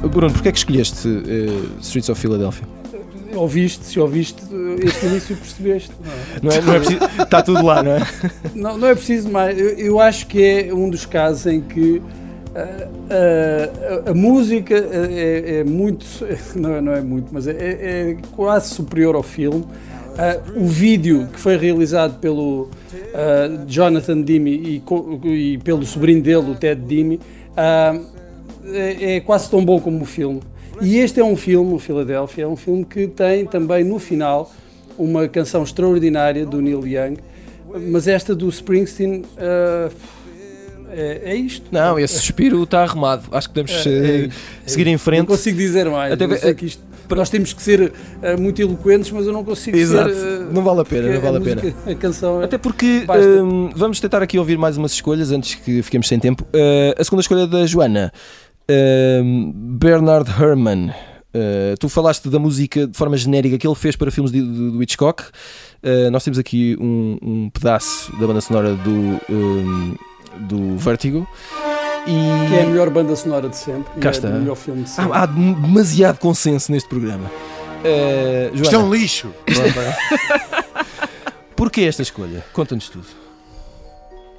Bruno, 0.07 0.31
porquê 0.31 0.47
é 0.49 0.51
que 0.51 0.57
escolheste 0.57 1.07
eh, 1.07 1.79
Streets 1.81 2.07
of 2.09 2.19
Philadelphia? 2.19 2.65
Ouviste, 3.35 3.85
se 3.85 3.99
ouviste 3.99 4.43
uh, 4.45 4.75
este 4.83 5.05
início, 5.05 5.35
percebeste. 5.35 5.91
Não 6.03 6.11
é? 6.11 6.17
Não 6.41 6.51
é, 6.51 6.61
não 6.61 6.73
é 6.73 6.79
preciso. 6.79 7.23
Está 7.23 7.41
tudo 7.41 7.65
lá, 7.65 7.83
não 7.83 7.91
é? 7.91 8.07
Não, 8.53 8.77
não 8.77 8.87
é 8.87 8.95
preciso 8.95 9.29
mais. 9.29 9.59
Eu, 9.59 9.69
eu 9.71 9.99
acho 9.99 10.27
que 10.27 10.43
é 10.43 10.73
um 10.73 10.89
dos 10.89 11.05
casos 11.05 11.45
em 11.47 11.61
que 11.61 12.01
ah, 12.55 12.87
ah, 13.09 14.05
a, 14.07 14.11
a 14.11 14.13
música 14.13 14.75
é, 14.75 15.59
é 15.59 15.63
muito. 15.63 16.05
Não 16.55 16.75
é, 16.75 16.81
não 16.81 16.93
é 16.93 17.01
muito, 17.01 17.29
mas 17.31 17.47
é, 17.47 17.51
é 17.51 18.17
quase 18.35 18.73
superior 18.73 19.15
ao 19.15 19.23
filme. 19.23 19.65
Ah, 20.17 20.37
o 20.55 20.67
vídeo 20.67 21.27
que 21.33 21.39
foi 21.39 21.57
realizado 21.57 22.19
pelo 22.19 22.69
ah, 23.13 23.63
Jonathan 23.67 24.21
Demme 24.21 24.51
e, 24.51 24.83
e 25.25 25.57
pelo 25.57 25.83
sobrinho 25.85 26.21
dele, 26.21 26.51
o 26.51 26.55
Ted 26.55 26.79
Demme, 26.81 27.19
ah, 27.57 27.99
é, 28.65 29.15
é 29.15 29.19
quase 29.19 29.49
tão 29.49 29.65
bom 29.65 29.79
como 29.79 30.03
o 30.03 30.05
filme. 30.05 30.41
E 30.83 30.97
este 30.97 31.19
é 31.19 31.23
um 31.23 31.35
filme, 31.35 31.73
o 31.73 31.79
Philadelphia, 31.79 32.43
é 32.43 32.47
um 32.47 32.55
filme 32.55 32.83
que 32.85 33.07
tem 33.07 33.45
também 33.45 33.83
no 33.83 33.99
final 33.99 34.51
uma 34.97 35.27
canção 35.27 35.63
extraordinária 35.63 36.45
do 36.45 36.61
Neil 36.61 36.85
Young, 36.85 37.17
mas 37.89 38.07
esta 38.07 38.35
do 38.35 38.47
Springsteen 38.49 39.23
ah, 39.37 39.89
é, 40.91 41.21
é 41.31 41.35
isto. 41.35 41.65
Não, 41.71 41.97
esse 41.97 42.15
suspiro 42.19 42.61
está 42.63 42.83
arrumado. 42.83 43.23
Acho 43.31 43.47
que 43.49 43.55
podemos 43.55 43.85
É, 43.85 43.89
eh, 43.89 44.25
é, 44.25 44.29
seguir 44.69 44.85
em 44.87 44.91
Não 44.91 44.99
frente. 44.99 45.25
consigo 45.25 45.57
dizer 45.57 45.89
mais. 45.89 46.13
Até 46.13 46.53
que 46.53 46.65
isto- 46.65 46.83
nós 47.09 47.29
temos 47.29 47.51
que 47.53 47.61
ser 47.61 47.91
ah, 48.21 48.37
muito 48.37 48.61
eloquentes, 48.61 49.09
mas 49.11 49.25
eu 49.25 49.33
não 49.33 49.43
consigo 49.43 49.75
Exato. 49.77 50.13
ser. 50.13 50.41
ah, 50.41 50.47
Não 50.51 50.63
vale 50.63 50.81
a 50.81 50.85
pena, 50.85 51.13
não 51.13 51.21
vale 51.21 51.37
a 51.37 51.39
música- 51.39 51.61
pena. 51.61 51.75
A 51.87 51.95
canção 51.95 52.41
é. 52.41 52.45
Até 52.45 52.57
porque 52.59 53.03
Basta. 53.07 53.25
hum, 53.43 53.71
vamos 53.75 53.99
tentar 53.99 54.21
aqui 54.21 54.37
ouvir 54.37 54.57
mais 54.57 54.77
umas 54.77 54.91
escolhas 54.93 55.31
antes 55.31 55.55
que 55.55 55.81
fiquemos 55.81 56.07
sem 56.07 56.19
tempo. 56.19 56.43
Uh, 56.53 56.93
a 56.99 57.03
segunda 57.03 57.21
escolha 57.21 57.47
da 57.47 57.65
Joana, 57.65 58.11
Bernard 59.55 60.29
Herrmann. 60.31 60.91
Uh, 61.35 61.75
tu 61.79 61.89
falaste 61.89 62.29
da 62.29 62.37
música 62.37 62.85
de 62.85 62.95
forma 62.95 63.17
genérica 63.17 63.57
que 63.57 63.65
ele 63.67 63.75
fez 63.75 63.95
para 63.95 64.11
filmes 64.11 64.31
de- 64.31 64.41
de- 64.41 64.71
do 64.71 64.83
Hitchcock. 64.83 65.23
Uh, 65.83 66.11
nós 66.11 66.23
temos 66.23 66.37
aqui 66.37 66.77
um, 66.79 67.17
um 67.21 67.49
pedaço 67.49 68.11
da 68.19 68.27
banda 68.27 68.39
sonora 68.39 68.75
do, 68.75 69.19
hum, 69.29 69.95
do 70.41 70.77
Vertigo. 70.77 71.27
E 72.05 72.49
Que 72.49 72.55
é 72.55 72.63
a 72.63 72.65
melhor 72.67 72.89
banda 72.91 73.15
sonora 73.15 73.49
de 73.49 73.57
sempre. 73.57 73.99
Cá 73.99 74.09
é 74.09 74.11
está. 74.11 74.27
o 74.27 74.33
melhor 74.33 74.55
filme 74.55 74.83
de 74.83 74.89
sempre. 74.91 75.11
há, 75.11 75.23
há 75.23 75.25
demasiado 75.25 76.19
consenso 76.19 76.71
neste 76.71 76.87
programa. 76.87 77.31
Uh, 77.83 78.55
Isto 78.61 78.75
é 78.75 78.77
um 78.77 78.93
lixo! 78.93 79.33
porquê 81.55 81.81
esta 81.81 82.03
escolha? 82.03 82.45
Conta-nos 82.53 82.89
tudo. 82.89 83.05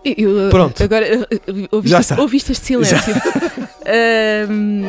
Eu, 0.04 0.50
Pronto. 0.50 0.80
Agora, 0.82 1.06
Já 1.06 1.26
ouviste, 1.72 2.00
está. 2.00 2.20
ouviste 2.20 2.52
este 2.52 2.66
silêncio. 2.66 2.96
Ahm, 3.86 4.86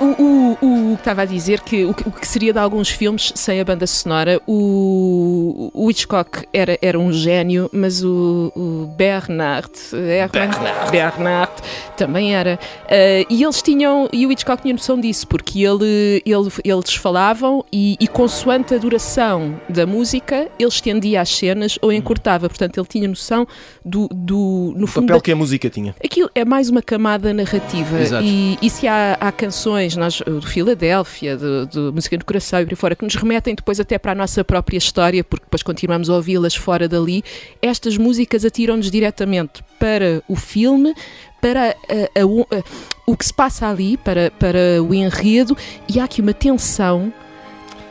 o, 0.00 0.56
o, 0.64 0.92
o 0.92 0.96
que 0.96 1.00
estava 1.02 1.22
a 1.22 1.24
dizer 1.24 1.60
que 1.60 1.84
o, 1.84 1.94
que 1.94 2.08
o 2.08 2.10
que 2.12 2.26
seria 2.26 2.52
de 2.52 2.58
alguns 2.58 2.88
filmes 2.88 3.32
sem 3.34 3.60
a 3.60 3.64
banda 3.64 3.86
sonora, 3.86 4.40
o, 4.46 5.70
o 5.74 5.90
Hitchcock 5.90 6.46
era, 6.52 6.78
era 6.80 6.98
um 6.98 7.12
gênio, 7.12 7.68
mas 7.72 8.02
o, 8.02 8.52
o 8.56 8.86
Bernard, 8.96 9.70
Bernard. 9.92 10.90
Bernard 10.90 11.52
também 11.96 12.34
era. 12.34 12.58
Ah, 12.88 13.26
e 13.28 13.42
eles 13.42 13.60
tinham, 13.62 14.08
e 14.12 14.26
o 14.26 14.32
Hitchcock 14.32 14.62
tinha 14.62 14.74
noção 14.74 14.98
disso, 15.00 15.26
porque 15.26 15.62
ele, 15.62 16.22
ele, 16.24 16.48
eles 16.64 16.94
falavam 16.94 17.64
e, 17.72 17.96
e 18.00 18.06
consoante 18.08 18.74
a 18.74 18.78
duração 18.78 19.60
da 19.68 19.86
música, 19.86 20.48
ele 20.58 20.68
estendia 20.68 21.20
as 21.20 21.28
cenas 21.28 21.78
ou 21.82 21.92
encurtava. 21.92 22.48
Portanto, 22.48 22.78
ele 22.78 22.86
tinha 22.86 23.08
noção 23.08 23.46
do, 23.84 24.08
do 24.12 24.72
no 24.76 24.84
O 24.84 24.86
fundo, 24.86 25.06
papel 25.06 25.16
da- 25.18 25.22
que 25.22 25.32
a 25.32 25.36
música 25.36 25.68
tinha. 25.68 25.94
Aquilo 26.02 26.30
é 26.34 26.44
mais 26.44 26.68
uma 26.70 26.82
camada 26.82 27.32
narrativa 27.34 28.00
Exato. 28.00 28.24
e, 28.24 28.58
e 28.62 28.70
se 28.70 28.86
há, 28.88 29.16
há 29.20 29.30
canções 29.32 29.89
nós, 29.96 30.20
do 30.20 30.42
Filadélfia, 30.42 31.36
de, 31.36 31.78
Música 31.92 32.16
no 32.16 32.24
Coração 32.24 32.60
e 32.60 32.64
por 32.64 32.72
aí 32.72 32.76
fora, 32.76 32.96
que 32.96 33.04
nos 33.04 33.14
remetem 33.14 33.54
depois 33.54 33.78
até 33.80 33.98
para 33.98 34.12
a 34.12 34.14
nossa 34.14 34.44
própria 34.44 34.76
história, 34.78 35.22
porque 35.24 35.44
depois 35.44 35.62
continuamos 35.62 36.08
a 36.10 36.14
ouvi-las 36.14 36.54
fora 36.54 36.88
dali, 36.88 37.22
estas 37.62 37.96
músicas 37.96 38.44
atiram-nos 38.44 38.90
diretamente 38.90 39.62
para 39.78 40.22
o 40.28 40.36
filme, 40.36 40.94
para 41.40 41.70
a- 41.70 42.20
a- 42.20 42.26
o- 42.26 42.42
a- 42.50 42.62
o 43.06 43.16
que 43.16 43.24
se 43.24 43.32
passa 43.34 43.66
ali, 43.68 43.96
para, 43.96 44.30
para 44.38 44.82
o 44.82 44.94
enredo, 44.94 45.56
e 45.88 45.98
há 45.98 46.04
aqui 46.04 46.20
uma 46.20 46.34
tensão 46.34 47.12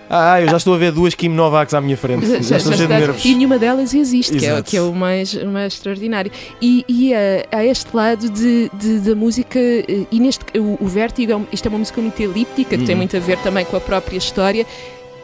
Ah, 0.09 0.41
eu 0.41 0.49
já 0.49 0.57
estou 0.57 0.73
a 0.73 0.77
ver 0.77 0.91
duas 0.91 1.13
Kim 1.13 1.29
Novaks 1.29 1.73
à 1.73 1.79
minha 1.79 1.95
frente. 1.95 2.25
Já, 2.25 2.41
já 2.41 2.57
estou 2.57 2.73
cheio 2.73 2.87
de 2.87 2.93
nervos. 2.95 3.23
E 3.23 3.35
nenhuma 3.35 3.59
delas 3.59 3.93
existe, 3.93 4.35
que 4.37 4.45
é, 4.45 4.61
que 4.63 4.75
é 4.75 4.81
o 4.81 4.91
mais, 4.93 5.33
o 5.35 5.45
mais 5.47 5.73
extraordinário. 5.73 6.31
E, 6.59 6.83
e 6.89 7.13
eh, 7.13 7.45
há 7.51 7.63
este 7.63 7.95
lado 7.95 8.27
de, 8.29 8.71
de- 8.73 8.99
da 9.01 9.13
música, 9.15 9.59
eh, 9.59 10.05
e 10.11 10.19
neste 10.19 10.43
o, 10.57 10.77
o 10.81 10.87
Vértigo, 10.87 11.31
é 11.33 11.39
isto 11.53 11.67
é 11.67 11.69
uma 11.69 11.77
música 11.77 12.01
muito 12.01 12.19
elíptica, 12.19 12.75
que 12.75 12.83
tem 12.85 12.95
Uhum. 12.95 13.01
muito 13.01 13.15
a 13.15 13.19
ver 13.19 13.37
também 13.43 13.63
com 13.65 13.77
a 13.77 13.79
própria 13.79 14.17
história. 14.17 14.65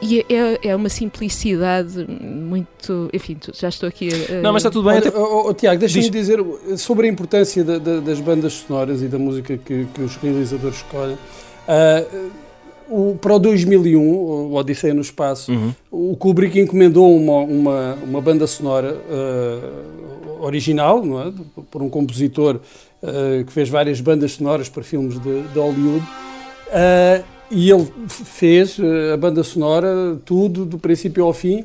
E 0.01 0.19
é, 0.29 0.33
é- 0.33 0.59
é 0.69 0.75
uma 0.75 0.89
simplicidade 0.89 2.05
muito. 2.07 3.09
Enfim, 3.13 3.37
já 3.53 3.69
estou 3.69 3.89
aqui 3.89 4.09
a. 4.09 4.37
a- 4.37 4.41
Não, 4.41 4.53
mas 4.53 4.61
está 4.61 4.69
tudo 4.69 4.87
bem. 4.89 4.99
Olha, 4.99 5.07
até- 5.09 5.17
oh, 5.17 5.47
oh, 5.49 5.53
Tiago, 5.53 5.79
deixa-me 5.79 6.03
Diz. 6.03 6.11
dizer 6.11 6.43
sobre 6.77 7.07
a 7.07 7.09
importância 7.09 7.63
da- 7.63 7.79
da- 7.79 8.01
das 8.01 8.19
bandas 8.19 8.53
sonoras 8.53 9.01
e 9.01 9.07
da 9.07 9.17
música 9.17 9.57
que, 9.57 9.87
que 9.93 10.01
os 10.01 10.15
realizadores 10.17 10.77
escolhem. 10.77 11.17
Ah, 11.67 12.03
o, 12.89 13.17
para 13.19 13.33
o 13.35 13.39
2001, 13.39 13.99
o 14.01 14.53
Odisseia 14.55 14.93
no 14.93 15.01
Espaço, 15.01 15.51
Uhum. 15.51 15.73
o 15.91 16.15
Kubrick 16.15 16.59
encomendou 16.59 17.15
uma, 17.15 17.39
uma, 17.39 17.93
uma 18.03 18.21
banda 18.21 18.45
sonora 18.47 18.95
ah, 19.09 20.43
original, 20.45 21.03
não 21.05 21.21
é? 21.21 21.33
por 21.71 21.81
um 21.81 21.89
compositor 21.89 22.59
ah, 23.03 23.43
que 23.45 23.51
fez 23.51 23.69
várias 23.69 23.99
bandas 24.01 24.33
sonoras 24.33 24.69
para 24.69 24.83
filmes 24.83 25.19
de, 25.19 25.41
de 25.43 25.59
Hollywood. 25.59 26.03
Ah, 26.71 27.21
e 27.51 27.69
ele 27.69 27.87
fez 28.07 28.77
a 29.13 29.17
banda 29.17 29.43
sonora, 29.43 30.17
tudo, 30.25 30.65
do 30.65 30.79
princípio 30.79 31.23
ao 31.23 31.31
fim. 31.33 31.63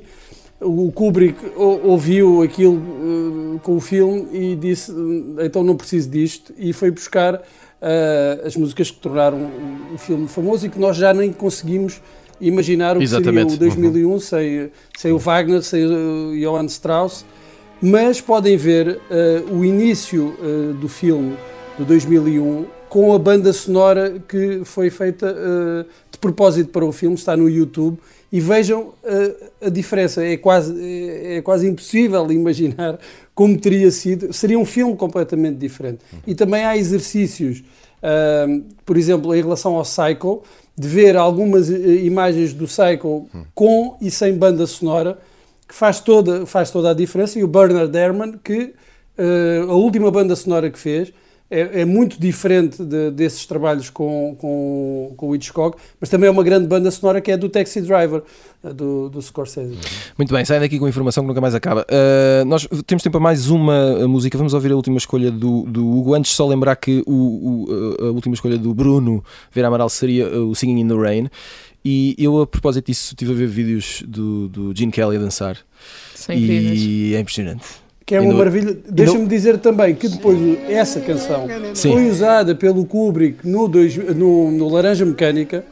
O 0.61 0.93
Kubrick 0.93 1.39
ou- 1.57 1.87
ouviu 1.89 2.43
aquilo 2.43 3.59
com 3.63 3.77
o 3.77 3.81
filme 3.81 4.27
e 4.31 4.55
disse: 4.57 4.93
então 5.43 5.63
não 5.65 5.75
preciso 5.75 6.11
disto, 6.11 6.53
e 6.59 6.75
foi 6.75 6.91
buscar 6.91 7.41
ah, 7.83 8.41
as 8.47 8.57
músicas 8.57 8.91
que 8.91 8.99
tornaram 8.99 9.51
o- 9.95 9.99
filme 9.99 10.29
famoso 10.29 10.67
e 10.67 10.69
que 10.69 10.79
nós 10.79 10.97
já 10.97 11.13
nem 11.15 11.33
conseguimos 11.33 12.01
imaginar 12.41 12.97
o 12.97 12.99
que 12.99 13.05
Exatamente. 13.05 13.53
seria 13.53 13.67
o 13.69 13.77
2001 13.77 14.21
sem, 14.21 14.71
sem 14.97 15.13
o 15.13 15.19
Wagner, 15.19 15.63
sem 15.63 15.85
o 15.87 16.33
Johann 16.41 16.67
Strauss, 16.67 17.25
mas 17.83 18.21
podem 18.21 18.57
ver 18.57 18.99
eh, 19.11 19.43
o 19.51 19.65
início 19.65 20.35
eh, 20.41 20.73
do 20.81 20.89
filme 20.89 21.37
de 21.79 21.85
2001 21.85 22.67
com 22.89 23.15
a 23.15 23.19
banda 23.19 23.53
sonora 23.53 24.21
que 24.29 24.63
foi 24.65 24.91
feita 24.91 25.33
de 26.11 26.19
propósito 26.19 26.71
para 26.71 26.85
o 26.85 26.91
filme, 26.91 27.15
está 27.15 27.37
no 27.37 27.49
YouTube 27.49 27.99
e 28.33 28.41
vejam 28.41 28.93
eh, 29.05 29.67
a 29.67 29.69
diferença. 29.69 30.25
É 30.25 30.37
quase, 30.37 30.75
é, 30.81 31.37
é 31.39 31.43
quase 31.43 31.69
impossível 31.69 32.31
imaginar 32.33 32.99
como 33.35 33.59
teria 33.59 33.91
sido. 33.91 34.33
Seria 34.33 34.59
um 34.59 34.65
filme 34.65 34.97
completamente 34.97 35.57
diferente. 35.57 36.01
E 36.27 36.35
também 36.35 36.65
há 36.65 36.77
exercícios, 36.77 37.63
ah, 38.03 38.47
por 38.85 38.97
exemplo, 38.97 39.35
em 39.35 39.43
relação 39.43 39.77
ao 39.77 39.83
Psycho, 39.83 40.43
de 40.77 40.89
ver 40.89 41.17
algumas 41.17 41.71
eh, 41.71 41.77
imagens 42.05 42.55
do 42.55 42.67
Psycho 42.67 43.29
com 43.55 43.97
e 44.01 44.11
sem 44.11 44.35
banda 44.35 44.67
sonora, 44.67 45.19
que 45.69 45.75
faz 45.75 46.01
toda, 46.01 46.47
faz 46.47 46.71
toda 46.71 46.91
a 46.91 46.95
diferença. 46.95 47.39
E 47.39 47.45
o 47.45 47.49
Bernard 47.49 47.97
Herrmann, 47.97 48.39
que 48.43 48.75
eh, 49.19 49.65
a 49.69 49.75
última 49.75 50.11
banda 50.11 50.35
sonora 50.35 50.71
que 50.71 50.79
fez, 50.79 51.13
é, 51.51 51.81
é 51.81 51.85
muito 51.85 52.21
diferente 52.21 52.85
de- 52.85 53.11
desses 53.11 53.45
trabalhos 53.45 53.91
com, 53.91 54.37
com, 54.39 55.13
com 55.17 55.29
o 55.29 55.35
Hitchcock, 55.35 55.77
mas 56.01 56.09
também 56.09 56.29
é 56.29 56.31
uma 56.31 56.43
grande 56.45 56.67
banda 56.69 56.91
sonora 56.91 57.21
que 57.21 57.31
é 57.33 57.37
do 57.37 57.49
Taxi 57.49 57.81
Driver, 57.81 58.23
eh, 58.63 58.73
do, 58.73 59.09
do 59.09 59.21
Scorsese. 59.21 59.77
Muito 60.17 60.33
bem, 60.33 60.45
saem 60.45 60.61
daqui 60.61 60.79
com 60.79 60.87
informação 60.89 61.25
que 61.25 61.29
nunca 61.29 61.41
mais 61.41 61.55
acaba. 61.55 61.85
Uh, 61.91 62.45
nós 62.45 62.67
temos 62.87 63.03
tempo 63.03 63.13
para 63.13 63.21
mais 63.21 63.49
uma 63.51 63.97
uh, 63.97 64.09
música. 64.09 64.39
Vamos 64.39 64.55
ouvir 64.55 64.71
a 64.73 64.77
última 64.77 64.97
escolha 64.99 65.31
do, 65.31 65.63
do 65.63 65.87
Hugo. 65.87 66.15
Antes, 66.15 66.33
só 66.33 66.47
lembrar 66.47 66.77
que 66.77 67.03
o, 67.07 67.13
o- 67.13 68.07
a 68.07 68.11
última 68.11 68.35
escolha 68.35 68.57
do 68.57 68.73
Bruno 68.73 69.25
Vera 69.53 69.67
Amaral 69.69 69.89
seria 69.89 70.29
o 70.29 70.55
Singing 70.55 70.81
in 70.81 70.89
the 70.89 70.95
Rain. 70.95 71.29
E 71.85 72.15
eu, 72.19 72.41
a 72.43 72.47
propósito 72.47 72.87
disso, 72.87 73.15
estive 73.15 73.33
a 73.33 73.35
ver 73.35 73.47
vídeos 73.49 74.03
do, 74.07 74.49
do 74.49 74.73
Gene 74.77 74.93
Kelly 74.93 75.17
a 75.17 75.19
dançar. 75.21 75.57
São 76.15 76.35
incríveis. 76.35 76.79
E 76.83 77.15
é 77.15 77.21
impressionante. 77.21 77.65
Que 78.07 78.15
é 78.17 78.21
uma 78.21 78.33
no- 78.33 78.39
maravilha. 78.39 78.77
Deixa-me 78.89 79.27
dizer 79.27 79.59
também 79.59 79.95
que 79.95 80.09
depois 80.09 80.39
essa 80.69 81.01
canção 81.01 81.47
Sim. 81.75 81.93
foi 81.93 82.09
usada 82.11 82.55
pelo 82.55 82.85
Kubrick 82.85 83.47
no, 83.47 83.69
dois, 83.69 83.97
no, 83.97 84.51
no 84.51 84.69
Laranja 84.69 85.05
Mecânica. 85.05 85.65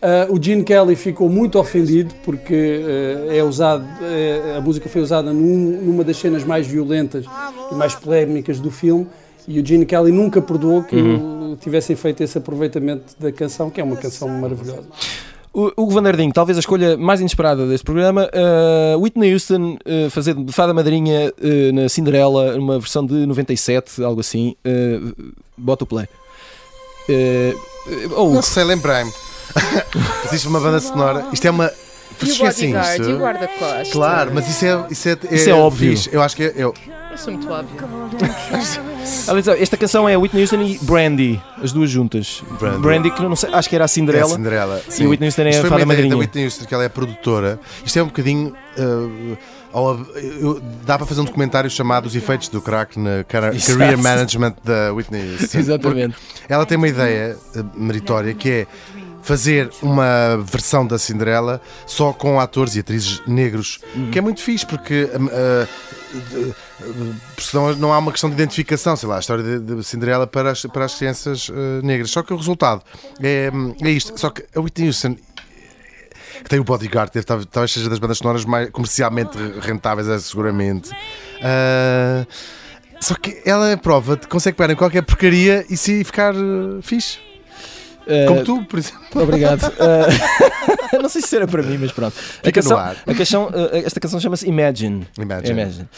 Ah, 0.00 0.28
o 0.30 0.40
Gene 0.42 0.62
Kelly 0.62 0.94
ficou 0.94 1.28
muito 1.28 1.58
ofendido 1.58 2.14
porque 2.24 2.80
ah, 3.28 3.34
é 3.34 3.42
usado, 3.42 3.84
eh, 4.00 4.54
a 4.56 4.60
música 4.60 4.88
foi 4.88 5.02
usada 5.02 5.32
num- 5.32 5.80
numa 5.82 6.04
das 6.04 6.16
cenas 6.16 6.44
mais 6.44 6.66
violentas 6.66 7.24
e 7.70 7.74
mais 7.74 7.94
polémicas 7.94 8.60
do 8.60 8.70
filme. 8.70 9.06
E 9.46 9.58
o 9.60 9.66
Gene 9.66 9.84
Kelly 9.84 10.12
nunca 10.12 10.40
perdoou 10.40 10.82
que 10.84 10.94
Uhum. 10.94 11.56
tivessem 11.60 11.96
feito 11.96 12.22
esse 12.22 12.38
aproveitamento 12.38 13.14
da 13.18 13.32
canção, 13.32 13.70
que 13.70 13.80
é 13.80 13.84
uma 13.84 13.96
canção 13.96 14.28
maravilhosa. 14.28 14.84
O 15.52 15.70
Ding, 16.16 16.30
talvez 16.30 16.56
a 16.56 16.60
escolha 16.60 16.96
mais 16.96 17.20
inesperada 17.20 17.66
deste 17.66 17.84
programa. 17.84 18.28
Uh, 18.32 19.00
Whitney 19.00 19.32
Houston 19.32 19.76
uh, 19.84 20.10
fazer 20.10 20.34
de 20.34 20.52
fada 20.52 20.72
madrinha 20.72 21.32
uh, 21.32 21.72
na 21.72 21.88
Cinderela, 21.88 22.56
numa 22.56 22.78
versão 22.78 23.04
de 23.04 23.26
97, 23.26 24.02
algo 24.04 24.20
assim. 24.20 24.54
Uh, 24.64 25.34
bota 25.56 25.84
o 25.84 25.86
play. 25.86 26.06
Uh, 27.08 28.12
oh, 28.16 28.34
Não 28.34 28.42
sei, 28.42 28.64
lembrei-me. 28.64 29.10
Existe 30.26 30.46
uma 30.46 30.60
banda 30.60 30.78
sonora. 30.80 31.26
Isto 31.32 31.46
é 31.46 31.50
uma. 31.50 31.72
E 32.22 32.32
o 32.32 32.36
bodyguard, 32.38 33.00
isto? 33.00 33.10
e 33.10 33.12
o 33.14 33.18
guarda-costas. 33.18 33.92
Claro, 33.92 34.30
mas 34.34 34.48
isso 34.48 34.64
é. 34.64 34.86
Isso 34.90 35.08
é, 35.08 35.18
Isso 35.30 35.50
é 35.50 35.54
óbvio. 35.54 35.90
fixe. 35.90 36.10
Eu 36.12 36.22
acho 36.22 36.34
que 36.36 36.42
é. 36.44 36.52
Eu, 36.56 36.74
Eu 37.10 37.18
sou 37.18 37.32
muito 37.32 37.48
óbvio. 37.50 37.76
Atenção, 39.26 39.54
esta 39.54 39.76
canção 39.76 40.08
é 40.08 40.16
Whitney 40.16 40.42
Houston 40.42 40.62
e 40.62 40.78
Brandy, 40.82 41.40
as 41.62 41.72
duas 41.72 41.90
juntas. 41.90 42.42
Brandy. 42.58 42.78
Brandy, 42.80 43.10
que 43.10 43.22
eu 43.22 43.28
não 43.28 43.36
sei, 43.36 43.50
acho 43.52 43.68
que 43.68 43.74
era 43.74 43.84
a 43.84 43.86
é 43.86 43.88
Cinderela. 43.88 44.26
a 44.26 44.36
Cinderela. 44.36 44.82
E 44.98 45.06
o 45.06 45.10
Whitney 45.10 45.28
Houston 45.28 45.42
é 45.42 45.50
Isto 45.50 45.58
a 45.58 45.60
foi 45.62 45.70
fada 45.70 45.84
uma 45.84 45.92
ideia 45.94 46.06
madrinha. 46.08 46.10
da 46.10 46.16
Whitney 46.18 46.44
Houston, 46.44 46.64
que 46.66 46.74
ela 46.74 46.84
é 46.84 46.88
produtora. 46.88 47.58
Isto 47.84 47.98
é 47.98 48.02
um 48.02 48.06
bocadinho. 48.06 48.54
uh, 48.78 49.36
ao- 49.72 49.98
eu- 50.16 50.62
dá 50.86 50.96
para 50.96 51.06
fazer 51.06 51.20
um 51.20 51.24
documentário 51.24 51.68
chamado 51.70 52.06
Os 52.06 52.14
Efeitos 52.16 52.48
do 52.48 52.60
Crack 52.60 52.98
na 52.98 53.24
cara- 53.24 53.52
Exato. 53.56 53.78
Career 53.78 53.98
Management 53.98 54.54
da 54.64 54.92
Whitney 54.92 55.32
Houston. 55.40 55.58
Exatamente. 55.58 56.16
Ela 56.48 56.64
tem 56.66 56.76
uma 56.78 56.88
ideia 56.88 57.36
eh, 57.54 57.62
meritória 57.76 58.32
que 58.34 58.50
é 58.50 58.66
fazer 59.28 59.70
uma 59.82 60.38
versão 60.42 60.86
da 60.86 60.98
Cinderela 60.98 61.60
só 61.86 62.14
com 62.14 62.40
atores 62.40 62.74
e 62.76 62.80
atrizes 62.80 63.20
negros, 63.26 63.78
Uhum. 63.94 64.10
que 64.10 64.18
é 64.18 64.22
muito 64.22 64.40
fixe 64.40 64.64
porque 64.64 65.06
senão 67.38 67.74
não 67.76 67.92
há 67.92 67.98
uma 67.98 68.10
questão 68.10 68.30
de 68.30 68.34
identificação, 68.36 68.96
sei 68.96 69.08
lá, 69.08 69.16
a 69.16 69.20
história 69.20 69.44
de, 69.44 69.58
de 69.76 69.84
Cinderela 69.84 70.26
para 70.26 70.52
as, 70.52 70.62
para 70.62 70.84
as 70.86 70.94
crianças 70.94 71.50
eh, 71.52 71.80
negras. 71.84 72.10
Só 72.10 72.22
que 72.22 72.32
o 72.32 72.36
resultado 72.36 72.82
é, 73.22 73.50
é 73.82 73.90
isto. 73.90 74.18
Só 74.18 74.30
que 74.30 74.44
a 74.54 74.60
Whitney 74.60 74.88
Houston 74.88 75.16
que 76.42 76.48
tem 76.48 76.60
o 76.60 76.64
Bodyguard, 76.64 77.10
deve- 77.12 77.26
talvez 77.46 77.72
seja 77.72 77.90
das 77.90 77.98
bandas 77.98 78.18
sonoras 78.18 78.44
mais 78.44 78.70
comercialmente 78.70 79.36
rentáveis, 79.60 80.08
é, 80.08 80.18
seguramente. 80.20 80.88
Ah, 81.42 82.24
só 83.00 83.14
que 83.16 83.42
ela 83.44 83.68
é 83.68 83.76
prova 83.76 84.14
de 84.16 84.22
que 84.22 84.28
consegue 84.28 84.56
pegar 84.56 84.72
em 84.72 84.76
qualquer 84.76 85.02
porcaria 85.02 85.66
e 85.68 85.76
se 85.76 86.02
ficar 86.04 86.34
eh, 86.34 86.80
fixe. 86.80 87.18
Uh, 88.08 88.26
Como 88.26 88.44
tu, 88.44 88.64
por 88.64 88.78
exemplo. 88.78 89.22
Obrigado. 89.22 89.64
Uh, 89.64 90.48
não 91.02 91.08
sei 91.08 91.20
se 91.20 91.36
era 91.36 91.46
para 91.46 91.62
mim, 91.62 91.76
mas 91.78 91.92
pronto. 91.92 92.16
A 92.16 92.46
Fica 92.46 92.60
no 92.60 92.68
canção, 92.68 92.78
ar. 92.78 92.96
a 93.06 93.14
canção, 93.14 93.46
uh, 93.48 93.76
esta 93.84 94.00
canção 94.00 94.18
chama-se 94.18 94.48
Imagine. 94.48 95.06
Imagine. 95.18 95.50
Imagine. 95.50 95.88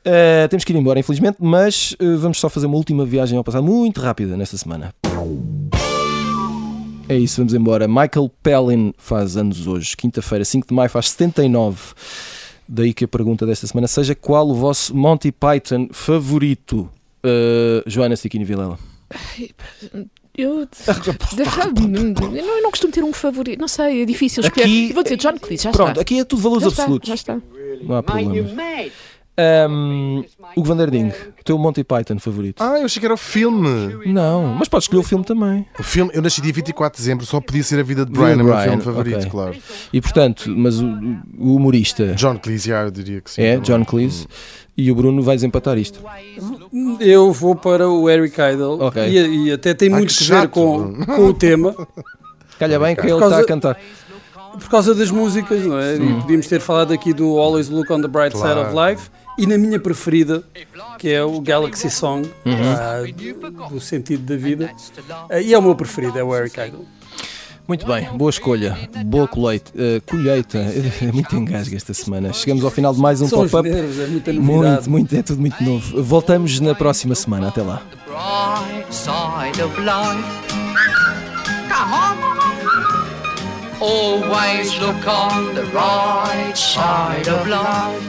Uh, 0.00 0.48
temos 0.48 0.64
que 0.64 0.72
ir 0.72 0.76
embora, 0.76 0.98
infelizmente, 0.98 1.36
mas 1.40 1.92
uh, 2.00 2.18
vamos 2.18 2.40
só 2.40 2.48
fazer 2.48 2.66
uma 2.66 2.76
última 2.76 3.04
viagem 3.04 3.36
ao 3.36 3.44
passado, 3.44 3.62
muito 3.62 4.00
rápida 4.00 4.36
nesta 4.36 4.56
semana. 4.56 4.94
É 7.08 7.16
isso, 7.16 7.38
vamos 7.38 7.52
embora. 7.52 7.86
Michael 7.86 8.30
Palin 8.42 8.94
faz 8.96 9.36
anos 9.36 9.66
hoje, 9.66 9.96
quinta-feira, 9.96 10.44
5 10.44 10.68
de 10.68 10.74
maio, 10.74 10.88
faz 10.88 11.10
79. 11.10 11.78
Daí 12.66 12.94
que 12.94 13.04
a 13.04 13.08
pergunta 13.08 13.44
desta 13.44 13.66
semana 13.66 13.88
seja 13.88 14.14
qual 14.14 14.48
o 14.48 14.54
vosso 14.54 14.96
Monty 14.96 15.32
Python 15.32 15.88
favorito? 15.92 16.88
Uh, 17.22 17.82
Joana 17.84 18.16
Stiquini 18.16 18.44
Vilela. 18.44 18.78
Eu, 20.40 20.60
eu 21.36 21.88
não, 21.88 22.36
eu 22.36 22.62
não 22.62 22.70
costumo 22.70 22.92
ter 22.92 23.04
um 23.04 23.12
favorito. 23.12 23.60
Não 23.60 23.68
sei, 23.68 24.02
é 24.02 24.04
difícil 24.04 24.42
escolher. 24.42 24.64
Aqui- 24.64 24.92
Vou 24.92 25.02
dizer 25.02 25.16
John 25.16 25.38
Cleese, 25.38 25.64
já 25.64 25.70
Pronto, 25.70 25.90
está. 25.90 26.00
aqui 26.02 26.20
é 26.20 26.24
tudo 26.24 26.42
valores 26.42 26.62
já 26.64 26.68
está, 26.70 26.82
absolutos. 26.82 27.08
já 27.08 27.14
está. 27.14 27.38
Não 27.82 27.96
há 27.96 28.02
problema. 28.02 28.34
Um, 29.38 30.22
Hugo 30.54 30.66
Van 30.66 30.76
der 30.76 30.90
Ding, 30.90 31.08
o 31.08 31.44
teu 31.44 31.56
Monty 31.56 31.82
Python 31.82 32.18
favorito? 32.18 32.62
Ah, 32.62 32.78
eu 32.78 32.84
achei 32.84 33.00
que 33.00 33.06
era 33.06 33.14
o 33.14 33.16
filme. 33.16 33.96
Não, 34.06 34.54
mas 34.54 34.68
podes 34.68 34.84
escolher 34.84 35.00
o 35.00 35.02
filme 35.02 35.24
também. 35.24 35.64
O 35.78 35.82
filme, 35.82 36.10
eu 36.12 36.20
nasci 36.20 36.42
dia 36.42 36.52
24 36.52 36.96
de 36.96 37.02
dezembro, 37.02 37.24
só 37.24 37.40
podia 37.40 37.62
ser 37.62 37.78
a 37.80 37.82
vida 37.82 38.04
de 38.04 38.12
Brian, 38.12 38.32
é 38.32 38.34
o 38.34 38.36
meu 38.38 38.46
Brian, 38.48 38.62
filme 38.64 38.82
favorito, 38.82 39.16
ok. 39.18 39.30
claro. 39.30 39.56
E 39.92 40.00
portanto, 40.00 40.44
mas 40.54 40.78
o, 40.80 40.86
o 41.38 41.56
humorista 41.56 42.12
John 42.16 42.36
Cleese, 42.38 42.72
ah, 42.74 42.82
eu 42.82 42.90
diria 42.90 43.20
que 43.22 43.30
sim. 43.30 43.40
é 43.42 43.52
também. 43.56 43.62
John 43.62 43.84
Cleese 43.86 44.26
e 44.76 44.90
o 44.90 44.94
Bruno 44.94 45.22
vai 45.22 45.34
desempatar 45.36 45.76
isto. 45.78 46.00
Eu 47.00 47.32
vou 47.32 47.54
para 47.54 47.88
o 47.88 48.08
Eric 48.08 48.34
Idle 48.40 48.80
Ok. 48.80 49.02
e, 49.08 49.46
e 49.48 49.52
até 49.52 49.74
tem 49.74 49.92
Ah, 49.92 49.96
muito 49.96 50.12
que 50.14 50.24
que, 50.24 50.30
ver 50.30 50.48
com, 50.48 50.94
com 51.04 51.26
o 51.26 51.34
tema. 51.34 51.74
Calha 52.58 52.78
bem 52.78 52.94
que 52.94 53.02
ele 53.02 53.12
Por 53.12 53.20
causa- 53.20 53.34
está 53.36 53.44
a 53.44 53.48
cantar. 53.48 53.80
Por 54.52 54.68
causa 54.68 54.94
das 54.94 55.10
músicas, 55.10 55.64
não 55.64 55.78
é? 55.78 55.94
E 55.96 56.14
podíamos 56.20 56.46
ter 56.46 56.60
falado 56.60 56.92
aqui 56.92 57.12
do 57.12 57.38
Always 57.38 57.68
Look 57.68 57.90
on 57.92 58.00
the 58.00 58.08
Bright 58.08 58.36
Side 58.36 58.58
of 58.58 58.70
Claro. 58.72 58.90
Life 58.92 59.08
e 59.38 59.46
na 59.46 59.56
minha 59.56 59.78
preferida, 59.78 60.42
que 60.98 61.08
é 61.08 61.22
o 61.22 61.40
Galaxy 61.40 61.88
Song, 61.88 62.28
ah, 62.44 63.02
do, 63.06 63.68
do 63.74 63.80
sentido 63.80 64.22
da 64.24 64.36
vida. 64.36 64.70
Ah, 65.30 65.40
e 65.40 65.54
é 65.54 65.58
o 65.58 65.62
meu 65.62 65.74
preferido, 65.76 66.18
é 66.18 66.24
o 66.24 66.34
Eric 66.36 66.58
Idle. 66.60 66.84
Muito 67.70 67.86
bem, 67.86 68.04
boa 68.16 68.30
escolha, 68.30 68.76
boa 69.06 69.28
colheita. 69.28 69.70
Uh, 69.76 70.00
colheita, 70.04 70.58
é 71.00 71.12
muito 71.12 71.36
engasga 71.36 71.76
esta 71.76 71.94
semana. 71.94 72.32
Chegamos 72.32 72.64
ao 72.64 72.70
final 72.72 72.92
de 72.92 72.98
mais 72.98 73.22
um 73.22 73.28
pop-up. 73.28 73.62
nervos, 73.62 73.96
é 73.96 74.08
muita 74.08 74.32
novidade. 74.32 74.88
Muito, 74.88 74.90
muito, 74.90 75.16
é 75.16 75.22
tudo 75.22 75.40
muito 75.40 75.62
novo. 75.62 76.02
Voltamos 76.02 76.58
na 76.58 76.74
próxima 76.74 77.14
semana. 77.14 77.46
Até 77.46 77.62
lá. 77.62 77.80
bright 78.08 78.92
side 78.92 79.60
of 79.60 79.70
life. 79.78 80.52
Come 81.70 81.92
on. 81.94 82.18
Always 83.80 84.76
look 84.80 85.06
on 85.06 85.54
the 85.54 85.62
right 85.66 86.54
side 86.56 87.28
of 87.28 87.46
life. 87.46 88.02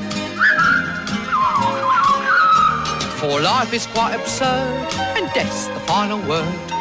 For 3.20 3.40
life 3.40 3.72
is 3.76 3.86
quite 3.86 4.16
absurd, 4.16 4.92
and 5.16 5.32
death's 5.36 5.68
the 5.68 5.80
final 5.82 6.18
word. 6.28 6.81